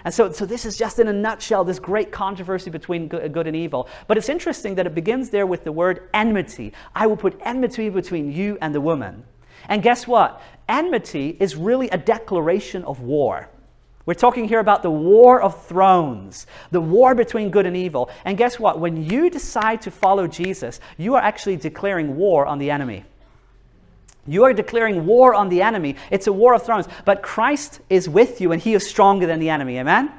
And 0.05 0.15
so, 0.15 0.31
so 0.31 0.47
this 0.47 0.65
is 0.65 0.77
just 0.77 1.01
in 1.01 1.09
a 1.09 1.13
nutshell 1.13 1.65
this 1.65 1.81
great 1.81 2.13
controversy 2.13 2.71
between 2.71 3.09
good 3.09 3.47
and 3.47 3.57
evil. 3.57 3.89
But 4.07 4.17
it's 4.17 4.29
interesting 4.29 4.77
that 4.77 4.87
it 4.87 4.95
begins 4.95 5.31
there 5.31 5.47
with 5.47 5.65
the 5.65 5.73
word 5.73 6.09
enmity. 6.15 6.75
I 6.95 7.09
will 7.09 7.17
put 7.17 7.41
enmity 7.45 7.89
between 7.89 8.31
you 8.31 8.57
and 8.61 8.73
the 8.73 8.81
woman. 8.81 9.25
And 9.69 9.83
guess 9.83 10.07
what? 10.07 10.41
Enmity 10.69 11.37
is 11.41 11.57
really 11.57 11.89
a 11.91 11.99
declaration 11.99 12.85
of 12.85 13.01
war. 13.01 13.49
We're 14.07 14.15
talking 14.15 14.47
here 14.47 14.61
about 14.61 14.83
the 14.85 14.91
war 14.91 15.43
of 15.43 15.67
thrones, 15.67 16.47
the 16.71 16.81
war 16.81 17.17
between 17.17 17.51
good 17.51 17.67
and 17.67 17.77
evil. 17.77 18.09
And 18.25 18.39
guess 18.39 18.59
what? 18.59 18.79
When 18.79 19.05
you 19.05 19.29
decide 19.29 19.83
to 19.83 19.91
follow 19.91 20.29
Jesus, 20.29 20.79
you 20.97 21.17
are 21.17 21.23
actually 21.23 21.57
declaring 21.57 22.17
war 22.17 22.47
on 22.47 22.59
the 22.59 22.71
enemy. 22.71 23.05
You 24.29 24.45
are 24.45 24.53
declaring 24.53 25.07
war 25.07 25.35
on 25.35 25.49
the 25.49 25.61
enemy. 25.61 25.97
It's 26.11 26.29
a 26.29 26.33
war 26.33 26.55
of 26.55 26.63
thrones. 26.63 26.87
But 27.05 27.23
Christ 27.23 27.81
is 27.91 28.09
with 28.09 28.41
you 28.41 28.53
and 28.53 28.63
he 28.63 28.75
is 28.75 28.89
stronger 28.89 29.27
than 29.27 29.41
the 29.41 29.51
enemy. 29.51 29.79
Amen? 29.79 30.13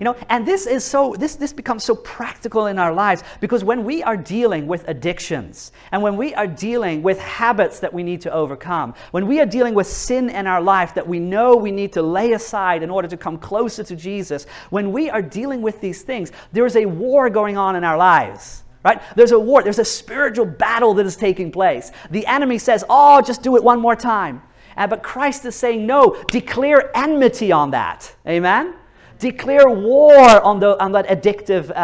You 0.00 0.04
know, 0.04 0.16
and 0.28 0.46
this 0.46 0.66
is 0.66 0.84
so 0.84 1.14
this 1.18 1.34
this 1.34 1.52
becomes 1.52 1.82
so 1.84 1.94
practical 1.96 2.66
in 2.66 2.78
our 2.78 2.92
lives 2.92 3.24
because 3.40 3.64
when 3.64 3.84
we 3.84 4.02
are 4.02 4.16
dealing 4.16 4.66
with 4.66 4.86
addictions 4.88 5.72
and 5.90 6.02
when 6.02 6.16
we 6.16 6.34
are 6.34 6.46
dealing 6.46 7.02
with 7.02 7.18
habits 7.18 7.80
that 7.80 7.92
we 7.92 8.02
need 8.02 8.20
to 8.22 8.32
overcome, 8.32 8.94
when 9.10 9.26
we 9.26 9.40
are 9.40 9.46
dealing 9.46 9.74
with 9.74 9.86
sin 9.86 10.30
in 10.30 10.46
our 10.46 10.60
life 10.60 10.94
that 10.94 11.06
we 11.06 11.18
know 11.18 11.56
we 11.56 11.72
need 11.72 11.92
to 11.94 12.02
lay 12.02 12.32
aside 12.32 12.82
in 12.82 12.90
order 12.90 13.08
to 13.08 13.16
come 13.16 13.38
closer 13.38 13.82
to 13.82 13.96
Jesus, 13.96 14.46
when 14.70 14.92
we 14.92 15.10
are 15.10 15.22
dealing 15.22 15.62
with 15.62 15.80
these 15.80 16.02
things, 16.02 16.30
there 16.52 16.66
is 16.66 16.76
a 16.76 16.86
war 16.86 17.28
going 17.28 17.56
on 17.56 17.74
in 17.74 17.84
our 17.84 17.96
lives. 17.96 18.64
Right? 18.84 19.02
There's 19.16 19.32
a 19.32 19.38
war, 19.38 19.62
there's 19.62 19.80
a 19.80 19.84
spiritual 19.84 20.46
battle 20.46 20.94
that 20.94 21.06
is 21.06 21.16
taking 21.16 21.50
place. 21.50 21.90
The 22.10 22.24
enemy 22.26 22.58
says, 22.58 22.84
Oh, 22.88 23.20
just 23.20 23.42
do 23.42 23.56
it 23.56 23.64
one 23.64 23.80
more 23.80 23.96
time. 23.96 24.42
Uh, 24.76 24.86
but 24.86 25.02
Christ 25.02 25.44
is 25.44 25.56
saying, 25.56 25.84
No, 25.84 26.22
declare 26.30 26.96
enmity 26.96 27.50
on 27.50 27.72
that. 27.72 28.14
Amen? 28.26 28.74
Declare 29.18 29.70
war 29.70 30.42
on, 30.42 30.60
the, 30.60 30.80
on 30.82 30.92
that 30.92 31.06
addictive 31.08 31.70
uh, 31.70 31.74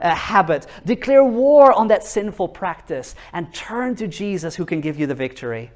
uh, 0.00 0.14
habit. 0.14 0.66
Declare 0.84 1.24
war 1.24 1.72
on 1.72 1.88
that 1.88 2.04
sinful 2.04 2.48
practice 2.48 3.14
and 3.32 3.52
turn 3.54 3.94
to 3.96 4.06
Jesus 4.06 4.54
who 4.54 4.64
can 4.64 4.80
give 4.80 4.98
you 4.98 5.06
the 5.06 5.14
victory. 5.14 5.70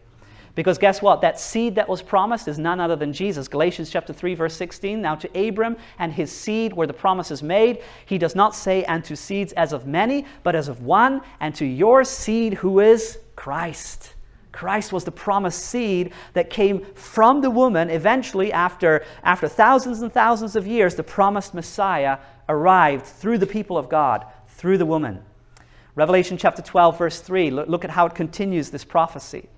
Because 0.55 0.77
guess 0.77 1.01
what? 1.01 1.21
That 1.21 1.39
seed 1.39 1.77
that 1.77 1.89
was 1.89 2.03
promised 2.03 2.49
is 2.49 2.59
none 2.59 2.81
other 2.81 2.97
than 2.97 3.13
Jesus. 3.13 3.47
Galatians 3.47 3.91
chapter 3.91 4.13
3 4.13 4.35
verse 4.35 4.57
16. 4.57 5.01
Now 5.01 5.15
to 5.15 5.49
Abram 5.49 5.77
and 6.01 6.13
his 6.13 6.33
seed 6.33 6.73
where 6.73 6.89
the 6.89 6.93
promise 6.93 7.31
is 7.31 7.45
made, 7.45 7.83
he 8.07 8.19
does 8.19 8.35
not 8.35 8.57
say 8.57 8.83
and 8.85 9.05
to 9.05 9.15
seeds 9.15 9.53
as 9.53 9.73
of 9.73 9.87
many, 9.87 10.27
but 10.43 10.57
as 10.57 10.67
of 10.67 10.83
one, 10.83 11.21
and 11.39 11.55
to 11.55 11.65
your 11.65 12.03
seed 12.03 12.55
who 12.55 12.81
is 12.81 13.19
Christ. 13.37 14.15
Christ 14.59 14.93
was 14.93 15.05
the 15.05 15.13
promised 15.13 15.67
seed 15.67 16.13
that 16.33 16.51
came 16.51 16.85
from 16.97 17.43
the 17.43 17.51
woman. 17.51 17.91
Eventually, 17.91 18.53
after, 18.53 19.05
after 19.23 19.47
thousands 19.47 20.03
and 20.03 20.13
thousands 20.13 20.57
of 20.57 20.67
years, 20.67 20.97
the 20.97 21.05
promised 21.05 21.55
Messiah 21.55 22.19
arrived 22.49 23.07
through 23.07 23.39
the 23.39 23.47
people 23.47 23.79
of 23.79 23.89
God, 23.89 24.27
through 24.49 24.77
the 24.77 24.85
woman. 24.85 25.23
Revelation 25.95 26.37
chapter 26.37 26.61
12, 26.61 26.99
verse 26.99 27.21
3, 27.21 27.53
look 27.53 27.85
at 27.85 27.91
how 27.91 28.07
it 28.07 28.17
continues 28.17 28.71
this 28.71 28.85
prophecy. 28.85 29.49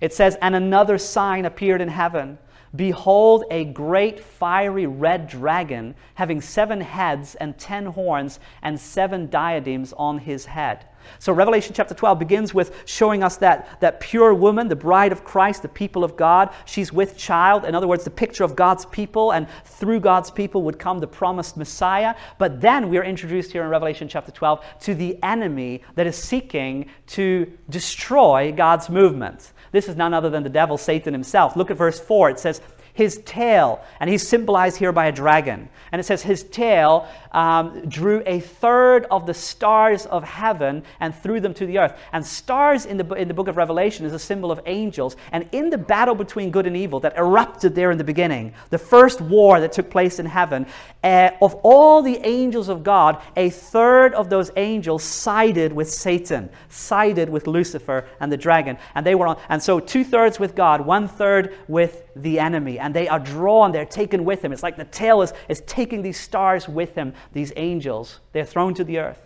It 0.00 0.14
says, 0.14 0.36
And 0.40 0.54
another 0.54 0.98
sign 0.98 1.44
appeared 1.44 1.80
in 1.80 1.88
heaven. 1.88 2.38
Behold, 2.76 3.42
a 3.50 3.64
great 3.64 4.20
fiery 4.20 4.86
red 4.86 5.26
dragon, 5.26 5.96
having 6.14 6.40
seven 6.40 6.80
heads 6.80 7.34
and 7.34 7.58
ten 7.58 7.86
horns, 7.86 8.38
and 8.62 8.78
seven 8.78 9.30
diadems 9.30 9.92
on 9.94 10.18
his 10.18 10.46
head. 10.46 10.84
So, 11.18 11.32
Revelation 11.32 11.74
chapter 11.74 11.94
12 11.94 12.18
begins 12.18 12.54
with 12.54 12.82
showing 12.86 13.22
us 13.22 13.36
that, 13.38 13.80
that 13.80 14.00
pure 14.00 14.34
woman, 14.34 14.68
the 14.68 14.76
bride 14.76 15.12
of 15.12 15.24
Christ, 15.24 15.62
the 15.62 15.68
people 15.68 16.04
of 16.04 16.16
God. 16.16 16.50
She's 16.64 16.92
with 16.92 17.16
child. 17.16 17.64
In 17.64 17.74
other 17.74 17.88
words, 17.88 18.04
the 18.04 18.10
picture 18.10 18.44
of 18.44 18.56
God's 18.56 18.86
people, 18.86 19.32
and 19.32 19.46
through 19.64 20.00
God's 20.00 20.30
people 20.30 20.62
would 20.62 20.78
come 20.78 20.98
the 20.98 21.06
promised 21.06 21.56
Messiah. 21.56 22.14
But 22.38 22.60
then 22.60 22.88
we 22.88 22.98
are 22.98 23.04
introduced 23.04 23.52
here 23.52 23.62
in 23.62 23.68
Revelation 23.68 24.08
chapter 24.08 24.32
12 24.32 24.64
to 24.80 24.94
the 24.94 25.18
enemy 25.22 25.82
that 25.94 26.06
is 26.06 26.16
seeking 26.16 26.90
to 27.08 27.50
destroy 27.68 28.52
God's 28.52 28.88
movement. 28.88 29.52
This 29.72 29.88
is 29.88 29.96
none 29.96 30.14
other 30.14 30.30
than 30.30 30.42
the 30.42 30.48
devil, 30.48 30.78
Satan 30.78 31.12
himself. 31.12 31.56
Look 31.56 31.70
at 31.70 31.76
verse 31.76 32.00
4. 32.00 32.30
It 32.30 32.38
says, 32.38 32.60
his 32.98 33.22
tail, 33.24 33.80
and 34.00 34.10
he's 34.10 34.26
symbolized 34.26 34.76
here 34.76 34.90
by 34.90 35.06
a 35.06 35.12
dragon. 35.12 35.68
And 35.92 36.00
it 36.00 36.04
says, 36.04 36.20
His 36.20 36.42
tail 36.42 37.08
um, 37.30 37.88
drew 37.88 38.24
a 38.26 38.40
third 38.40 39.06
of 39.08 39.24
the 39.24 39.34
stars 39.34 40.04
of 40.06 40.24
heaven 40.24 40.82
and 40.98 41.14
threw 41.14 41.38
them 41.38 41.54
to 41.54 41.64
the 41.64 41.78
earth. 41.78 41.96
And 42.12 42.26
stars 42.26 42.86
in 42.86 42.96
the, 42.96 43.06
in 43.14 43.28
the 43.28 43.34
book 43.34 43.46
of 43.46 43.56
Revelation 43.56 44.04
is 44.04 44.12
a 44.12 44.18
symbol 44.18 44.50
of 44.50 44.60
angels. 44.66 45.14
And 45.30 45.48
in 45.52 45.70
the 45.70 45.78
battle 45.78 46.16
between 46.16 46.50
good 46.50 46.66
and 46.66 46.76
evil 46.76 46.98
that 46.98 47.16
erupted 47.16 47.76
there 47.76 47.92
in 47.92 47.98
the 47.98 48.04
beginning, 48.04 48.52
the 48.70 48.78
first 48.78 49.20
war 49.20 49.60
that 49.60 49.70
took 49.70 49.90
place 49.90 50.18
in 50.18 50.26
heaven, 50.26 50.66
uh, 51.04 51.30
of 51.40 51.54
all 51.62 52.02
the 52.02 52.18
angels 52.26 52.68
of 52.68 52.82
God, 52.82 53.22
a 53.36 53.50
third 53.50 54.12
of 54.14 54.28
those 54.28 54.50
angels 54.56 55.04
sided 55.04 55.72
with 55.72 55.88
Satan, 55.88 56.50
sided 56.68 57.30
with 57.30 57.46
Lucifer 57.46 58.08
and 58.18 58.32
the 58.32 58.36
dragon. 58.36 58.76
And 58.96 59.06
they 59.06 59.14
were 59.14 59.28
on, 59.28 59.40
and 59.48 59.62
so 59.62 59.78
two 59.78 60.02
thirds 60.02 60.40
with 60.40 60.56
God, 60.56 60.84
one 60.84 61.06
third 61.06 61.54
with 61.68 62.02
the 62.16 62.40
enemy. 62.40 62.78
And 62.78 62.87
they 62.94 63.08
are 63.08 63.18
drawn, 63.18 63.72
they're 63.72 63.84
taken 63.84 64.24
with 64.24 64.44
him. 64.44 64.52
It's 64.52 64.62
like 64.62 64.76
the 64.76 64.84
tail 64.84 65.22
is, 65.22 65.32
is 65.48 65.62
taking 65.62 66.02
these 66.02 66.18
stars 66.18 66.68
with 66.68 66.94
him, 66.94 67.12
these 67.32 67.52
angels. 67.56 68.20
They're 68.32 68.44
thrown 68.44 68.74
to 68.74 68.84
the 68.84 68.98
earth. 68.98 69.20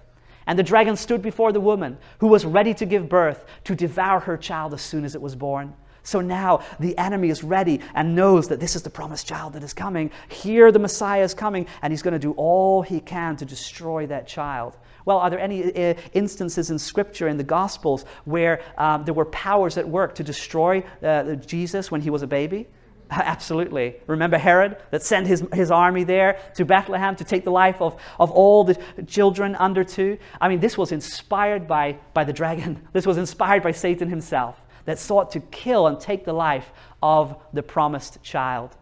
And 0.46 0.58
the 0.58 0.62
dragon 0.62 0.96
stood 0.96 1.22
before 1.22 1.52
the 1.52 1.60
woman 1.60 1.98
who 2.18 2.26
was 2.26 2.44
ready 2.44 2.74
to 2.74 2.86
give 2.86 3.08
birth 3.08 3.44
to 3.64 3.74
devour 3.74 4.20
her 4.20 4.36
child 4.36 4.74
as 4.74 4.82
soon 4.82 5.04
as 5.04 5.14
it 5.14 5.22
was 5.22 5.36
born. 5.36 5.74
So 6.02 6.20
now 6.20 6.64
the 6.80 6.98
enemy 6.98 7.30
is 7.30 7.44
ready 7.44 7.80
and 7.94 8.16
knows 8.16 8.48
that 8.48 8.58
this 8.58 8.74
is 8.74 8.82
the 8.82 8.90
promised 8.90 9.26
child 9.26 9.52
that 9.52 9.62
is 9.62 9.72
coming. 9.72 10.10
Here 10.28 10.72
the 10.72 10.78
Messiah 10.80 11.22
is 11.22 11.32
coming, 11.32 11.66
and 11.80 11.92
he's 11.92 12.02
going 12.02 12.12
to 12.12 12.18
do 12.18 12.32
all 12.32 12.82
he 12.82 12.98
can 12.98 13.36
to 13.36 13.44
destroy 13.44 14.06
that 14.06 14.26
child. 14.26 14.76
Well, 15.04 15.18
are 15.18 15.30
there 15.30 15.38
any 15.38 15.74
uh, 15.74 15.94
instances 16.12 16.70
in 16.70 16.78
Scripture, 16.78 17.28
in 17.28 17.36
the 17.36 17.44
Gospels, 17.44 18.04
where 18.24 18.62
um, 18.78 19.04
there 19.04 19.14
were 19.14 19.26
powers 19.26 19.78
at 19.78 19.88
work 19.88 20.14
to 20.16 20.24
destroy 20.24 20.82
uh, 21.02 21.34
Jesus 21.34 21.90
when 21.90 22.00
he 22.00 22.10
was 22.10 22.22
a 22.22 22.26
baby? 22.26 22.66
Absolutely. 23.20 23.96
Remember 24.06 24.38
Herod 24.38 24.78
that 24.90 25.02
sent 25.02 25.26
his, 25.26 25.44
his 25.52 25.70
army 25.70 26.04
there 26.04 26.38
to 26.54 26.64
Bethlehem 26.64 27.14
to 27.16 27.24
take 27.24 27.44
the 27.44 27.50
life 27.50 27.80
of, 27.82 28.00
of 28.18 28.30
all 28.30 28.64
the 28.64 28.78
children 29.06 29.54
under 29.56 29.84
two? 29.84 30.18
I 30.40 30.48
mean, 30.48 30.60
this 30.60 30.78
was 30.78 30.92
inspired 30.92 31.66
by, 31.66 31.98
by 32.14 32.24
the 32.24 32.32
dragon. 32.32 32.80
This 32.92 33.06
was 33.06 33.16
inspired 33.16 33.62
by 33.62 33.72
Satan 33.72 34.08
himself 34.08 34.60
that 34.84 34.98
sought 34.98 35.30
to 35.32 35.40
kill 35.40 35.86
and 35.86 35.98
take 35.98 36.24
the 36.24 36.32
life 36.32 36.72
of 37.02 37.36
the 37.52 37.62
promised 37.62 38.22
child. 38.22 38.76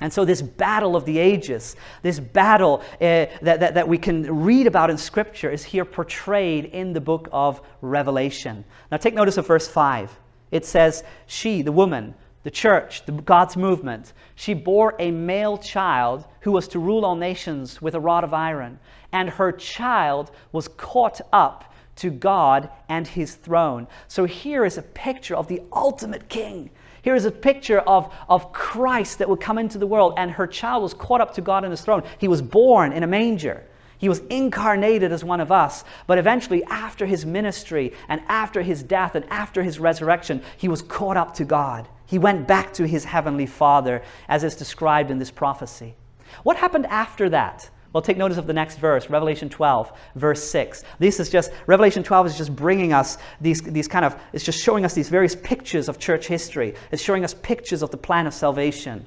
And 0.00 0.12
so, 0.12 0.24
this 0.24 0.42
battle 0.42 0.94
of 0.94 1.04
the 1.04 1.18
ages, 1.18 1.74
this 2.02 2.20
battle 2.20 2.82
uh, 2.94 3.26
that, 3.42 3.60
that, 3.60 3.74
that 3.74 3.88
we 3.88 3.98
can 3.98 4.44
read 4.44 4.66
about 4.66 4.90
in 4.90 4.98
Scripture, 4.98 5.50
is 5.50 5.64
here 5.64 5.84
portrayed 5.84 6.66
in 6.66 6.92
the 6.92 7.00
book 7.00 7.28
of 7.32 7.60
Revelation. 7.80 8.64
Now, 8.90 8.98
take 8.98 9.14
notice 9.14 9.38
of 9.38 9.46
verse 9.46 9.66
5. 9.66 10.16
It 10.50 10.64
says, 10.64 11.02
She, 11.26 11.62
the 11.62 11.72
woman, 11.72 12.14
the 12.46 12.50
church, 12.52 13.04
the, 13.06 13.10
God's 13.10 13.56
movement, 13.56 14.12
she 14.36 14.54
bore 14.54 14.94
a 15.00 15.10
male 15.10 15.58
child 15.58 16.24
who 16.42 16.52
was 16.52 16.68
to 16.68 16.78
rule 16.78 17.04
all 17.04 17.16
nations 17.16 17.82
with 17.82 17.96
a 17.96 17.98
rod 17.98 18.22
of 18.22 18.32
iron. 18.32 18.78
And 19.10 19.28
her 19.28 19.50
child 19.50 20.30
was 20.52 20.68
caught 20.68 21.20
up 21.32 21.74
to 21.96 22.08
God 22.08 22.70
and 22.88 23.04
his 23.04 23.34
throne. 23.34 23.88
So, 24.06 24.26
here 24.26 24.64
is 24.64 24.78
a 24.78 24.82
picture 24.82 25.34
of 25.34 25.48
the 25.48 25.60
ultimate 25.72 26.28
king 26.28 26.70
here 27.02 27.14
is 27.14 27.24
a 27.24 27.30
picture 27.30 27.78
of, 27.78 28.12
of 28.28 28.52
Christ 28.52 29.18
that 29.18 29.28
would 29.28 29.40
come 29.40 29.58
into 29.58 29.78
the 29.78 29.86
world, 29.86 30.14
and 30.16 30.28
her 30.28 30.46
child 30.48 30.82
was 30.82 30.92
caught 30.92 31.20
up 31.20 31.34
to 31.34 31.40
God 31.40 31.64
in 31.64 31.70
his 31.70 31.80
throne. 31.80 32.02
He 32.18 32.26
was 32.26 32.42
born 32.42 32.92
in 32.92 33.04
a 33.04 33.06
manger. 33.06 33.64
He 33.98 34.08
was 34.08 34.22
incarnated 34.28 35.12
as 35.12 35.22
one 35.22 35.40
of 35.40 35.52
us. 35.52 35.84
But 36.08 36.18
eventually, 36.18 36.64
after 36.64 37.06
his 37.06 37.24
ministry 37.24 37.92
and 38.08 38.22
after 38.26 38.60
his 38.60 38.82
death 38.82 39.14
and 39.14 39.24
after 39.30 39.62
his 39.62 39.78
resurrection, 39.78 40.42
he 40.56 40.66
was 40.66 40.82
caught 40.82 41.16
up 41.16 41.34
to 41.34 41.44
God. 41.44 41.88
He 42.06 42.18
went 42.18 42.46
back 42.46 42.72
to 42.74 42.86
his 42.86 43.04
heavenly 43.04 43.46
Father, 43.46 44.02
as 44.28 44.44
is 44.44 44.54
described 44.54 45.10
in 45.10 45.18
this 45.18 45.30
prophecy. 45.30 45.94
What 46.42 46.56
happened 46.56 46.86
after 46.86 47.28
that? 47.30 47.68
Well, 47.92 48.02
take 48.02 48.18
notice 48.18 48.36
of 48.36 48.46
the 48.46 48.52
next 48.52 48.78
verse, 48.78 49.08
Revelation 49.08 49.48
12, 49.48 49.90
verse 50.16 50.44
6. 50.50 50.84
This 50.98 51.18
is 51.18 51.30
just, 51.30 51.50
Revelation 51.66 52.02
12 52.02 52.26
is 52.26 52.36
just 52.36 52.54
bringing 52.54 52.92
us 52.92 53.16
these, 53.40 53.62
these 53.62 53.88
kind 53.88 54.04
of, 54.04 54.20
it's 54.32 54.44
just 54.44 54.62
showing 54.62 54.84
us 54.84 54.92
these 54.92 55.08
various 55.08 55.34
pictures 55.34 55.88
of 55.88 55.98
church 55.98 56.26
history. 56.26 56.74
It's 56.90 57.02
showing 57.02 57.24
us 57.24 57.32
pictures 57.34 57.82
of 57.82 57.90
the 57.90 57.96
plan 57.96 58.26
of 58.26 58.34
salvation. 58.34 59.04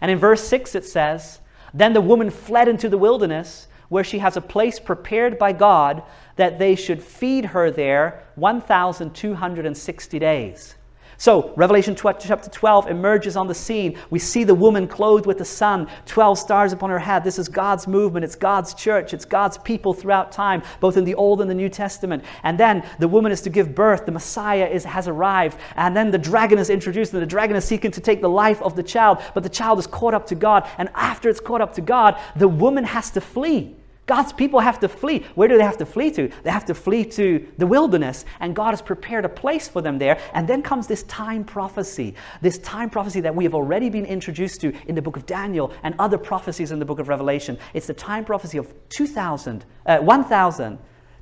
And 0.00 0.10
in 0.10 0.18
verse 0.18 0.46
6 0.46 0.76
it 0.76 0.84
says, 0.84 1.40
Then 1.74 1.92
the 1.92 2.00
woman 2.00 2.30
fled 2.30 2.68
into 2.68 2.88
the 2.88 2.96
wilderness, 2.96 3.66
where 3.88 4.04
she 4.04 4.20
has 4.20 4.36
a 4.36 4.40
place 4.40 4.78
prepared 4.78 5.38
by 5.38 5.52
God 5.52 6.02
that 6.36 6.58
they 6.58 6.76
should 6.76 7.02
feed 7.02 7.44
her 7.46 7.70
there 7.70 8.22
1,260 8.36 10.18
days. 10.20 10.76
So, 11.20 11.52
Revelation 11.56 11.96
chapter 11.96 12.48
12 12.48 12.86
emerges 12.86 13.36
on 13.36 13.48
the 13.48 13.54
scene. 13.54 13.98
We 14.08 14.20
see 14.20 14.44
the 14.44 14.54
woman 14.54 14.86
clothed 14.86 15.26
with 15.26 15.38
the 15.38 15.44
sun, 15.44 15.88
12 16.06 16.38
stars 16.38 16.72
upon 16.72 16.90
her 16.90 16.98
head. 17.00 17.24
This 17.24 17.40
is 17.40 17.48
God's 17.48 17.88
movement. 17.88 18.24
It's 18.24 18.36
God's 18.36 18.72
church. 18.72 19.12
It's 19.12 19.24
God's 19.24 19.58
people 19.58 19.92
throughout 19.92 20.30
time, 20.30 20.62
both 20.78 20.96
in 20.96 21.02
the 21.02 21.16
Old 21.16 21.40
and 21.40 21.50
the 21.50 21.56
New 21.56 21.68
Testament. 21.68 22.24
And 22.44 22.58
then 22.58 22.88
the 23.00 23.08
woman 23.08 23.32
is 23.32 23.40
to 23.42 23.50
give 23.50 23.74
birth. 23.74 24.06
The 24.06 24.12
Messiah 24.12 24.66
is, 24.66 24.84
has 24.84 25.08
arrived. 25.08 25.58
And 25.74 25.96
then 25.96 26.12
the 26.12 26.18
dragon 26.18 26.56
is 26.56 26.70
introduced, 26.70 27.12
and 27.12 27.20
the 27.20 27.26
dragon 27.26 27.56
is 27.56 27.64
seeking 27.64 27.90
to 27.90 28.00
take 28.00 28.20
the 28.20 28.30
life 28.30 28.62
of 28.62 28.76
the 28.76 28.84
child. 28.84 29.18
But 29.34 29.42
the 29.42 29.48
child 29.48 29.80
is 29.80 29.88
caught 29.88 30.14
up 30.14 30.24
to 30.28 30.36
God. 30.36 30.68
And 30.78 30.88
after 30.94 31.28
it's 31.28 31.40
caught 31.40 31.60
up 31.60 31.74
to 31.74 31.80
God, 31.80 32.16
the 32.36 32.46
woman 32.46 32.84
has 32.84 33.10
to 33.10 33.20
flee. 33.20 33.74
God's 34.08 34.32
people 34.32 34.58
have 34.58 34.80
to 34.80 34.88
flee. 34.88 35.24
Where 35.34 35.46
do 35.46 35.56
they 35.58 35.62
have 35.62 35.76
to 35.76 35.86
flee 35.86 36.10
to? 36.12 36.30
They 36.42 36.50
have 36.50 36.64
to 36.64 36.74
flee 36.74 37.04
to 37.04 37.46
the 37.58 37.66
wilderness, 37.66 38.24
and 38.40 38.56
God 38.56 38.70
has 38.70 38.80
prepared 38.80 39.26
a 39.26 39.28
place 39.28 39.68
for 39.68 39.82
them 39.82 39.98
there. 39.98 40.18
And 40.32 40.48
then 40.48 40.62
comes 40.62 40.86
this 40.86 41.02
time 41.04 41.44
prophecy, 41.44 42.14
this 42.40 42.58
time 42.58 42.88
prophecy 42.88 43.20
that 43.20 43.36
we 43.36 43.44
have 43.44 43.54
already 43.54 43.90
been 43.90 44.06
introduced 44.06 44.62
to 44.62 44.72
in 44.88 44.94
the 44.94 45.02
book 45.02 45.16
of 45.16 45.26
Daniel 45.26 45.72
and 45.82 45.94
other 45.98 46.16
prophecies 46.16 46.72
in 46.72 46.78
the 46.78 46.86
book 46.86 46.98
of 46.98 47.08
Revelation. 47.08 47.58
It's 47.74 47.86
the 47.86 47.94
time 47.94 48.24
prophecy 48.24 48.56
of 48.56 48.72
2,000, 48.88 49.66
uh, 49.86 49.98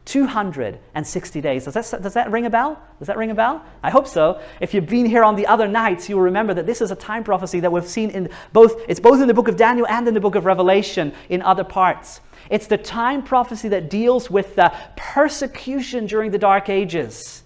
1,260 0.07 1.41
days. 1.41 1.65
Does 1.65 1.75
that, 1.75 2.03
does 2.03 2.15
that 2.15 2.31
ring 2.31 2.47
a 2.47 2.51
bell? 2.51 2.81
Does 3.01 3.09
that 3.09 3.17
ring 3.17 3.33
a 3.33 3.35
bell? 3.35 3.65
I 3.83 3.91
hope 3.91 4.07
so. 4.07 4.41
If 4.61 4.73
you've 4.73 4.87
been 4.87 5.07
here 5.07 5.25
on 5.25 5.35
the 5.35 5.49
other 5.49 5.67
nights, 5.67 6.09
you'll 6.09 6.21
remember 6.21 6.55
that 6.55 6.65
this 6.65 6.81
is 6.81 6.93
a 6.93 6.97
time 6.97 7.25
prophecy 7.25 7.59
that 7.61 7.73
we've 7.73 7.89
seen 7.89 8.11
in 8.11 8.31
both, 8.53 8.81
it's 8.89 9.01
both 9.01 9.21
in 9.21 9.27
the 9.27 9.35
book 9.35 9.49
of 9.49 9.57
Daniel 9.57 9.87
and 9.89 10.07
in 10.07 10.15
the 10.15 10.21
book 10.21 10.37
of 10.37 10.45
Revelation 10.45 11.13
in 11.29 11.43
other 11.43 11.65
parts. 11.65 12.21
It's 12.51 12.69
the 12.69 12.79
time 12.79 13.25
prophecy 13.25 13.69
that 13.71 13.91
deals 13.91 14.31
with 14.31 14.55
the 14.55 14.73
persecution 14.95 16.07
during 16.07 16.31
the 16.31 16.39
Dark 16.39 16.69
Ages. 16.69 17.43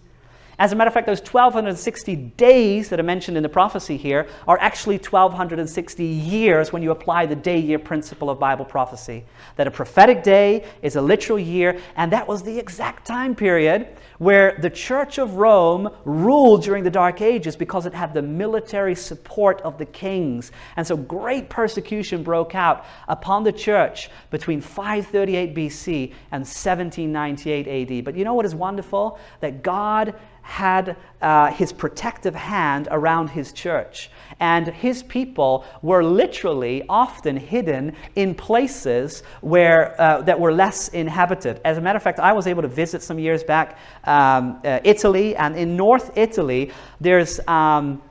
As 0.60 0.72
a 0.72 0.76
matter 0.76 0.88
of 0.88 0.92
fact, 0.92 1.06
those 1.06 1.20
1260 1.20 2.16
days 2.36 2.90
that 2.90 3.00
are 3.00 3.02
mentioned 3.02 3.38
in 3.38 3.42
the 3.42 3.48
prophecy 3.48 3.96
here 3.96 4.28
are 4.46 4.58
actually 4.60 4.98
1260 4.98 6.04
years 6.04 6.70
when 6.70 6.82
you 6.82 6.90
apply 6.90 7.24
the 7.24 7.34
day 7.34 7.58
year 7.58 7.78
principle 7.78 8.28
of 8.28 8.38
Bible 8.38 8.66
prophecy. 8.66 9.24
That 9.56 9.66
a 9.66 9.70
prophetic 9.70 10.22
day 10.22 10.66
is 10.82 10.96
a 10.96 11.00
literal 11.00 11.38
year, 11.38 11.80
and 11.96 12.12
that 12.12 12.28
was 12.28 12.42
the 12.42 12.58
exact 12.58 13.06
time 13.06 13.34
period 13.34 13.88
where 14.18 14.58
the 14.60 14.68
Church 14.68 15.16
of 15.16 15.36
Rome 15.36 15.88
ruled 16.04 16.62
during 16.62 16.84
the 16.84 16.90
Dark 16.90 17.22
Ages 17.22 17.56
because 17.56 17.86
it 17.86 17.94
had 17.94 18.12
the 18.12 18.20
military 18.20 18.94
support 18.94 19.62
of 19.62 19.78
the 19.78 19.86
kings. 19.86 20.52
And 20.76 20.86
so 20.86 20.94
great 20.94 21.48
persecution 21.48 22.22
broke 22.22 22.54
out 22.54 22.84
upon 23.08 23.44
the 23.44 23.52
church 23.52 24.10
between 24.30 24.60
538 24.60 25.54
BC 25.54 26.12
and 26.32 26.42
1798 26.42 27.66
AD. 27.66 28.04
But 28.04 28.14
you 28.14 28.24
know 28.24 28.34
what 28.34 28.44
is 28.44 28.54
wonderful? 28.54 29.18
That 29.40 29.62
God 29.62 30.14
had 30.50 30.96
uh, 31.22 31.52
his 31.52 31.72
protective 31.72 32.34
hand 32.34 32.88
around 32.90 33.28
his 33.28 33.52
church. 33.52 34.10
And 34.40 34.66
his 34.66 35.04
people 35.04 35.64
were 35.80 36.02
literally 36.02 36.82
often 36.88 37.36
hidden 37.36 37.94
in 38.16 38.34
places 38.34 39.22
where, 39.42 39.94
uh, 40.00 40.22
that 40.22 40.40
were 40.40 40.52
less 40.52 40.88
inhabited. 40.88 41.60
As 41.64 41.78
a 41.78 41.80
matter 41.80 41.98
of 41.98 42.02
fact, 42.02 42.18
I 42.18 42.32
was 42.32 42.48
able 42.48 42.62
to 42.62 42.68
visit 42.68 43.00
some 43.00 43.20
years 43.20 43.44
back 43.44 43.78
um, 44.04 44.60
uh, 44.64 44.80
Italy, 44.82 45.36
and 45.36 45.54
in 45.56 45.76
North 45.76 46.10
Italy, 46.16 46.72
there's. 47.00 47.40
Um, 47.46 48.02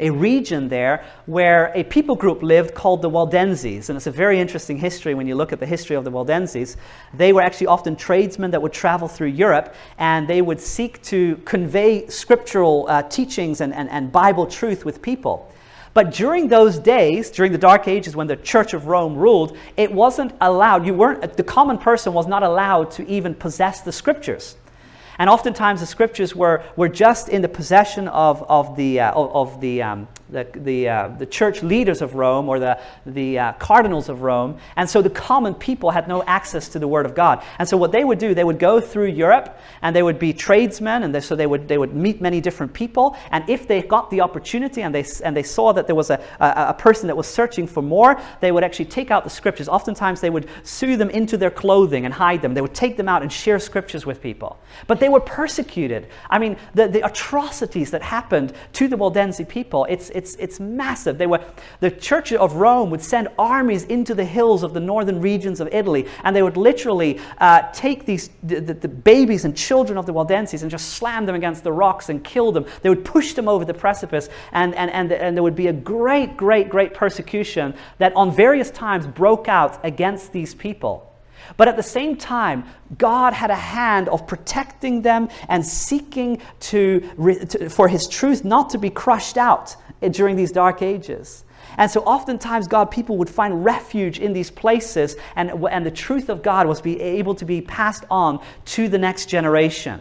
a 0.00 0.10
region 0.10 0.68
there 0.68 1.04
where 1.26 1.72
a 1.74 1.84
people 1.84 2.16
group 2.16 2.42
lived 2.42 2.74
called 2.74 3.02
the 3.02 3.08
Waldenses. 3.08 3.88
And 3.88 3.96
it's 3.96 4.06
a 4.06 4.10
very 4.10 4.40
interesting 4.40 4.78
history 4.78 5.14
when 5.14 5.26
you 5.26 5.34
look 5.34 5.52
at 5.52 5.60
the 5.60 5.66
history 5.66 5.96
of 5.96 6.04
the 6.04 6.10
Waldenses. 6.10 6.76
They 7.14 7.32
were 7.32 7.42
actually 7.42 7.68
often 7.68 7.96
tradesmen 7.96 8.50
that 8.52 8.62
would 8.62 8.72
travel 8.72 9.08
through 9.08 9.28
Europe 9.28 9.74
and 9.98 10.28
they 10.28 10.42
would 10.42 10.60
seek 10.60 11.02
to 11.04 11.36
convey 11.44 12.06
scriptural 12.08 12.86
uh, 12.88 13.02
teachings 13.02 13.60
and, 13.60 13.74
and, 13.74 13.88
and 13.90 14.12
Bible 14.12 14.46
truth 14.46 14.84
with 14.84 15.02
people. 15.02 15.52
But 15.94 16.12
during 16.12 16.48
those 16.48 16.78
days, 16.78 17.30
during 17.30 17.50
the 17.50 17.58
Dark 17.58 17.88
Ages 17.88 18.14
when 18.14 18.26
the 18.26 18.36
Church 18.36 18.72
of 18.74 18.86
Rome 18.86 19.16
ruled, 19.16 19.56
it 19.76 19.90
wasn't 19.90 20.32
allowed, 20.40 20.86
you 20.86 20.94
weren't, 20.94 21.36
the 21.36 21.42
common 21.42 21.78
person 21.78 22.12
was 22.12 22.26
not 22.26 22.42
allowed 22.42 22.90
to 22.92 23.08
even 23.08 23.34
possess 23.34 23.80
the 23.80 23.90
scriptures. 23.90 24.56
And 25.18 25.28
oftentimes 25.28 25.80
the 25.80 25.86
scriptures 25.86 26.34
were, 26.34 26.62
were 26.76 26.88
just 26.88 27.28
in 27.28 27.42
the 27.42 27.48
possession 27.48 28.08
of, 28.08 28.42
of 28.48 28.76
the, 28.76 29.00
uh, 29.00 29.12
of, 29.12 29.60
the, 29.60 29.82
um, 29.82 30.08
the, 30.30 30.46
the, 30.54 30.88
uh, 30.88 31.08
the 31.08 31.26
church 31.26 31.62
leaders 31.62 32.02
of 32.02 32.14
Rome 32.14 32.48
or 32.48 32.58
the, 32.58 32.78
the 33.06 33.38
uh, 33.38 33.52
cardinals 33.54 34.08
of 34.08 34.22
Rome. 34.22 34.58
And 34.76 34.88
so 34.88 35.02
the 35.02 35.10
common 35.10 35.54
people 35.54 35.90
had 35.90 36.08
no 36.08 36.22
access 36.24 36.68
to 36.70 36.78
the 36.78 36.88
Word 36.88 37.06
of 37.06 37.14
God. 37.14 37.42
And 37.58 37.68
so 37.68 37.76
what 37.76 37.92
they 37.92 38.04
would 38.04 38.18
do, 38.18 38.34
they 38.34 38.44
would 38.44 38.58
go 38.58 38.80
through 38.80 39.06
Europe 39.06 39.58
and 39.82 39.94
they 39.94 40.02
would 40.02 40.18
be 40.18 40.32
tradesmen. 40.32 41.02
And 41.02 41.14
they, 41.14 41.20
so 41.20 41.34
they 41.36 41.46
would, 41.46 41.68
they 41.68 41.78
would 41.78 41.94
meet 41.94 42.20
many 42.20 42.40
different 42.40 42.72
people. 42.72 43.16
And 43.30 43.48
if 43.48 43.66
they 43.66 43.82
got 43.82 44.10
the 44.10 44.20
opportunity 44.20 44.82
and 44.82 44.94
they, 44.94 45.04
and 45.24 45.36
they 45.36 45.42
saw 45.42 45.72
that 45.72 45.86
there 45.86 45.96
was 45.96 46.10
a, 46.10 46.20
a, 46.40 46.66
a 46.68 46.74
person 46.74 47.06
that 47.06 47.16
was 47.16 47.26
searching 47.26 47.66
for 47.66 47.82
more, 47.82 48.20
they 48.40 48.52
would 48.52 48.64
actually 48.64 48.86
take 48.86 49.10
out 49.10 49.24
the 49.24 49.30
scriptures. 49.30 49.68
Oftentimes 49.68 50.20
they 50.20 50.30
would 50.30 50.48
sew 50.62 50.96
them 50.96 51.10
into 51.10 51.36
their 51.36 51.50
clothing 51.50 52.04
and 52.04 52.12
hide 52.12 52.42
them. 52.42 52.54
They 52.54 52.60
would 52.60 52.74
take 52.74 52.96
them 52.96 53.08
out 53.08 53.22
and 53.22 53.32
share 53.32 53.58
scriptures 53.58 54.04
with 54.04 54.20
people. 54.20 54.58
But 54.86 55.00
they 55.00 55.08
were 55.08 55.20
persecuted. 55.20 56.08
I 56.30 56.38
mean, 56.38 56.56
the, 56.74 56.88
the 56.88 57.04
atrocities 57.04 57.90
that 57.92 58.02
happened 58.02 58.52
to 58.74 58.88
the 58.88 58.96
Waldense 58.96 59.38
people, 59.48 59.86
it's, 59.88 60.10
it's, 60.18 60.34
it's 60.34 60.58
massive. 60.58 61.16
They 61.16 61.28
were, 61.28 61.40
the 61.78 61.92
Church 61.92 62.32
of 62.32 62.56
Rome 62.56 62.90
would 62.90 63.00
send 63.00 63.28
armies 63.38 63.84
into 63.84 64.16
the 64.16 64.24
hills 64.24 64.64
of 64.64 64.74
the 64.74 64.80
northern 64.80 65.20
regions 65.20 65.60
of 65.60 65.68
Italy, 65.72 66.08
and 66.24 66.34
they 66.34 66.42
would 66.42 66.56
literally 66.56 67.20
uh, 67.38 67.62
take 67.72 68.04
these, 68.04 68.30
the, 68.42 68.60
the, 68.60 68.74
the, 68.74 68.88
babies 68.88 69.44
and 69.44 69.56
children 69.56 69.96
of 69.96 70.06
the 70.06 70.12
Waldenses 70.12 70.62
and 70.62 70.70
just 70.72 70.90
slam 70.90 71.24
them 71.24 71.36
against 71.36 71.62
the 71.62 71.70
rocks 71.70 72.08
and 72.08 72.24
kill 72.24 72.50
them. 72.50 72.66
They 72.82 72.88
would 72.88 73.04
push 73.04 73.34
them 73.34 73.48
over 73.48 73.64
the 73.64 73.74
precipice, 73.74 74.28
and, 74.50 74.74
and, 74.74 74.90
and, 74.90 75.12
and 75.12 75.36
there 75.36 75.44
would 75.44 75.54
be 75.54 75.68
a 75.68 75.72
great, 75.72 76.36
great, 76.36 76.68
great 76.68 76.94
persecution 76.94 77.74
that 77.98 78.12
on 78.16 78.34
various 78.34 78.72
times 78.72 79.06
broke 79.06 79.46
out 79.46 79.78
against 79.84 80.32
these 80.32 80.52
people. 80.52 81.08
But 81.56 81.68
at 81.68 81.76
the 81.76 81.82
same 81.82 82.16
time, 82.16 82.64
God 82.96 83.32
had 83.32 83.50
a 83.50 83.56
hand 83.56 84.08
of 84.08 84.26
protecting 84.26 85.02
them 85.02 85.28
and 85.48 85.64
seeking 85.64 86.40
to, 86.60 87.00
to, 87.48 87.68
for 87.70 87.88
His 87.88 88.06
truth 88.06 88.44
not 88.44 88.70
to 88.70 88.78
be 88.78 88.90
crushed 88.90 89.36
out 89.36 89.76
Eh, 90.02 90.08
during 90.08 90.36
these 90.36 90.52
dark 90.52 90.82
ages. 90.82 91.44
And 91.76 91.90
so 91.90 92.00
oftentimes, 92.02 92.68
God, 92.68 92.86
people 92.86 93.16
would 93.18 93.30
find 93.30 93.64
refuge 93.64 94.18
in 94.18 94.32
these 94.32 94.50
places, 94.50 95.16
and, 95.36 95.50
and 95.70 95.84
the 95.84 95.90
truth 95.90 96.28
of 96.28 96.42
God 96.42 96.66
was 96.66 96.80
be 96.80 97.00
able 97.00 97.34
to 97.34 97.44
be 97.44 97.60
passed 97.60 98.04
on 98.10 98.40
to 98.66 98.88
the 98.88 98.98
next 98.98 99.26
generation. 99.26 100.00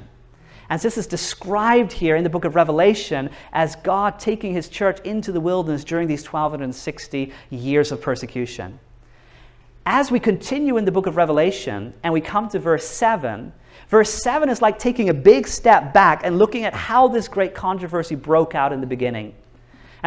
As 0.70 0.82
this 0.82 0.98
is 0.98 1.08
described 1.08 1.92
here 1.94 2.16
in 2.16 2.24
the 2.24 2.30
book 2.30 2.46
of 2.46 2.56
Revelation 2.56 3.30
as 3.54 3.76
God 3.78 4.20
taking 4.20 4.54
his 4.54 4.68
church 4.68 5.00
into 5.06 5.32
the 5.32 5.40
wilderness 5.40 5.84
during 5.84 6.08
these 6.08 6.26
1260 6.26 7.32
years 7.50 7.92
of 7.92 8.02
persecution 8.02 8.80
as 9.88 10.12
we 10.12 10.20
continue 10.20 10.76
in 10.76 10.84
the 10.84 10.92
book 10.92 11.08
of 11.08 11.16
Revelation 11.16 11.94
and 12.04 12.12
we 12.12 12.20
come 12.20 12.50
to 12.50 12.60
verse 12.60 12.86
7, 12.86 13.54
verse 13.88 14.10
7 14.22 14.50
is 14.50 14.62
like 14.62 14.78
taking 14.78 15.08
a 15.08 15.14
big 15.14 15.48
step 15.48 15.94
back 15.94 16.22
and 16.26 16.38
looking 16.38 16.66
at 16.66 16.74
how 16.74 17.08
this 17.08 17.30
great 17.30 17.56
controversy 17.56 18.14
broke 18.14 18.54
out 18.54 18.74
in 18.74 18.82
the 18.82 18.86
beginning. 18.86 19.34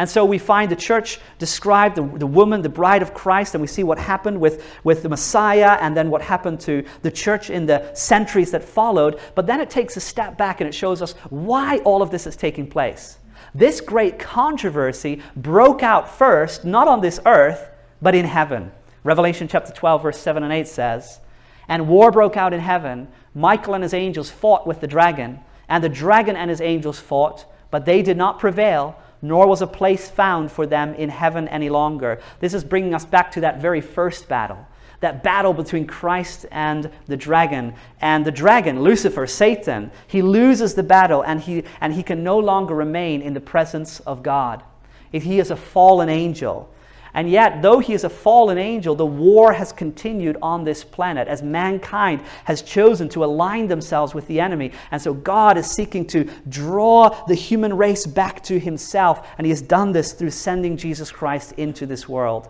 And 0.01 0.09
so 0.09 0.25
we 0.25 0.39
find 0.39 0.71
the 0.71 0.75
church 0.75 1.19
described, 1.37 1.95
the, 1.95 2.01
the 2.01 2.25
woman, 2.25 2.63
the 2.63 2.69
bride 2.69 3.03
of 3.03 3.13
Christ, 3.13 3.53
and 3.53 3.61
we 3.61 3.67
see 3.67 3.83
what 3.83 3.99
happened 3.99 4.41
with, 4.41 4.65
with 4.83 5.03
the 5.03 5.09
Messiah 5.09 5.77
and 5.79 5.95
then 5.95 6.09
what 6.09 6.23
happened 6.23 6.59
to 6.61 6.83
the 7.03 7.11
church 7.11 7.51
in 7.51 7.67
the 7.67 7.93
centuries 7.93 8.49
that 8.49 8.63
followed. 8.63 9.19
But 9.35 9.45
then 9.45 9.61
it 9.61 9.69
takes 9.69 9.97
a 9.97 9.99
step 9.99 10.39
back 10.39 10.59
and 10.59 10.67
it 10.67 10.73
shows 10.73 11.03
us 11.03 11.11
why 11.29 11.77
all 11.85 12.01
of 12.01 12.09
this 12.09 12.25
is 12.25 12.35
taking 12.35 12.65
place. 12.65 13.19
This 13.53 13.79
great 13.79 14.17
controversy 14.17 15.21
broke 15.35 15.83
out 15.83 16.09
first, 16.09 16.65
not 16.65 16.87
on 16.87 17.01
this 17.01 17.19
earth, 17.27 17.69
but 18.01 18.15
in 18.15 18.25
heaven. 18.25 18.71
Revelation 19.03 19.47
chapter 19.47 19.71
12, 19.71 20.01
verse 20.01 20.17
7 20.17 20.41
and 20.41 20.51
8 20.51 20.67
says, 20.67 21.19
And 21.67 21.87
war 21.87 22.09
broke 22.09 22.37
out 22.37 22.53
in 22.53 22.59
heaven. 22.59 23.07
Michael 23.35 23.75
and 23.75 23.83
his 23.83 23.93
angels 23.93 24.31
fought 24.31 24.65
with 24.65 24.81
the 24.81 24.87
dragon, 24.87 25.41
and 25.69 25.83
the 25.83 25.89
dragon 25.89 26.35
and 26.35 26.49
his 26.49 26.59
angels 26.59 26.99
fought, 26.99 27.45
but 27.69 27.85
they 27.85 28.01
did 28.01 28.17
not 28.17 28.39
prevail, 28.39 28.97
nor 29.21 29.47
was 29.47 29.61
a 29.61 29.67
place 29.67 30.09
found 30.09 30.51
for 30.51 30.65
them 30.65 30.93
in 30.95 31.09
heaven 31.09 31.47
any 31.47 31.69
longer. 31.69 32.19
This 32.39 32.53
is 32.53 32.63
bringing 32.63 32.93
us 32.93 33.05
back 33.05 33.31
to 33.31 33.41
that 33.41 33.61
very 33.61 33.81
first 33.81 34.27
battle. 34.27 34.67
That 35.01 35.23
battle 35.23 35.53
between 35.53 35.87
Christ 35.87 36.45
and 36.51 36.89
the 37.07 37.17
dragon. 37.17 37.73
And 38.01 38.25
the 38.25 38.31
dragon, 38.31 38.81
Lucifer, 38.81 39.25
Satan, 39.27 39.91
he 40.07 40.21
loses 40.21 40.75
the 40.75 40.83
battle 40.83 41.23
and 41.23 41.41
he, 41.41 41.63
and 41.79 41.93
he 41.93 42.03
can 42.03 42.23
no 42.23 42.37
longer 42.37 42.75
remain 42.75 43.21
in 43.21 43.33
the 43.33 43.41
presence 43.41 43.99
of 44.01 44.23
God. 44.23 44.63
If 45.11 45.23
he 45.23 45.39
is 45.39 45.51
a 45.51 45.55
fallen 45.55 46.09
angel. 46.09 46.69
And 47.13 47.29
yet, 47.29 47.61
though 47.61 47.79
he 47.79 47.93
is 47.93 48.03
a 48.03 48.09
fallen 48.09 48.57
angel, 48.57 48.95
the 48.95 49.05
war 49.05 49.51
has 49.53 49.71
continued 49.71 50.37
on 50.41 50.63
this 50.63 50.83
planet 50.83 51.27
as 51.27 51.43
mankind 51.43 52.21
has 52.45 52.61
chosen 52.61 53.09
to 53.09 53.25
align 53.25 53.67
themselves 53.67 54.13
with 54.13 54.27
the 54.27 54.39
enemy. 54.39 54.71
And 54.91 55.01
so, 55.01 55.13
God 55.13 55.57
is 55.57 55.69
seeking 55.69 56.05
to 56.07 56.23
draw 56.47 57.09
the 57.25 57.35
human 57.35 57.75
race 57.75 58.07
back 58.07 58.41
to 58.43 58.59
himself. 58.59 59.27
And 59.37 59.45
he 59.45 59.51
has 59.51 59.61
done 59.61 59.91
this 59.91 60.13
through 60.13 60.31
sending 60.31 60.77
Jesus 60.77 61.11
Christ 61.11 61.53
into 61.57 61.85
this 61.85 62.07
world. 62.07 62.49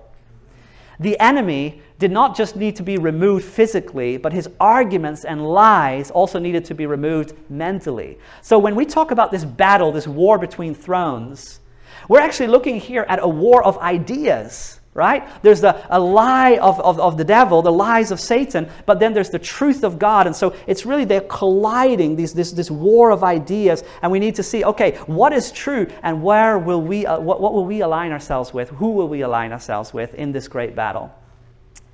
The 0.99 1.20
enemy 1.20 1.82
did 1.97 2.12
not 2.12 2.36
just 2.36 2.55
need 2.55 2.76
to 2.76 2.84
be 2.84 2.99
removed 2.99 3.43
physically, 3.43 4.18
but 4.18 4.34
his 4.34 4.47
arguments 4.59 5.26
and 5.26 5.43
lies 5.43 6.12
also 6.12 6.38
needed 6.38 6.64
to 6.66 6.76
be 6.76 6.86
removed 6.86 7.34
mentally. 7.49 8.20
So, 8.43 8.59
when 8.59 8.76
we 8.76 8.86
talk 8.86 9.09
about 9.09 9.32
this 9.32 9.43
battle, 9.43 9.91
this 9.91 10.07
war 10.07 10.38
between 10.38 10.76
thrones, 10.76 11.59
we're 12.07 12.19
actually 12.19 12.47
looking 12.47 12.79
here 12.79 13.05
at 13.07 13.19
a 13.21 13.27
war 13.27 13.63
of 13.63 13.77
ideas, 13.77 14.79
right? 14.93 15.27
There's 15.41 15.61
the, 15.61 15.81
a 15.89 15.99
lie 15.99 16.57
of, 16.57 16.79
of, 16.79 16.99
of 16.99 17.17
the 17.17 17.23
devil, 17.23 17.61
the 17.61 17.71
lies 17.71 18.11
of 18.11 18.19
Satan, 18.19 18.69
but 18.85 18.99
then 18.99 19.13
there's 19.13 19.29
the 19.29 19.39
truth 19.39 19.83
of 19.83 19.97
God. 19.97 20.27
And 20.27 20.35
so 20.35 20.55
it's 20.67 20.85
really 20.85 21.05
they're 21.05 21.21
colliding, 21.21 22.15
these, 22.15 22.33
this, 22.33 22.51
this 22.51 22.69
war 22.69 23.11
of 23.11 23.23
ideas. 23.23 23.83
And 24.01 24.11
we 24.11 24.19
need 24.19 24.35
to 24.35 24.43
see, 24.43 24.63
okay, 24.65 24.97
what 25.05 25.33
is 25.33 25.51
true 25.51 25.87
and 26.03 26.21
where 26.21 26.57
will 26.59 26.81
we, 26.81 27.05
uh, 27.05 27.19
what, 27.19 27.39
what 27.39 27.53
will 27.53 27.65
we 27.65 27.81
align 27.81 28.11
ourselves 28.11 28.53
with? 28.53 28.69
Who 28.69 28.91
will 28.91 29.07
we 29.07 29.21
align 29.21 29.51
ourselves 29.53 29.93
with 29.93 30.13
in 30.15 30.31
this 30.31 30.47
great 30.47 30.75
battle? 30.75 31.13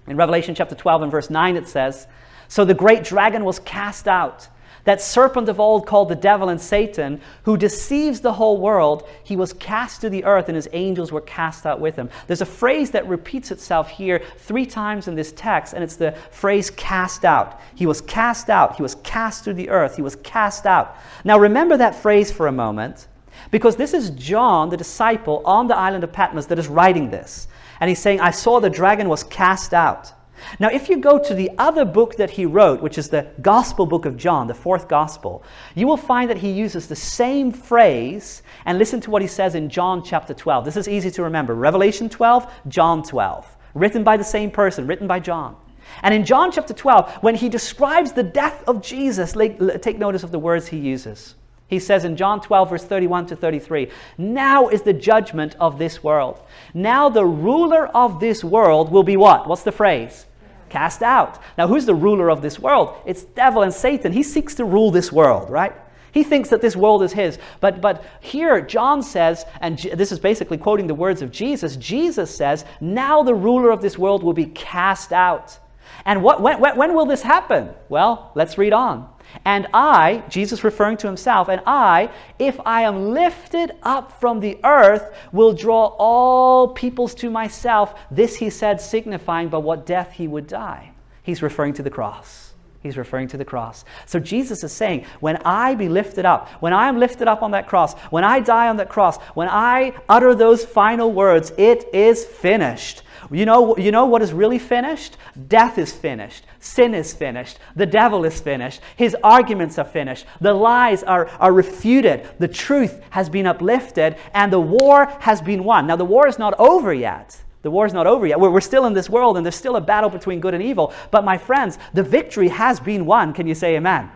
In 0.07 0.15
Revelation 0.15 0.55
chapter 0.55 0.73
12 0.73 1.03
and 1.03 1.11
verse 1.11 1.29
9, 1.29 1.57
it 1.57 1.67
says, 1.67 2.07
So 2.47 2.65
the 2.65 2.73
great 2.73 3.03
dragon 3.03 3.43
was 3.43 3.59
cast 3.59 4.07
out 4.07 4.47
that 4.87 5.01
serpent 5.01 5.49
of 5.49 5.59
old 5.59 5.85
called 5.85 6.07
the 6.07 6.15
devil 6.15 6.47
and 6.47 6.61
Satan, 6.61 7.19
who 7.43 7.57
deceives 7.57 8.21
the 8.21 8.31
whole 8.31 8.57
world, 8.57 9.05
he 9.21 9.35
was 9.35 9.51
cast 9.51 9.99
to 9.99 10.09
the 10.09 10.23
earth 10.23 10.47
and 10.47 10.55
his 10.55 10.69
angels 10.71 11.11
were 11.11 11.19
cast 11.19 11.65
out 11.65 11.81
with 11.81 11.97
him. 11.97 12.09
There's 12.25 12.39
a 12.39 12.45
phrase 12.45 12.91
that 12.91 13.05
repeats 13.05 13.51
itself 13.51 13.89
here 13.89 14.21
three 14.37 14.65
times 14.65 15.09
in 15.09 15.15
this 15.15 15.33
text, 15.33 15.73
and 15.73 15.83
it's 15.83 15.97
the 15.97 16.13
phrase 16.31 16.69
cast 16.69 17.25
out. 17.25 17.59
He 17.75 17.85
was 17.85 17.99
cast 17.99 18.49
out. 18.49 18.77
He 18.77 18.81
was 18.81 18.95
cast 19.03 19.43
to 19.43 19.53
the 19.53 19.67
earth. 19.67 19.97
He 19.97 20.01
was 20.01 20.15
cast 20.15 20.65
out. 20.65 20.95
Now 21.25 21.37
remember 21.37 21.75
that 21.75 21.93
phrase 21.93 22.31
for 22.31 22.47
a 22.47 22.53
moment. 22.53 23.09
Because 23.51 23.75
this 23.75 23.93
is 23.93 24.11
John, 24.11 24.69
the 24.69 24.77
disciple 24.77 25.41
on 25.43 25.67
the 25.67 25.75
island 25.75 26.05
of 26.05 26.13
Patmos, 26.13 26.45
that 26.45 26.59
is 26.59 26.69
writing 26.69 27.11
this. 27.11 27.49
And 27.81 27.89
he's 27.89 27.99
saying, 27.99 28.21
I 28.21 28.31
saw 28.31 28.61
the 28.61 28.69
dragon 28.69 29.09
was 29.09 29.25
cast 29.25 29.73
out. 29.73 30.13
Now, 30.59 30.69
if 30.69 30.89
you 30.89 30.97
go 30.97 31.17
to 31.19 31.33
the 31.33 31.51
other 31.57 31.85
book 31.85 32.15
that 32.15 32.29
he 32.29 32.45
wrote, 32.45 32.81
which 32.81 32.97
is 32.97 33.09
the 33.09 33.27
Gospel 33.41 33.85
book 33.85 34.05
of 34.05 34.17
John, 34.17 34.47
the 34.47 34.53
fourth 34.53 34.87
Gospel, 34.87 35.43
you 35.75 35.87
will 35.87 35.97
find 35.97 36.29
that 36.29 36.37
he 36.37 36.51
uses 36.51 36.87
the 36.87 36.95
same 36.95 37.51
phrase. 37.51 38.43
And 38.65 38.77
listen 38.77 39.01
to 39.01 39.11
what 39.11 39.21
he 39.21 39.27
says 39.27 39.55
in 39.55 39.69
John 39.69 40.03
chapter 40.03 40.33
12. 40.33 40.65
This 40.65 40.77
is 40.77 40.87
easy 40.87 41.11
to 41.11 41.23
remember 41.23 41.53
Revelation 41.53 42.09
12, 42.09 42.51
John 42.67 43.03
12. 43.03 43.57
Written 43.73 44.03
by 44.03 44.17
the 44.17 44.23
same 44.23 44.51
person, 44.51 44.87
written 44.87 45.07
by 45.07 45.19
John. 45.19 45.55
And 46.03 46.13
in 46.13 46.25
John 46.25 46.51
chapter 46.51 46.73
12, 46.73 47.17
when 47.21 47.35
he 47.35 47.49
describes 47.49 48.11
the 48.11 48.23
death 48.23 48.63
of 48.67 48.81
Jesus, 48.81 49.33
take 49.81 49.97
notice 49.97 50.23
of 50.23 50.31
the 50.31 50.39
words 50.39 50.67
he 50.67 50.77
uses. 50.77 51.35
He 51.67 51.79
says 51.79 52.05
in 52.05 52.15
John 52.15 52.39
12, 52.39 52.69
verse 52.69 52.83
31 52.85 53.27
to 53.27 53.35
33, 53.35 53.91
Now 54.17 54.69
is 54.69 54.83
the 54.83 54.93
judgment 54.93 55.55
of 55.59 55.77
this 55.77 56.01
world. 56.01 56.41
Now 56.73 57.09
the 57.09 57.25
ruler 57.25 57.87
of 57.87 58.19
this 58.19 58.43
world 58.43 58.89
will 58.89 59.03
be 59.03 59.17
what? 59.17 59.47
What's 59.47 59.63
the 59.63 59.71
phrase? 59.73 60.26
Cast 60.69 61.01
out. 61.01 61.41
Now, 61.57 61.67
who's 61.67 61.85
the 61.85 61.95
ruler 61.95 62.29
of 62.29 62.41
this 62.41 62.59
world? 62.59 63.01
It's 63.05 63.23
devil 63.23 63.63
and 63.63 63.73
Satan. 63.73 64.11
He 64.11 64.23
seeks 64.23 64.55
to 64.55 64.65
rule 64.65 64.91
this 64.91 65.11
world, 65.11 65.49
right? 65.49 65.73
He 66.11 66.23
thinks 66.23 66.49
that 66.49 66.61
this 66.61 66.75
world 66.75 67.03
is 67.03 67.13
his. 67.13 67.37
But, 67.59 67.79
but 67.79 68.03
here, 68.21 68.59
John 68.61 69.03
says, 69.03 69.45
and 69.61 69.77
this 69.77 70.11
is 70.11 70.19
basically 70.19 70.57
quoting 70.57 70.87
the 70.87 70.95
words 70.95 71.21
of 71.21 71.31
Jesus 71.31 71.75
Jesus 71.75 72.35
says, 72.35 72.65
Now 72.81 73.23
the 73.23 73.35
ruler 73.35 73.69
of 73.71 73.81
this 73.81 73.97
world 73.97 74.23
will 74.23 74.33
be 74.33 74.45
cast 74.45 75.13
out. 75.13 75.59
And 76.05 76.23
what, 76.23 76.41
when, 76.41 76.59
when 76.59 76.93
will 76.93 77.05
this 77.05 77.21
happen? 77.21 77.69
Well, 77.89 78.31
let's 78.35 78.57
read 78.57 78.73
on. 78.73 79.09
And 79.45 79.67
I, 79.73 80.23
Jesus 80.29 80.63
referring 80.63 80.97
to 80.97 81.07
himself, 81.07 81.49
and 81.49 81.61
I, 81.65 82.09
if 82.39 82.59
I 82.65 82.83
am 82.83 83.11
lifted 83.11 83.71
up 83.83 84.19
from 84.19 84.39
the 84.39 84.59
earth, 84.63 85.15
will 85.31 85.53
draw 85.53 85.95
all 85.97 86.69
peoples 86.69 87.13
to 87.15 87.29
myself. 87.29 87.95
This 88.09 88.35
he 88.35 88.49
said, 88.49 88.81
signifying 88.81 89.49
by 89.49 89.57
what 89.57 89.85
death 89.85 90.11
he 90.13 90.27
would 90.27 90.47
die. 90.47 90.91
He's 91.23 91.41
referring 91.41 91.73
to 91.73 91.83
the 91.83 91.89
cross. 91.89 92.46
He's 92.87 92.97
referring 92.97 93.27
to 93.27 93.37
the 93.37 93.43
cross. 93.43 93.83
So 94.05 94.17
Jesus 94.17 94.63
is 94.63 94.71
saying, 94.71 95.05
when 95.19 95.35
I 95.43 95.75
be 95.75 95.89
lifted 95.89 96.25
up, 96.25 96.47
when 96.61 96.71
I 96.71 96.87
am 96.87 96.97
lifted 96.97 97.27
up 97.27 97.43
on 97.43 97.51
that 97.51 97.67
cross, 97.67 97.95
when 98.11 98.23
I 98.23 98.39
die 98.39 98.69
on 98.69 98.77
that 98.77 98.87
cross, 98.87 99.17
when 99.33 99.49
I 99.49 99.93
utter 100.07 100.33
those 100.33 100.63
final 100.63 101.11
words, 101.11 101.51
it 101.57 101.93
is 101.93 102.23
finished. 102.23 103.03
You 103.29 103.45
know, 103.45 103.75
you 103.75 103.91
know 103.91 104.05
what 104.05 104.21
is 104.21 104.31
really 104.31 104.57
finished? 104.57 105.17
Death 105.49 105.77
is 105.77 105.91
finished. 105.91 106.45
Sin 106.61 106.93
is 106.93 107.13
finished. 107.13 107.59
The 107.75 107.85
devil 107.85 108.23
is 108.23 108.39
finished. 108.39 108.79
His 108.95 109.17
arguments 109.21 109.77
are 109.77 109.83
finished. 109.83 110.25
The 110.39 110.53
lies 110.53 111.03
are, 111.03 111.27
are 111.39 111.51
refuted. 111.51 112.25
The 112.39 112.47
truth 112.47 113.03
has 113.09 113.29
been 113.29 113.47
uplifted, 113.47 114.15
and 114.33 114.53
the 114.53 114.61
war 114.61 115.07
has 115.19 115.41
been 115.41 115.65
won. 115.65 115.87
Now, 115.87 115.97
the 115.97 116.05
war 116.05 116.25
is 116.25 116.39
not 116.39 116.57
over 116.57 116.93
yet. 116.93 117.43
The 117.63 117.71
war 117.71 117.85
is 117.85 117.93
not 117.93 118.07
over 118.07 118.25
yet. 118.27 118.39
We're, 118.39 118.51
we're 118.51 118.61
still 118.61 118.85
in 118.85 118.93
this 118.93 119.09
world, 119.09 119.37
and 119.37 119.45
there's 119.45 119.55
still 119.55 119.75
a 119.75 119.81
battle 119.81 120.09
between 120.09 120.39
good 120.39 120.53
and 120.53 120.63
evil. 120.63 120.93
But, 121.11 121.25
my 121.25 121.37
friends, 121.37 121.77
the 121.93 122.03
victory 122.03 122.47
has 122.49 122.79
been 122.79 123.05
won. 123.05 123.33
Can 123.33 123.47
you 123.47 123.55
say 123.55 123.75
amen? 123.75 124.11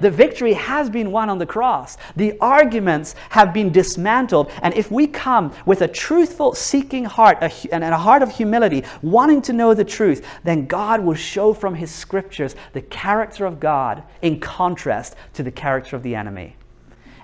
The 0.00 0.10
victory 0.10 0.52
has 0.52 0.90
been 0.90 1.10
won 1.10 1.30
on 1.30 1.38
the 1.38 1.46
cross. 1.46 1.96
The 2.16 2.36
arguments 2.40 3.14
have 3.30 3.54
been 3.54 3.72
dismantled. 3.72 4.50
And 4.62 4.74
if 4.74 4.90
we 4.90 5.06
come 5.06 5.54
with 5.64 5.82
a 5.82 5.88
truthful, 5.88 6.54
seeking 6.54 7.04
heart 7.04 7.38
a, 7.40 7.50
and 7.72 7.82
a 7.82 7.96
heart 7.96 8.22
of 8.22 8.30
humility, 8.30 8.84
wanting 9.02 9.42
to 9.42 9.52
know 9.52 9.74
the 9.74 9.84
truth, 9.84 10.26
then 10.44 10.66
God 10.66 11.00
will 11.00 11.14
show 11.14 11.54
from 11.54 11.74
His 11.74 11.90
scriptures 11.90 12.56
the 12.72 12.82
character 12.82 13.46
of 13.46 13.60
God 13.60 14.02
in 14.22 14.40
contrast 14.40 15.16
to 15.34 15.42
the 15.42 15.50
character 15.50 15.96
of 15.96 16.02
the 16.02 16.14
enemy. 16.14 16.56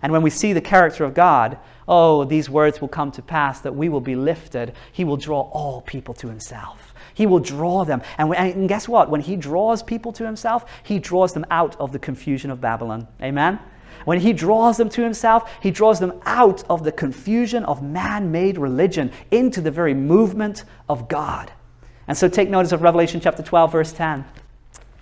And 0.03 0.12
when 0.12 0.22
we 0.22 0.30
see 0.30 0.53
the 0.53 0.61
character 0.61 1.05
of 1.05 1.14
God, 1.14 1.59
oh, 1.86 2.24
these 2.24 2.50
words 2.50 2.80
will 2.80 2.88
come 2.88 3.12
to 3.12 3.22
pass 3.22 3.61
that 3.61 3.74
we 3.74 3.88
will 3.88 4.00
be 4.00 4.16
lifted. 4.16 4.74
He 4.92 5.05
will 5.05 5.16
draw 5.16 5.42
all 5.42 5.80
people 5.80 6.12
to 6.14 6.28
Himself. 6.28 6.92
He 7.14 7.26
will 7.26 7.38
draw 7.38 7.84
them. 7.84 8.03
And, 8.18 8.34
and 8.34 8.68
guess 8.68 8.88
what? 8.88 9.11
When 9.11 9.20
He 9.20 9.36
draws 9.36 9.82
people 9.82 10.12
to 10.12 10.24
Himself, 10.24 10.68
He 10.82 10.98
draws 10.98 11.32
them 11.32 11.46
out 11.50 11.76
of 11.80 11.92
the 11.92 11.98
confusion 11.98 12.50
of 12.50 12.61
Babylon. 12.61 13.07
Amen? 13.22 13.61
When 14.05 14.18
He 14.18 14.32
draws 14.32 14.76
them 14.76 14.88
to 14.90 15.03
Himself, 15.03 15.48
He 15.62 15.70
draws 15.70 16.00
them 16.00 16.20
out 16.26 16.64
of 16.68 16.82
the 16.82 16.92
confusion 16.92 17.64
of 17.64 17.82
man 17.82 18.32
made 18.32 18.59
religion 18.59 19.12
into 19.30 19.61
the 19.61 19.70
very 19.70 19.94
movement 19.94 20.64
of 20.88 21.09
God. 21.09 21.53
And 22.09 22.18
so 22.18 22.28
take 22.28 22.50
notice 22.50 22.72
of 22.72 22.82
Revelation 22.82 23.20
chapter 23.20 23.42
12, 23.42 23.72
verse 23.72 23.92
10. 23.92 24.24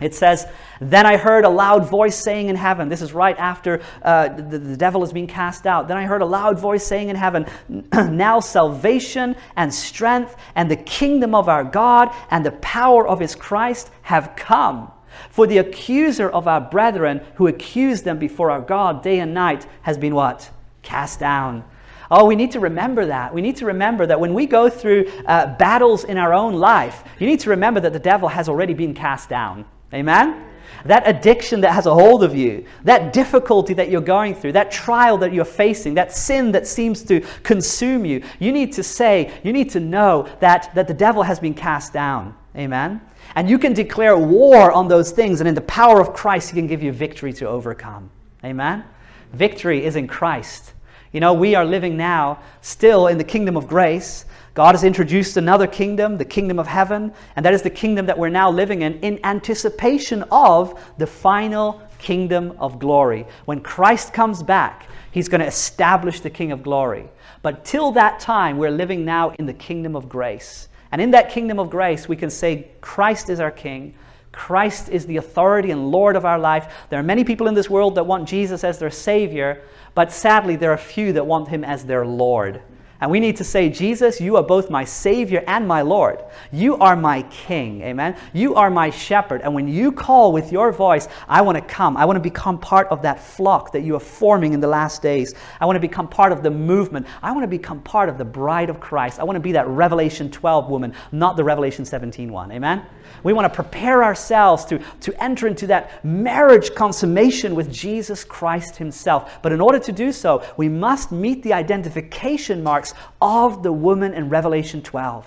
It 0.00 0.14
says, 0.14 0.46
Then 0.80 1.06
I 1.06 1.16
heard 1.16 1.44
a 1.44 1.48
loud 1.48 1.88
voice 1.88 2.16
saying 2.16 2.48
in 2.48 2.56
heaven, 2.56 2.88
this 2.88 3.02
is 3.02 3.12
right 3.12 3.38
after 3.38 3.82
uh, 4.02 4.28
the, 4.28 4.58
the 4.58 4.76
devil 4.76 5.02
is 5.02 5.12
being 5.12 5.26
cast 5.26 5.66
out. 5.66 5.88
Then 5.88 5.96
I 5.96 6.04
heard 6.04 6.22
a 6.22 6.26
loud 6.26 6.58
voice 6.58 6.86
saying 6.86 7.08
in 7.08 7.16
heaven, 7.16 7.46
Now 7.92 8.40
salvation 8.40 9.36
and 9.56 9.72
strength 9.72 10.36
and 10.54 10.70
the 10.70 10.76
kingdom 10.76 11.34
of 11.34 11.48
our 11.48 11.64
God 11.64 12.14
and 12.30 12.44
the 12.44 12.52
power 12.52 13.06
of 13.06 13.20
his 13.20 13.34
Christ 13.34 13.90
have 14.02 14.34
come. 14.36 14.90
For 15.30 15.46
the 15.46 15.58
accuser 15.58 16.30
of 16.30 16.48
our 16.48 16.60
brethren 16.60 17.20
who 17.34 17.46
accused 17.46 18.04
them 18.04 18.18
before 18.18 18.50
our 18.50 18.60
God 18.60 19.02
day 19.02 19.20
and 19.20 19.34
night 19.34 19.66
has 19.82 19.98
been 19.98 20.14
what? 20.14 20.50
Cast 20.82 21.20
down. 21.20 21.64
Oh, 22.10 22.24
we 22.24 22.34
need 22.34 22.52
to 22.52 22.60
remember 22.60 23.06
that. 23.06 23.32
We 23.32 23.40
need 23.40 23.56
to 23.56 23.66
remember 23.66 24.06
that 24.06 24.18
when 24.18 24.34
we 24.34 24.46
go 24.46 24.68
through 24.68 25.10
uh, 25.26 25.54
battles 25.56 26.02
in 26.02 26.16
our 26.18 26.34
own 26.34 26.54
life, 26.54 27.04
you 27.20 27.26
need 27.26 27.40
to 27.40 27.50
remember 27.50 27.78
that 27.80 27.92
the 27.92 28.00
devil 28.00 28.28
has 28.28 28.48
already 28.48 28.74
been 28.74 28.94
cast 28.94 29.28
down. 29.28 29.64
Amen? 29.92 30.46
That 30.84 31.02
addiction 31.06 31.60
that 31.60 31.72
has 31.72 31.86
a 31.86 31.92
hold 31.92 32.24
of 32.24 32.34
you, 32.34 32.64
that 32.84 33.12
difficulty 33.12 33.74
that 33.74 33.90
you're 33.90 34.00
going 34.00 34.34
through, 34.34 34.52
that 34.52 34.70
trial 34.70 35.18
that 35.18 35.32
you're 35.32 35.44
facing, 35.44 35.94
that 35.94 36.12
sin 36.12 36.52
that 36.52 36.66
seems 36.66 37.02
to 37.04 37.20
consume 37.42 38.04
you, 38.04 38.22
you 38.38 38.50
need 38.50 38.72
to 38.74 38.82
say, 38.82 39.32
you 39.42 39.52
need 39.52 39.70
to 39.70 39.80
know 39.80 40.28
that, 40.40 40.74
that 40.74 40.88
the 40.88 40.94
devil 40.94 41.22
has 41.22 41.38
been 41.38 41.54
cast 41.54 41.92
down. 41.92 42.34
Amen? 42.56 43.00
And 43.36 43.48
you 43.48 43.58
can 43.58 43.74
declare 43.74 44.16
war 44.16 44.72
on 44.72 44.88
those 44.88 45.12
things, 45.12 45.40
and 45.40 45.48
in 45.48 45.54
the 45.54 45.60
power 45.62 46.00
of 46.00 46.14
Christ, 46.14 46.50
He 46.50 46.56
can 46.56 46.66
give 46.66 46.82
you 46.82 46.92
victory 46.92 47.32
to 47.34 47.46
overcome. 47.46 48.10
Amen? 48.44 48.84
Victory 49.32 49.84
is 49.84 49.96
in 49.96 50.08
Christ. 50.08 50.72
You 51.12 51.20
know, 51.20 51.34
we 51.34 51.54
are 51.54 51.64
living 51.64 51.96
now 51.96 52.40
still 52.60 53.08
in 53.08 53.18
the 53.18 53.24
kingdom 53.24 53.56
of 53.56 53.66
grace, 53.66 54.24
God 54.60 54.74
has 54.74 54.84
introduced 54.84 55.38
another 55.38 55.66
kingdom, 55.66 56.18
the 56.18 56.24
kingdom 56.26 56.58
of 56.58 56.66
heaven, 56.66 57.14
and 57.34 57.46
that 57.46 57.54
is 57.54 57.62
the 57.62 57.70
kingdom 57.70 58.04
that 58.04 58.18
we're 58.18 58.28
now 58.28 58.50
living 58.50 58.82
in 58.82 59.00
in 59.00 59.18
anticipation 59.24 60.22
of 60.30 60.78
the 60.98 61.06
final 61.06 61.80
kingdom 61.96 62.52
of 62.58 62.78
glory. 62.78 63.26
When 63.46 63.62
Christ 63.62 64.12
comes 64.12 64.42
back, 64.42 64.86
he's 65.12 65.30
going 65.30 65.40
to 65.40 65.46
establish 65.46 66.20
the 66.20 66.28
king 66.28 66.52
of 66.52 66.62
glory. 66.62 67.08
But 67.40 67.64
till 67.64 67.92
that 67.92 68.20
time, 68.20 68.58
we're 68.58 68.70
living 68.70 69.06
now 69.06 69.30
in 69.30 69.46
the 69.46 69.54
kingdom 69.54 69.96
of 69.96 70.10
grace. 70.10 70.68
And 70.92 71.00
in 71.00 71.12
that 71.12 71.30
kingdom 71.30 71.58
of 71.58 71.70
grace, 71.70 72.06
we 72.06 72.16
can 72.16 72.28
say, 72.28 72.68
Christ 72.82 73.30
is 73.30 73.40
our 73.40 73.50
king. 73.50 73.94
Christ 74.30 74.90
is 74.90 75.06
the 75.06 75.16
authority 75.16 75.70
and 75.70 75.90
Lord 75.90 76.16
of 76.16 76.26
our 76.26 76.38
life. 76.38 76.70
There 76.90 77.00
are 77.00 77.02
many 77.02 77.24
people 77.24 77.48
in 77.48 77.54
this 77.54 77.70
world 77.70 77.94
that 77.94 78.04
want 78.04 78.28
Jesus 78.28 78.62
as 78.62 78.78
their 78.78 78.90
Savior, 78.90 79.62
but 79.94 80.12
sadly, 80.12 80.56
there 80.56 80.70
are 80.70 80.76
few 80.76 81.14
that 81.14 81.24
want 81.24 81.48
Him 81.48 81.64
as 81.64 81.86
their 81.86 82.04
Lord. 82.04 82.60
And 83.00 83.10
we 83.10 83.18
need 83.18 83.36
to 83.36 83.44
say, 83.44 83.70
Jesus, 83.70 84.20
you 84.20 84.36
are 84.36 84.42
both 84.42 84.68
my 84.68 84.84
Savior 84.84 85.42
and 85.46 85.66
my 85.66 85.80
Lord. 85.80 86.22
You 86.52 86.76
are 86.76 86.96
my 86.96 87.22
King. 87.22 87.80
Amen. 87.82 88.16
You 88.32 88.54
are 88.54 88.70
my 88.70 88.90
shepherd. 88.90 89.40
And 89.40 89.54
when 89.54 89.68
you 89.68 89.90
call 89.90 90.32
with 90.32 90.52
your 90.52 90.70
voice, 90.70 91.08
I 91.28 91.40
want 91.40 91.56
to 91.56 91.64
come. 91.64 91.96
I 91.96 92.04
want 92.04 92.16
to 92.16 92.20
become 92.20 92.58
part 92.58 92.88
of 92.88 93.00
that 93.02 93.18
flock 93.18 93.72
that 93.72 93.82
you 93.82 93.96
are 93.96 94.00
forming 94.00 94.52
in 94.52 94.60
the 94.60 94.68
last 94.68 95.00
days. 95.00 95.34
I 95.60 95.66
want 95.66 95.76
to 95.76 95.80
become 95.80 96.08
part 96.08 96.30
of 96.30 96.42
the 96.42 96.50
movement. 96.50 97.06
I 97.22 97.32
want 97.32 97.42
to 97.44 97.48
become 97.48 97.80
part 97.80 98.08
of 98.08 98.18
the 98.18 98.24
bride 98.24 98.68
of 98.68 98.80
Christ. 98.80 99.18
I 99.18 99.24
want 99.24 99.36
to 99.36 99.40
be 99.40 99.52
that 99.52 99.66
Revelation 99.66 100.30
12 100.30 100.68
woman, 100.68 100.94
not 101.10 101.36
the 101.36 101.44
Revelation 101.44 101.84
17 101.84 102.30
one. 102.30 102.52
Amen. 102.52 102.84
We 103.22 103.32
want 103.32 103.52
to 103.52 103.54
prepare 103.54 104.04
ourselves 104.04 104.64
to, 104.66 104.78
to 104.78 105.22
enter 105.22 105.46
into 105.46 105.66
that 105.68 106.04
marriage 106.04 106.74
consummation 106.74 107.54
with 107.54 107.72
Jesus 107.72 108.24
Christ 108.24 108.76
Himself. 108.76 109.38
But 109.42 109.52
in 109.52 109.60
order 109.60 109.78
to 109.78 109.92
do 109.92 110.12
so, 110.12 110.44
we 110.56 110.68
must 110.68 111.12
meet 111.12 111.42
the 111.42 111.52
identification 111.52 112.62
marks 112.62 112.94
of 113.20 113.62
the 113.62 113.72
woman 113.72 114.14
in 114.14 114.28
Revelation 114.28 114.82
12 114.82 115.26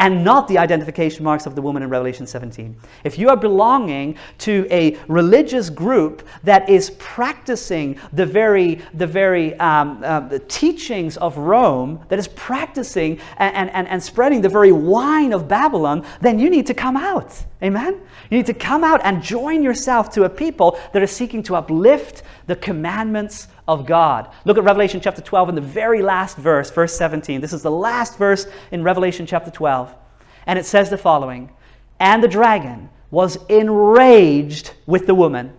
and 0.00 0.24
not 0.24 0.48
the 0.48 0.56
identification 0.56 1.22
marks 1.22 1.44
of 1.44 1.54
the 1.54 1.60
woman 1.60 1.82
in 1.82 1.90
Revelation 1.90 2.26
17. 2.26 2.74
If 3.04 3.18
you 3.18 3.28
are 3.28 3.36
belonging 3.36 4.16
to 4.38 4.66
a 4.70 4.96
religious 5.08 5.68
group 5.68 6.26
that 6.42 6.68
is 6.70 6.90
practicing 6.98 8.00
the 8.14 8.24
very, 8.24 8.80
the 8.94 9.06
very 9.06 9.54
um, 9.60 10.02
uh, 10.02 10.20
the 10.20 10.38
teachings 10.38 11.18
of 11.18 11.36
Rome, 11.36 12.02
that 12.08 12.18
is 12.18 12.28
practicing 12.28 13.20
and, 13.36 13.70
and, 13.70 13.86
and 13.88 14.02
spreading 14.02 14.40
the 14.40 14.48
very 14.48 14.72
wine 14.72 15.34
of 15.34 15.46
Babylon, 15.46 16.04
then 16.22 16.38
you 16.38 16.48
need 16.48 16.66
to 16.66 16.74
come 16.74 16.96
out. 16.96 17.44
Amen? 17.62 18.00
You 18.30 18.38
need 18.38 18.46
to 18.46 18.54
come 18.54 18.82
out 18.82 19.00
and 19.04 19.22
join 19.22 19.62
yourself 19.62 20.10
to 20.10 20.24
a 20.24 20.30
people 20.30 20.78
that 20.92 21.02
are 21.02 21.06
seeking 21.06 21.42
to 21.44 21.56
uplift 21.56 22.22
the 22.46 22.56
commandments 22.56 23.48
of 23.68 23.86
God. 23.86 24.32
Look 24.46 24.56
at 24.56 24.64
Revelation 24.64 25.00
chapter 25.00 25.20
12 25.20 25.50
in 25.50 25.54
the 25.54 25.60
very 25.60 26.00
last 26.00 26.38
verse, 26.38 26.70
verse 26.70 26.96
17. 26.96 27.40
This 27.40 27.52
is 27.52 27.62
the 27.62 27.70
last 27.70 28.16
verse 28.16 28.46
in 28.70 28.82
Revelation 28.82 29.26
chapter 29.26 29.50
12. 29.50 29.94
And 30.46 30.58
it 30.58 30.64
says 30.64 30.88
the 30.88 30.96
following 30.96 31.50
And 31.98 32.22
the 32.22 32.28
dragon 32.28 32.88
was 33.10 33.36
enraged 33.48 34.72
with 34.86 35.06
the 35.06 35.14
woman, 35.14 35.52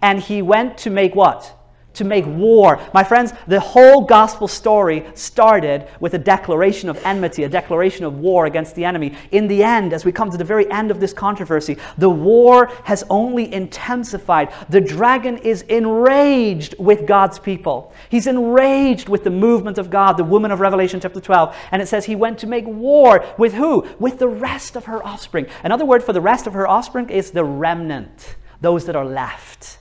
and 0.00 0.20
he 0.20 0.42
went 0.42 0.78
to 0.78 0.90
make 0.90 1.14
what? 1.14 1.57
To 1.98 2.04
make 2.04 2.26
war. 2.26 2.80
My 2.94 3.04
friends, 3.04 3.32
the 3.46 3.60
whole 3.60 4.00
gospel 4.02 4.48
story 4.48 5.06
started 5.14 5.86
with 6.00 6.14
a 6.14 6.18
declaration 6.18 6.88
of 6.88 6.96
enmity, 7.04 7.44
a 7.44 7.48
declaration 7.48 8.04
of 8.04 8.18
war 8.18 8.46
against 8.46 8.74
the 8.74 8.84
enemy. 8.84 9.14
In 9.32 9.46
the 9.46 9.62
end, 9.62 9.92
as 9.92 10.04
we 10.04 10.12
come 10.12 10.30
to 10.30 10.36
the 10.36 10.44
very 10.44 10.70
end 10.70 10.90
of 10.90 11.00
this 11.00 11.12
controversy, 11.12 11.76
the 11.98 12.08
war 12.08 12.70
has 12.84 13.04
only 13.10 13.52
intensified. 13.52 14.52
The 14.68 14.80
dragon 14.80 15.38
is 15.38 15.62
enraged 15.62 16.74
with 16.78 17.06
God's 17.06 17.38
people. 17.38 17.92
He's 18.08 18.26
enraged 18.26 19.08
with 19.08 19.24
the 19.24 19.30
movement 19.30 19.78
of 19.78 19.90
God, 19.90 20.16
the 20.16 20.24
woman 20.24 20.50
of 20.50 20.60
Revelation 20.60 21.00
chapter 21.00 21.20
12. 21.20 21.56
And 21.72 21.82
it 21.82 21.86
says 21.86 22.04
he 22.04 22.16
went 22.16 22.38
to 22.38 22.46
make 22.46 22.66
war 22.66 23.24
with 23.36 23.54
who? 23.54 23.86
With 23.98 24.18
the 24.18 24.28
rest 24.28 24.76
of 24.76 24.86
her 24.86 25.04
offspring. 25.04 25.46
Another 25.64 25.84
word 25.84 26.02
for 26.02 26.12
the 26.12 26.20
rest 26.20 26.46
of 26.46 26.54
her 26.54 26.66
offspring 26.66 27.10
is 27.10 27.32
the 27.32 27.44
remnant, 27.44 28.36
those 28.60 28.86
that 28.86 28.96
are 28.96 29.04
left. 29.04 29.77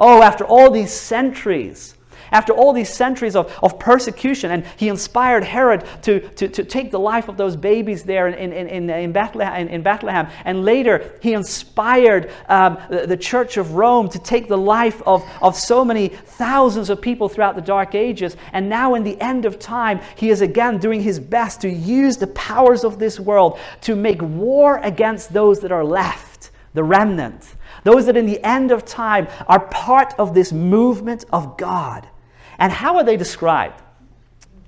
Oh, 0.00 0.22
after 0.22 0.44
all 0.44 0.70
these 0.70 0.92
centuries, 0.92 1.94
after 2.32 2.54
all 2.54 2.72
these 2.72 2.88
centuries 2.88 3.36
of, 3.36 3.54
of 3.62 3.78
persecution, 3.78 4.50
and 4.50 4.64
he 4.78 4.88
inspired 4.88 5.44
Herod 5.44 5.84
to, 6.02 6.20
to, 6.20 6.48
to 6.48 6.64
take 6.64 6.90
the 6.90 6.98
life 6.98 7.28
of 7.28 7.36
those 7.36 7.54
babies 7.54 8.04
there 8.04 8.28
in, 8.28 8.52
in, 8.52 8.66
in, 8.66 8.88
in, 8.88 9.12
Bethlehem, 9.12 9.68
in 9.68 9.82
Bethlehem. 9.82 10.28
And 10.44 10.64
later, 10.64 11.18
he 11.20 11.34
inspired 11.34 12.30
um, 12.48 12.78
the, 12.88 13.06
the 13.06 13.16
church 13.16 13.56
of 13.56 13.74
Rome 13.74 14.08
to 14.10 14.18
take 14.18 14.48
the 14.48 14.56
life 14.56 15.02
of, 15.06 15.28
of 15.42 15.54
so 15.54 15.84
many 15.84 16.08
thousands 16.08 16.88
of 16.88 17.02
people 17.02 17.28
throughout 17.28 17.56
the 17.56 17.60
Dark 17.60 17.94
Ages. 17.94 18.36
And 18.52 18.68
now, 18.68 18.94
in 18.94 19.04
the 19.04 19.20
end 19.20 19.44
of 19.44 19.58
time, 19.58 20.00
he 20.16 20.30
is 20.30 20.40
again 20.40 20.78
doing 20.78 21.02
his 21.02 21.18
best 21.18 21.60
to 21.62 21.68
use 21.68 22.16
the 22.16 22.28
powers 22.28 22.84
of 22.84 22.98
this 22.98 23.20
world 23.20 23.58
to 23.82 23.96
make 23.96 24.22
war 24.22 24.78
against 24.78 25.32
those 25.32 25.60
that 25.60 25.72
are 25.72 25.84
left 25.84 26.50
the 26.72 26.84
remnant, 26.84 27.56
those 27.84 28.06
that 28.06 28.16
in 28.16 28.26
the 28.26 28.44
end 28.44 28.70
of 28.70 28.84
time 28.84 29.28
are 29.46 29.60
part 29.66 30.14
of 30.18 30.34
this 30.34 30.52
movement 30.52 31.24
of 31.32 31.56
God. 31.56 32.08
And 32.58 32.72
how 32.72 32.96
are 32.96 33.04
they 33.04 33.16
described? 33.16 33.82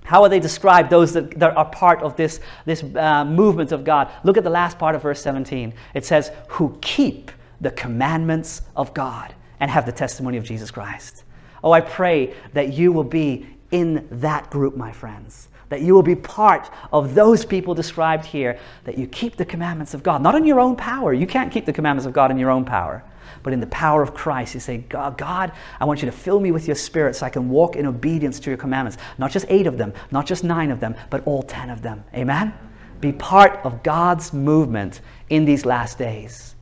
How 0.04 0.22
are 0.22 0.28
they 0.28 0.40
described, 0.40 0.90
those 0.90 1.12
that, 1.12 1.38
that 1.38 1.56
are 1.56 1.64
part 1.64 2.02
of 2.02 2.16
this, 2.16 2.40
this 2.64 2.82
uh, 2.82 3.24
movement 3.24 3.72
of 3.72 3.84
God? 3.84 4.10
Look 4.24 4.36
at 4.36 4.44
the 4.44 4.50
last 4.50 4.78
part 4.78 4.94
of 4.94 5.02
verse 5.02 5.22
17. 5.22 5.72
It 5.94 6.04
says, 6.04 6.32
Who 6.48 6.76
keep 6.80 7.30
the 7.62 7.70
commandments 7.70 8.62
of 8.76 8.92
God 8.92 9.34
and 9.60 9.70
have 9.70 9.86
the 9.86 9.92
testimony 9.92 10.36
of 10.36 10.44
Jesus 10.44 10.70
Christ. 10.70 11.24
Oh, 11.64 11.70
I 11.70 11.80
pray 11.80 12.34
that 12.52 12.72
you 12.72 12.92
will 12.92 13.04
be 13.04 13.46
in 13.70 14.06
that 14.10 14.50
group, 14.50 14.76
my 14.76 14.92
friends. 14.92 15.48
That 15.73 15.81
you 15.81 15.95
will 15.95 16.03
be 16.03 16.14
part 16.14 16.68
of 16.93 17.14
those 17.14 17.47
people 17.47 17.73
described 17.75 18.27
here, 18.27 18.59
that 18.85 18.99
you 18.99 19.07
keep 19.07 19.37
the 19.37 19.47
commandments 19.47 19.95
of 19.95 20.03
God, 20.03 20.20
not 20.20 20.35
in 20.35 20.45
your 20.45 20.61
own 20.61 20.77
power. 20.77 21.14
You 21.14 21.27
can't 21.27 21.51
keep 21.51 21.64
the 21.64 21.73
commandments 21.73 22.05
of 22.07 22.12
God 22.12 22.31
in 22.31 22.37
your 22.37 22.51
own 22.51 22.66
power, 22.66 23.03
but 23.43 23.55
in 23.55 23.61
the 23.61 23.66
power 23.68 24.03
of 24.03 24.12
Christ. 24.12 24.53
You 24.53 24.61
say, 24.61 24.85
God, 24.91 25.16
God, 25.16 25.51
I 25.81 25.87
want 25.87 26.03
you 26.03 26.11
to 26.11 26.12
fill 26.12 26.41
me 26.41 26.53
with 26.53 26.66
your 26.66 26.77
spirit 26.77 27.16
so 27.16 27.25
I 27.25 27.31
can 27.31 27.49
walk 27.49 27.77
in 27.77 27.87
obedience 27.87 28.39
to 28.41 28.51
your 28.51 28.59
commandments. 28.59 28.99
Not 29.16 29.31
just 29.31 29.47
eight 29.49 29.66
of 29.66 29.79
them, 29.79 29.95
not 30.11 30.27
just 30.27 30.45
nine 30.45 30.70
of 30.70 30.79
them, 30.79 30.95
but 31.09 31.27
all 31.27 31.43
ten 31.43 31.70
of 31.70 31.81
them. 31.81 32.05
Amen? 32.12 32.53
Be 33.01 33.12
part 33.12 33.59
of 33.64 33.83
God's 33.83 34.35
movement 34.35 35.01
in 35.31 35.47
these 35.47 35.64
last 35.64 35.97
days. 35.97 36.55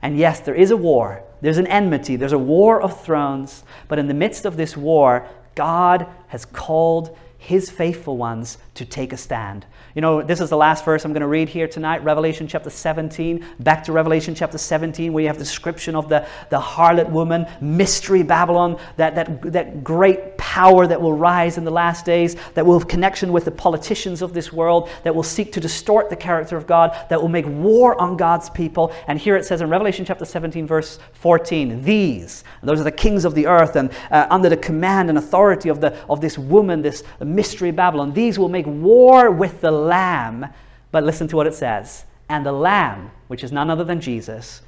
And 0.00 0.16
yes, 0.16 0.40
there 0.40 0.54
is 0.54 0.70
a 0.70 0.76
war. 0.78 1.22
There's 1.42 1.58
an 1.58 1.66
enmity. 1.66 2.16
There's 2.16 2.32
a 2.32 2.38
war 2.38 2.80
of 2.80 2.98
thrones. 3.02 3.62
But 3.88 3.98
in 3.98 4.08
the 4.08 4.14
midst 4.14 4.46
of 4.46 4.56
this 4.56 4.74
war, 4.74 5.28
God 5.54 6.06
has 6.28 6.46
called 6.46 7.14
his 7.44 7.68
faithful 7.68 8.16
ones 8.16 8.56
to 8.74 8.86
take 8.86 9.12
a 9.12 9.18
stand. 9.18 9.66
You 9.94 10.00
know, 10.00 10.22
this 10.22 10.40
is 10.40 10.50
the 10.50 10.56
last 10.56 10.84
verse 10.84 11.04
I'm 11.04 11.12
going 11.12 11.20
to 11.20 11.28
read 11.28 11.48
here 11.48 11.68
tonight, 11.68 12.02
Revelation 12.02 12.48
chapter 12.48 12.68
17. 12.68 13.46
Back 13.60 13.84
to 13.84 13.92
Revelation 13.92 14.34
chapter 14.34 14.58
17, 14.58 15.12
where 15.12 15.22
you 15.22 15.28
have 15.28 15.38
description 15.38 15.94
of 15.94 16.08
the, 16.08 16.26
the 16.50 16.58
harlot 16.58 17.08
woman, 17.10 17.46
mystery 17.60 18.24
Babylon, 18.24 18.76
that, 18.96 19.14
that, 19.14 19.52
that 19.52 19.84
great 19.84 20.36
power 20.36 20.88
that 20.88 21.00
will 21.00 21.12
rise 21.12 21.58
in 21.58 21.64
the 21.64 21.70
last 21.70 22.04
days, 22.04 22.34
that 22.54 22.66
will 22.66 22.76
have 22.76 22.88
connection 22.88 23.30
with 23.30 23.44
the 23.44 23.52
politicians 23.52 24.20
of 24.20 24.34
this 24.34 24.52
world, 24.52 24.90
that 25.04 25.14
will 25.14 25.22
seek 25.22 25.52
to 25.52 25.60
distort 25.60 26.10
the 26.10 26.16
character 26.16 26.56
of 26.56 26.66
God, 26.66 26.96
that 27.08 27.22
will 27.22 27.28
make 27.28 27.46
war 27.46 28.00
on 28.00 28.16
God's 28.16 28.50
people. 28.50 28.92
And 29.06 29.16
here 29.16 29.36
it 29.36 29.44
says 29.44 29.60
in 29.60 29.70
Revelation 29.70 30.04
chapter 30.04 30.24
17, 30.24 30.66
verse 30.66 30.98
14, 31.12 31.84
these, 31.84 32.42
those 32.64 32.80
are 32.80 32.84
the 32.84 32.90
kings 32.90 33.24
of 33.24 33.36
the 33.36 33.46
earth, 33.46 33.76
and 33.76 33.92
uh, 34.10 34.26
under 34.28 34.48
the 34.48 34.56
command 34.56 35.08
and 35.08 35.18
authority 35.18 35.68
of, 35.68 35.80
the, 35.80 35.96
of 36.10 36.20
this 36.20 36.36
woman, 36.36 36.82
this 36.82 37.04
mystery 37.24 37.70
Babylon, 37.70 38.12
these 38.12 38.40
will 38.40 38.48
make 38.48 38.66
war 38.66 39.30
with 39.30 39.60
the 39.60 39.83
Lamb. 39.84 40.46
But 40.90 41.04
listen 41.04 41.28
to 41.28 41.36
what 41.36 41.46
it 41.46 41.54
says. 41.54 42.04
And 42.28 42.44
the 42.44 42.52
Lamb, 42.52 43.10
which 43.28 43.44
is 43.44 43.52
none 43.52 43.70
other 43.70 43.84
than 43.84 44.00
Jesus, 44.00 44.62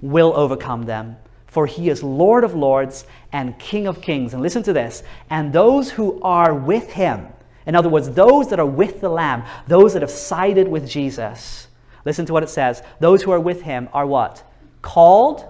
will 0.00 0.32
overcome 0.36 0.82
them. 0.82 1.16
For 1.46 1.66
he 1.66 1.88
is 1.88 2.02
Lord 2.02 2.44
of 2.44 2.54
lords 2.54 3.06
and 3.32 3.58
King 3.58 3.86
of 3.86 4.00
kings. 4.00 4.34
And 4.34 4.42
listen 4.42 4.62
to 4.64 4.72
this. 4.72 5.02
And 5.30 5.52
those 5.52 5.90
who 5.90 6.20
are 6.22 6.54
with 6.54 6.92
him, 6.92 7.28
in 7.66 7.74
other 7.74 7.88
words, 7.88 8.10
those 8.10 8.48
that 8.50 8.60
are 8.60 8.66
with 8.66 9.00
the 9.00 9.08
Lamb, 9.08 9.42
those 9.66 9.92
that 9.94 10.02
have 10.02 10.10
sided 10.10 10.68
with 10.68 10.88
Jesus, 10.88 11.68
listen 12.04 12.26
to 12.26 12.32
what 12.32 12.42
it 12.42 12.50
says. 12.50 12.82
Those 13.00 13.22
who 13.22 13.32
are 13.32 13.40
with 13.40 13.62
him 13.62 13.88
are 13.92 14.06
what? 14.06 14.42
Called, 14.82 15.44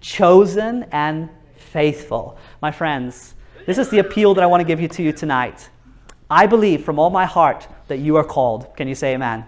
chosen, 0.00 0.86
and 0.90 1.28
faithful. 1.56 2.38
My 2.62 2.72
friends, 2.72 3.34
this 3.66 3.78
is 3.78 3.90
the 3.90 3.98
appeal 3.98 4.34
that 4.34 4.42
I 4.42 4.46
want 4.46 4.60
to 4.60 4.66
give 4.66 4.80
you 4.80 4.88
to 4.88 5.02
you 5.02 5.12
tonight. 5.12 5.68
I 6.30 6.46
believe 6.46 6.84
from 6.84 6.98
all 6.98 7.10
my 7.10 7.26
heart 7.26 7.68
that 7.88 7.98
you 7.98 8.16
are 8.16 8.24
called. 8.24 8.76
Can 8.76 8.88
you 8.88 8.94
say 8.94 9.14
amen? 9.14 9.44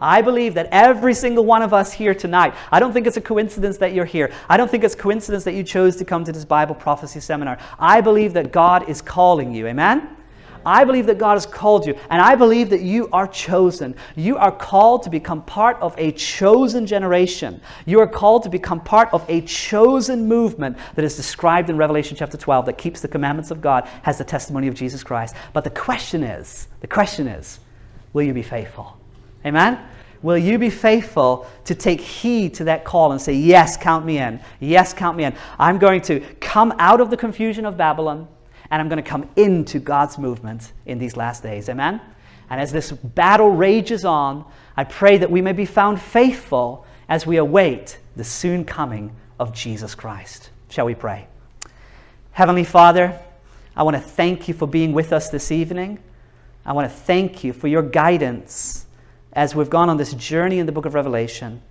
I 0.00 0.22
believe 0.22 0.54
that 0.54 0.68
every 0.72 1.12
single 1.12 1.44
one 1.44 1.62
of 1.62 1.74
us 1.74 1.92
here 1.92 2.14
tonight, 2.14 2.54
I 2.72 2.80
don't 2.80 2.92
think 2.92 3.06
it's 3.06 3.18
a 3.18 3.20
coincidence 3.20 3.76
that 3.78 3.92
you're 3.92 4.06
here. 4.06 4.32
I 4.48 4.56
don't 4.56 4.70
think 4.70 4.82
it's 4.82 4.94
coincidence 4.94 5.44
that 5.44 5.52
you 5.52 5.62
chose 5.62 5.96
to 5.96 6.04
come 6.04 6.24
to 6.24 6.32
this 6.32 6.44
Bible 6.44 6.74
prophecy 6.74 7.20
seminar. 7.20 7.58
I 7.78 8.00
believe 8.00 8.32
that 8.32 8.50
God 8.50 8.88
is 8.88 9.02
calling 9.02 9.54
you. 9.54 9.66
Amen? 9.66 10.16
I 10.64 10.84
believe 10.84 11.06
that 11.06 11.18
God 11.18 11.34
has 11.34 11.46
called 11.46 11.86
you, 11.86 11.98
and 12.10 12.20
I 12.20 12.34
believe 12.34 12.70
that 12.70 12.80
you 12.82 13.08
are 13.12 13.26
chosen. 13.26 13.94
You 14.16 14.36
are 14.36 14.52
called 14.52 15.02
to 15.04 15.10
become 15.10 15.42
part 15.42 15.76
of 15.80 15.94
a 15.98 16.12
chosen 16.12 16.86
generation. 16.86 17.60
You 17.86 18.00
are 18.00 18.06
called 18.06 18.42
to 18.44 18.48
become 18.48 18.80
part 18.80 19.08
of 19.12 19.24
a 19.28 19.40
chosen 19.42 20.26
movement 20.28 20.76
that 20.94 21.04
is 21.04 21.16
described 21.16 21.70
in 21.70 21.76
Revelation 21.76 22.16
chapter 22.16 22.36
12 22.36 22.66
that 22.66 22.78
keeps 22.78 23.00
the 23.00 23.08
commandments 23.08 23.50
of 23.50 23.60
God, 23.60 23.88
has 24.02 24.18
the 24.18 24.24
testimony 24.24 24.68
of 24.68 24.74
Jesus 24.74 25.02
Christ. 25.02 25.34
But 25.52 25.64
the 25.64 25.70
question 25.70 26.22
is, 26.22 26.68
the 26.80 26.86
question 26.86 27.26
is, 27.26 27.60
will 28.12 28.22
you 28.22 28.34
be 28.34 28.42
faithful? 28.42 28.96
Amen? 29.44 29.78
Will 30.22 30.36
you 30.36 30.58
be 30.58 30.68
faithful 30.68 31.46
to 31.64 31.74
take 31.74 32.00
heed 32.00 32.54
to 32.54 32.64
that 32.64 32.84
call 32.84 33.12
and 33.12 33.20
say, 33.20 33.32
Yes, 33.32 33.76
count 33.76 34.04
me 34.04 34.18
in. 34.18 34.40
Yes, 34.60 34.92
count 34.92 35.16
me 35.16 35.24
in. 35.24 35.34
I'm 35.58 35.78
going 35.78 36.02
to 36.02 36.20
come 36.40 36.74
out 36.78 37.00
of 37.00 37.08
the 37.10 37.16
confusion 37.16 37.64
of 37.64 37.78
Babylon 37.78 38.28
and 38.70 38.80
I'm 38.80 38.88
going 38.88 39.02
to 39.02 39.08
come 39.08 39.28
into 39.36 39.78
God's 39.78 40.18
movement 40.18 40.72
in 40.86 40.98
these 40.98 41.16
last 41.16 41.42
days. 41.42 41.68
Amen? 41.68 42.00
And 42.48 42.60
as 42.60 42.72
this 42.72 42.92
battle 42.92 43.50
rages 43.50 44.04
on, 44.04 44.44
I 44.76 44.84
pray 44.84 45.18
that 45.18 45.30
we 45.30 45.40
may 45.40 45.52
be 45.52 45.64
found 45.64 46.00
faithful 46.00 46.86
as 47.08 47.26
we 47.26 47.36
await 47.36 47.98
the 48.16 48.24
soon 48.24 48.64
coming 48.64 49.14
of 49.38 49.52
Jesus 49.52 49.94
Christ. 49.94 50.50
Shall 50.68 50.86
we 50.86 50.94
pray? 50.94 51.26
Heavenly 52.32 52.64
Father, 52.64 53.18
I 53.76 53.82
want 53.82 53.96
to 53.96 54.02
thank 54.02 54.48
you 54.48 54.54
for 54.54 54.66
being 54.66 54.92
with 54.92 55.12
us 55.12 55.30
this 55.30 55.50
evening. 55.50 55.98
I 56.64 56.72
want 56.72 56.90
to 56.90 56.94
thank 56.94 57.42
you 57.42 57.52
for 57.52 57.66
your 57.68 57.82
guidance 57.82 58.86
as 59.32 59.54
we've 59.54 59.70
gone 59.70 59.88
on 59.88 59.96
this 59.96 60.12
journey 60.14 60.58
in 60.58 60.66
the 60.66 60.72
book 60.72 60.86
of 60.86 60.94
Revelation. 60.94 61.62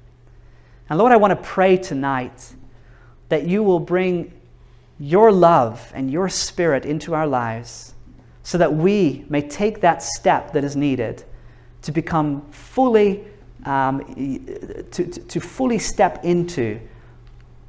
And 0.90 0.98
Lord, 0.98 1.12
I 1.12 1.18
want 1.18 1.32
to 1.32 1.48
pray 1.48 1.78
tonight 1.78 2.54
that 3.30 3.48
you 3.48 3.64
will 3.64 3.80
bring 3.80 4.34
your 5.00 5.32
love 5.32 5.92
and 5.96 6.12
your 6.12 6.28
spirit 6.28 6.86
into 6.86 7.16
our 7.16 7.28
lives 7.28 7.94
so 8.44 8.58
that 8.58 8.74
we 8.74 9.26
may 9.30 9.42
take 9.42 9.82
that 9.82 10.04
step 10.04 10.54
that 10.54 10.64
is 10.64 10.76
needed 10.76 11.24
to 11.82 11.92
become 11.92 12.42
fully, 12.52 13.24
um, 13.66 14.04
to, 14.92 15.06
to, 15.06 15.22
to, 15.22 15.40
fully 15.40 15.80
step 15.80 16.26
into 16.26 16.80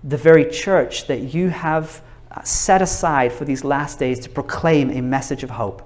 the 0.05 0.17
very 0.17 0.51
church 0.51 1.07
that 1.07 1.35
you 1.35 1.49
have 1.49 2.03
uh, 2.31 2.43
set 2.43 2.83
aside 2.83 3.33
for 3.33 3.45
these 3.45 3.63
last 3.63 3.99
days 3.99 4.19
to 4.21 4.29
proclaim 4.29 4.91
a 4.91 5.01
message 5.01 5.45
of 5.45 5.51
hope. 5.51 5.83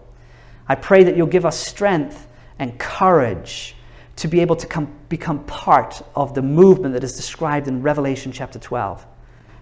I 0.68 0.74
pray 0.74 1.04
that 1.04 1.16
you'll 1.16 1.26
give 1.26 1.44
us 1.44 1.58
strength 1.58 2.28
and 2.58 2.78
courage 2.78 3.74
to 4.16 4.28
be 4.28 4.40
able 4.40 4.56
to 4.56 4.66
come, 4.66 4.94
become 5.08 5.44
part 5.44 6.00
of 6.14 6.34
the 6.34 6.42
movement 6.42 6.94
that 6.94 7.04
is 7.04 7.16
described 7.16 7.68
in 7.68 7.82
Revelation 7.82 8.32
chapter 8.32 8.58
12. 8.58 9.04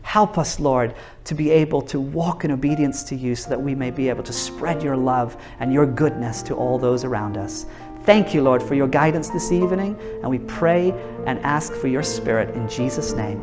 Help 0.02 0.36
us, 0.36 0.60
Lord, 0.60 0.94
to 1.24 1.34
be 1.34 1.50
able 1.50 1.80
to 1.82 2.00
walk 2.00 2.44
in 2.44 2.50
obedience 2.50 3.02
to 3.04 3.16
you 3.16 3.34
so 3.34 3.48
that 3.50 3.60
we 3.60 3.74
may 3.74 3.90
be 3.90 4.08
able 4.08 4.22
to 4.24 4.32
spread 4.32 4.82
your 4.82 4.96
love 4.96 5.36
and 5.60 5.72
your 5.72 5.86
goodness 5.86 6.42
to 6.42 6.54
all 6.54 6.78
those 6.78 7.04
around 7.04 7.36
us. 7.36 7.66
Thank 8.04 8.34
you, 8.34 8.42
Lord, 8.42 8.62
for 8.62 8.74
your 8.74 8.88
guidance 8.88 9.28
this 9.28 9.52
evening, 9.52 9.96
and 10.22 10.28
we 10.28 10.40
pray 10.40 10.90
and 11.26 11.38
ask 11.40 11.72
for 11.72 11.86
your 11.86 12.02
Spirit 12.02 12.54
in 12.54 12.68
Jesus' 12.68 13.12
name. 13.12 13.40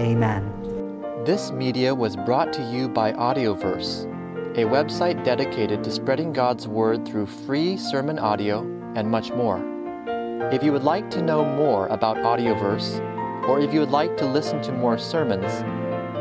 Amen. 0.00 0.52
This 1.24 1.52
media 1.52 1.94
was 1.94 2.16
brought 2.16 2.52
to 2.54 2.62
you 2.62 2.88
by 2.88 3.12
Audioverse, 3.12 4.04
a 4.56 4.64
website 4.64 5.22
dedicated 5.24 5.84
to 5.84 5.90
spreading 5.92 6.32
God's 6.32 6.66
Word 6.66 7.06
through 7.06 7.26
free 7.26 7.76
sermon 7.76 8.18
audio 8.18 8.62
and 8.96 9.08
much 9.08 9.30
more. 9.30 9.62
If 10.52 10.64
you 10.64 10.72
would 10.72 10.82
like 10.82 11.08
to 11.10 11.22
know 11.22 11.44
more 11.44 11.86
about 11.86 12.16
Audioverse, 12.16 12.98
or 13.48 13.60
if 13.60 13.72
you 13.72 13.78
would 13.80 13.90
like 13.90 14.16
to 14.16 14.26
listen 14.26 14.60
to 14.62 14.72
more 14.72 14.98
sermons, 14.98 15.62